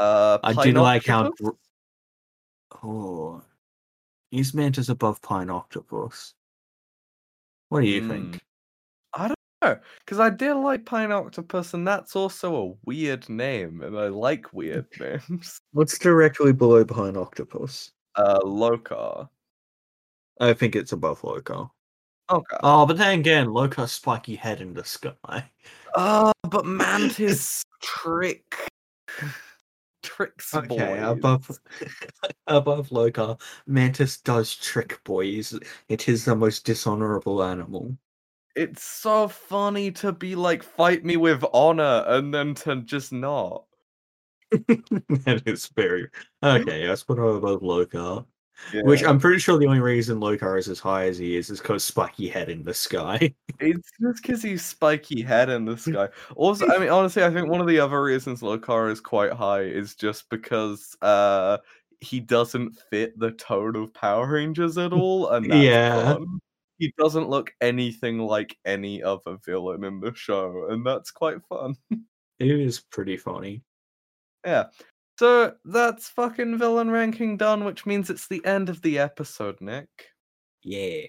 Uh, 0.00 0.38
I 0.42 0.54
did 0.54 0.76
like 0.76 1.04
how. 1.04 1.30
Oh, 2.82 3.42
is 4.32 4.54
Mantis 4.54 4.88
above 4.88 5.20
Pine 5.20 5.50
Octopus? 5.50 6.32
What 7.68 7.82
do 7.82 7.86
you 7.86 8.00
Hmm. 8.00 8.08
think? 8.08 8.40
I 9.12 9.28
don't 9.28 9.36
know 9.60 9.78
because 9.98 10.18
I 10.18 10.30
did 10.30 10.54
like 10.54 10.86
Pine 10.86 11.12
Octopus, 11.12 11.74
and 11.74 11.86
that's 11.86 12.16
also 12.16 12.56
a 12.56 12.74
weird 12.86 13.28
name, 13.28 13.82
and 13.82 13.98
I 13.98 14.08
like 14.08 14.54
weird 14.54 14.86
names. 15.00 15.60
What's 15.72 15.98
directly 15.98 16.54
below 16.54 16.82
Pine 16.82 17.18
Octopus? 17.18 17.92
Uh, 18.14 18.38
Lokar. 18.40 19.28
I 20.40 20.54
think 20.54 20.76
it's 20.76 20.92
above 20.92 21.20
Lokar. 21.20 21.68
Okay. 22.30 22.56
Oh, 22.62 22.86
but 22.86 22.96
then 22.96 23.18
again, 23.18 23.48
Lokar's 23.48 23.92
spiky 23.92 24.34
head 24.36 24.62
in 24.62 24.72
the 24.72 24.84
sky. 24.84 25.44
Uh, 25.94 26.32
but 26.48 26.64
Mantis 26.64 27.62
trick. 27.82 28.70
Tricks 30.02 30.54
Okay, 30.54 30.68
boys. 30.68 31.02
above 31.02 31.60
above 32.46 32.88
Lokar, 32.88 33.40
Mantis 33.66 34.18
does 34.20 34.54
trick 34.54 35.02
boys. 35.04 35.58
It 35.88 36.08
is 36.08 36.24
the 36.24 36.34
most 36.34 36.64
dishonorable 36.64 37.42
animal. 37.42 37.96
It's 38.56 38.82
so 38.82 39.28
funny 39.28 39.90
to 39.92 40.12
be 40.12 40.34
like, 40.34 40.62
fight 40.62 41.04
me 41.04 41.16
with 41.16 41.44
honor, 41.52 42.04
and 42.06 42.34
then 42.34 42.54
to 42.56 42.76
just 42.82 43.12
not. 43.12 43.64
that 44.50 45.42
is 45.46 45.68
very 45.68 46.08
okay. 46.42 46.88
Let's 46.88 47.04
put 47.04 47.18
above 47.18 47.60
Lokar. 47.60 48.26
Yeah. 48.72 48.82
Which 48.82 49.02
I'm 49.02 49.18
pretty 49.18 49.38
sure 49.38 49.58
the 49.58 49.66
only 49.66 49.80
reason 49.80 50.20
Lokar 50.20 50.58
is 50.58 50.68
as 50.68 50.78
high 50.78 51.06
as 51.06 51.18
he 51.18 51.36
is 51.36 51.50
is 51.50 51.60
because 51.60 51.82
spiky 51.82 52.28
head 52.28 52.48
in 52.48 52.62
the 52.62 52.74
sky. 52.74 53.34
It's 53.62 53.90
just 54.00 54.22
because 54.22 54.42
he's 54.42 54.64
spiky 54.64 55.20
head 55.20 55.50
in 55.50 55.66
the 55.66 55.76
sky. 55.76 56.08
Also, 56.34 56.66
I 56.68 56.78
mean, 56.78 56.88
honestly, 56.88 57.22
I 57.22 57.30
think 57.30 57.48
one 57.50 57.60
of 57.60 57.66
the 57.66 57.78
other 57.78 58.02
reasons 58.02 58.40
Lokar 58.40 58.90
is 58.90 59.00
quite 59.02 59.32
high 59.32 59.62
is 59.62 59.94
just 59.94 60.28
because 60.30 60.96
uh 61.02 61.58
he 62.00 62.20
doesn't 62.20 62.78
fit 62.90 63.18
the 63.18 63.32
tone 63.32 63.76
of 63.76 63.92
Power 63.92 64.26
Rangers 64.26 64.78
at 64.78 64.92
all, 64.94 65.28
and 65.30 65.50
that's 65.50 65.62
Yeah. 65.62 66.14
fun. 66.14 66.40
He 66.78 66.94
doesn't 66.96 67.28
look 67.28 67.52
anything 67.60 68.18
like 68.20 68.56
any 68.64 69.02
other 69.02 69.36
villain 69.44 69.84
in 69.84 70.00
the 70.00 70.14
show, 70.14 70.68
and 70.70 70.86
that's 70.86 71.10
quite 71.10 71.44
fun. 71.46 71.74
it 72.38 72.48
is 72.50 72.80
pretty 72.80 73.18
funny. 73.18 73.62
Yeah. 74.46 74.68
So 75.20 75.52
that's 75.66 76.08
fucking 76.08 76.56
villain 76.56 76.90
ranking 76.90 77.36
done, 77.36 77.64
which 77.64 77.84
means 77.84 78.08
it's 78.08 78.26
the 78.26 78.42
end 78.42 78.70
of 78.70 78.80
the 78.80 78.98
episode, 78.98 79.60
Nick. 79.60 80.06
Yeah. 80.62 81.08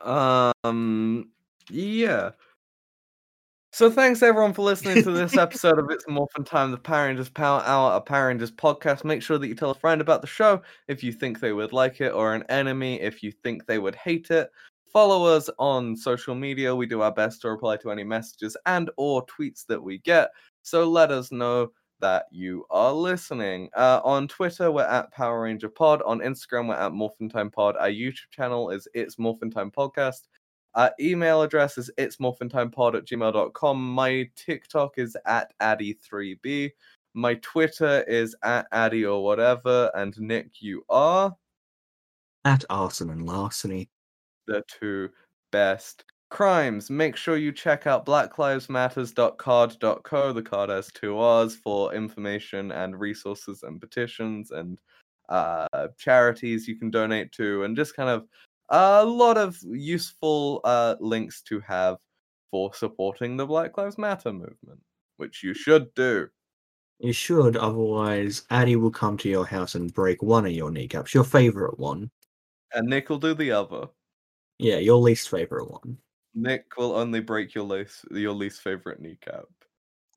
Um, 0.00 1.28
yeah. 1.68 2.30
So 3.70 3.90
thanks 3.90 4.22
everyone 4.22 4.54
for 4.54 4.62
listening 4.62 5.04
to 5.04 5.10
this 5.10 5.36
episode 5.36 5.78
of 5.78 5.90
It's 5.90 6.08
Morphin 6.08 6.44
Time, 6.44 6.70
the 6.70 6.78
Power 6.78 7.08
Rangers 7.08 7.28
Power 7.28 7.60
Hour, 7.66 7.96
a 7.96 8.00
Power 8.00 8.28
Rangers 8.28 8.50
podcast. 8.50 9.04
Make 9.04 9.20
sure 9.20 9.36
that 9.36 9.46
you 9.46 9.54
tell 9.54 9.72
a 9.72 9.74
friend 9.74 10.00
about 10.00 10.22
the 10.22 10.26
show 10.26 10.62
if 10.88 11.04
you 11.04 11.12
think 11.12 11.38
they 11.38 11.52
would 11.52 11.74
like 11.74 12.00
it, 12.00 12.14
or 12.14 12.32
an 12.32 12.44
enemy 12.48 12.98
if 13.02 13.22
you 13.22 13.30
think 13.30 13.66
they 13.66 13.78
would 13.78 13.94
hate 13.94 14.30
it. 14.30 14.48
Follow 14.90 15.24
us 15.24 15.48
on 15.58 15.96
social 15.96 16.34
media. 16.34 16.74
We 16.74 16.86
do 16.86 17.00
our 17.02 17.12
best 17.12 17.42
to 17.42 17.50
reply 17.50 17.76
to 17.78 17.90
any 17.90 18.04
messages 18.04 18.56
and 18.64 18.90
or 18.96 19.24
tweets 19.26 19.66
that 19.66 19.82
we 19.82 19.98
get. 19.98 20.30
So 20.62 20.88
let 20.88 21.10
us 21.10 21.32
know 21.32 21.72
that 22.00 22.26
you 22.30 22.64
are 22.70 22.92
listening. 22.92 23.68
Uh, 23.76 24.00
on 24.04 24.26
Twitter, 24.28 24.70
we're 24.70 24.82
at 24.84 25.12
Power 25.12 25.42
Ranger 25.42 25.68
Pod. 25.68 26.02
On 26.02 26.18
Instagram, 26.20 26.68
we're 26.68 26.74
at 26.74 26.92
Morphin 26.92 27.28
Time 27.28 27.50
Pod. 27.50 27.76
Our 27.78 27.88
YouTube 27.90 28.30
channel 28.30 28.70
is 28.70 28.88
It's 28.94 29.18
Morphin 29.18 29.50
Time 29.50 29.70
Podcast. 29.70 30.22
Our 30.74 30.90
email 30.98 31.42
address 31.42 31.76
is 31.76 31.90
it's 31.98 32.16
morphintimepod 32.16 32.94
at 32.96 33.04
gmail.com. 33.04 33.94
My 33.94 34.26
TikTok 34.36 34.94
is 34.96 35.16
at 35.26 35.52
Addy3B. 35.60 36.70
My 37.12 37.34
Twitter 37.34 38.02
is 38.08 38.34
at 38.42 38.66
Addy 38.72 39.04
or 39.04 39.22
whatever. 39.22 39.90
And 39.94 40.18
Nick, 40.18 40.62
you 40.62 40.82
are 40.88 41.36
At 42.46 42.64
arson 42.70 43.10
and 43.10 43.26
larceny. 43.26 43.90
the 44.46 44.64
two 44.66 45.10
best 45.50 46.04
crimes. 46.32 46.90
Make 46.90 47.14
sure 47.14 47.36
you 47.36 47.52
check 47.52 47.86
out 47.86 48.04
blacklivesmatters.carrd.co. 48.06 50.32
The 50.32 50.42
carrd 50.42 50.70
has 50.70 50.88
two 50.88 51.18
R's 51.18 51.54
for 51.54 51.94
information 51.94 52.72
and 52.72 52.98
resources 52.98 53.62
and 53.62 53.78
petitions 53.78 54.50
and 54.50 54.80
uh, 55.28 55.68
charities 55.98 56.66
you 56.66 56.76
can 56.76 56.90
donate 56.90 57.30
to, 57.32 57.64
and 57.64 57.76
just 57.76 57.94
kind 57.94 58.08
of 58.08 58.24
a 58.70 59.04
lot 59.04 59.36
of 59.36 59.58
useful 59.62 60.62
uh, 60.64 60.94
links 61.00 61.42
to 61.42 61.60
have 61.60 61.98
for 62.50 62.72
supporting 62.74 63.36
the 63.36 63.44
Black 63.46 63.76
Lives 63.76 63.98
Matter 63.98 64.32
movement, 64.32 64.80
which 65.18 65.42
you 65.42 65.52
should 65.52 65.92
do. 65.94 66.28
You 66.98 67.12
should, 67.12 67.58
otherwise 67.58 68.46
Addy 68.50 68.76
will 68.76 68.90
come 68.90 69.18
to 69.18 69.28
your 69.28 69.44
house 69.44 69.74
and 69.74 69.92
break 69.92 70.22
one 70.22 70.46
of 70.46 70.52
your 70.52 70.70
kneecaps. 70.70 71.12
Your 71.12 71.24
favorite 71.24 71.78
one. 71.78 72.10
And 72.72 72.88
Nick 72.88 73.10
will 73.10 73.18
do 73.18 73.34
the 73.34 73.50
other. 73.50 73.88
Yeah, 74.58 74.78
your 74.78 74.98
least 74.98 75.28
favorite 75.28 75.70
one. 75.70 75.98
Nick 76.34 76.76
will 76.76 76.94
only 76.94 77.20
break 77.20 77.54
your 77.54 77.64
least 77.64 78.04
your 78.10 78.32
least 78.32 78.62
favorite 78.62 79.00
kneecap. 79.00 79.44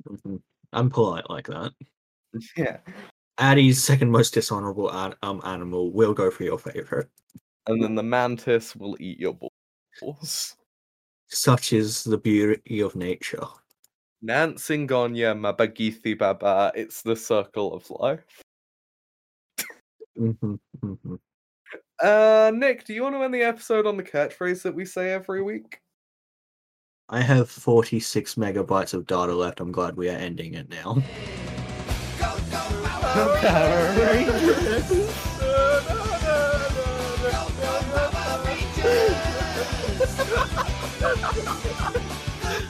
Mhm. 0.07 0.41
I'm 0.73 0.89
polite 0.89 1.29
like 1.29 1.47
that. 1.47 1.71
Yeah. 2.57 2.79
Addy's 3.37 3.81
second 3.81 4.11
most 4.11 4.33
dishonorable 4.33 4.91
an- 4.91 5.15
um 5.23 5.41
animal 5.45 5.91
will 5.91 6.13
go 6.13 6.29
for 6.29 6.43
your 6.43 6.57
favorite. 6.59 7.09
And 7.67 7.81
then 7.81 7.95
the 7.95 8.03
mantis 8.03 8.75
will 8.75 8.97
eat 8.99 9.19
your 9.19 9.37
balls. 10.01 10.55
Such 11.27 11.73
is 11.73 12.03
the 12.03 12.17
beauty 12.17 12.81
of 12.81 12.95
nature. 12.95 13.45
Nants 14.21 14.69
ingonyama 14.69 15.55
bagithi 15.57 16.17
Baba. 16.17 16.71
It's 16.75 17.01
the 17.01 17.15
circle 17.15 17.73
of 17.73 17.89
life. 17.89 18.41
Mhm, 20.17 20.59
mhm. 20.79 21.19
Uh, 22.01 22.51
Nick, 22.53 22.85
do 22.85 22.93
you 22.93 23.03
want 23.03 23.15
to 23.15 23.23
end 23.23 23.33
the 23.33 23.41
episode 23.43 23.87
on 23.87 23.97
the 23.97 24.03
catchphrase 24.03 24.61
that 24.63 24.75
we 24.75 24.85
say 24.85 25.11
every 25.11 25.41
week? 25.41 25.79
I 27.07 27.21
have 27.21 27.51
46 27.51 28.33
megabytes 28.33 28.95
of 28.95 29.05
data 29.05 29.35
left. 29.35 29.59
I'm 29.59 29.71
glad 29.71 29.95
we 29.95 30.09
are 30.09 30.17
ending 30.17 30.55
it 30.55 30.69
now. 30.69 31.03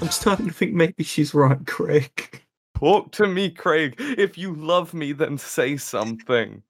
I'm 0.02 0.12
starting 0.12 0.48
to 0.48 0.54
think 0.54 0.74
maybe 0.74 1.06
she's 1.06 1.34
right, 1.34 1.66
Craig. 1.66 2.42
Talk 2.78 3.14
to 3.14 3.28
me, 3.28 3.50
Craig. 3.50 3.96
If 3.98 4.38
you 4.38 4.54
love 4.54 4.94
me, 4.94 5.14
then 5.14 5.38
say 5.38 5.78
something. 5.78 6.62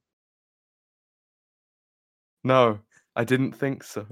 No, 2.44 2.80
I 3.16 3.24
didn't 3.24 3.54
think 3.54 3.84
so. 3.84 4.06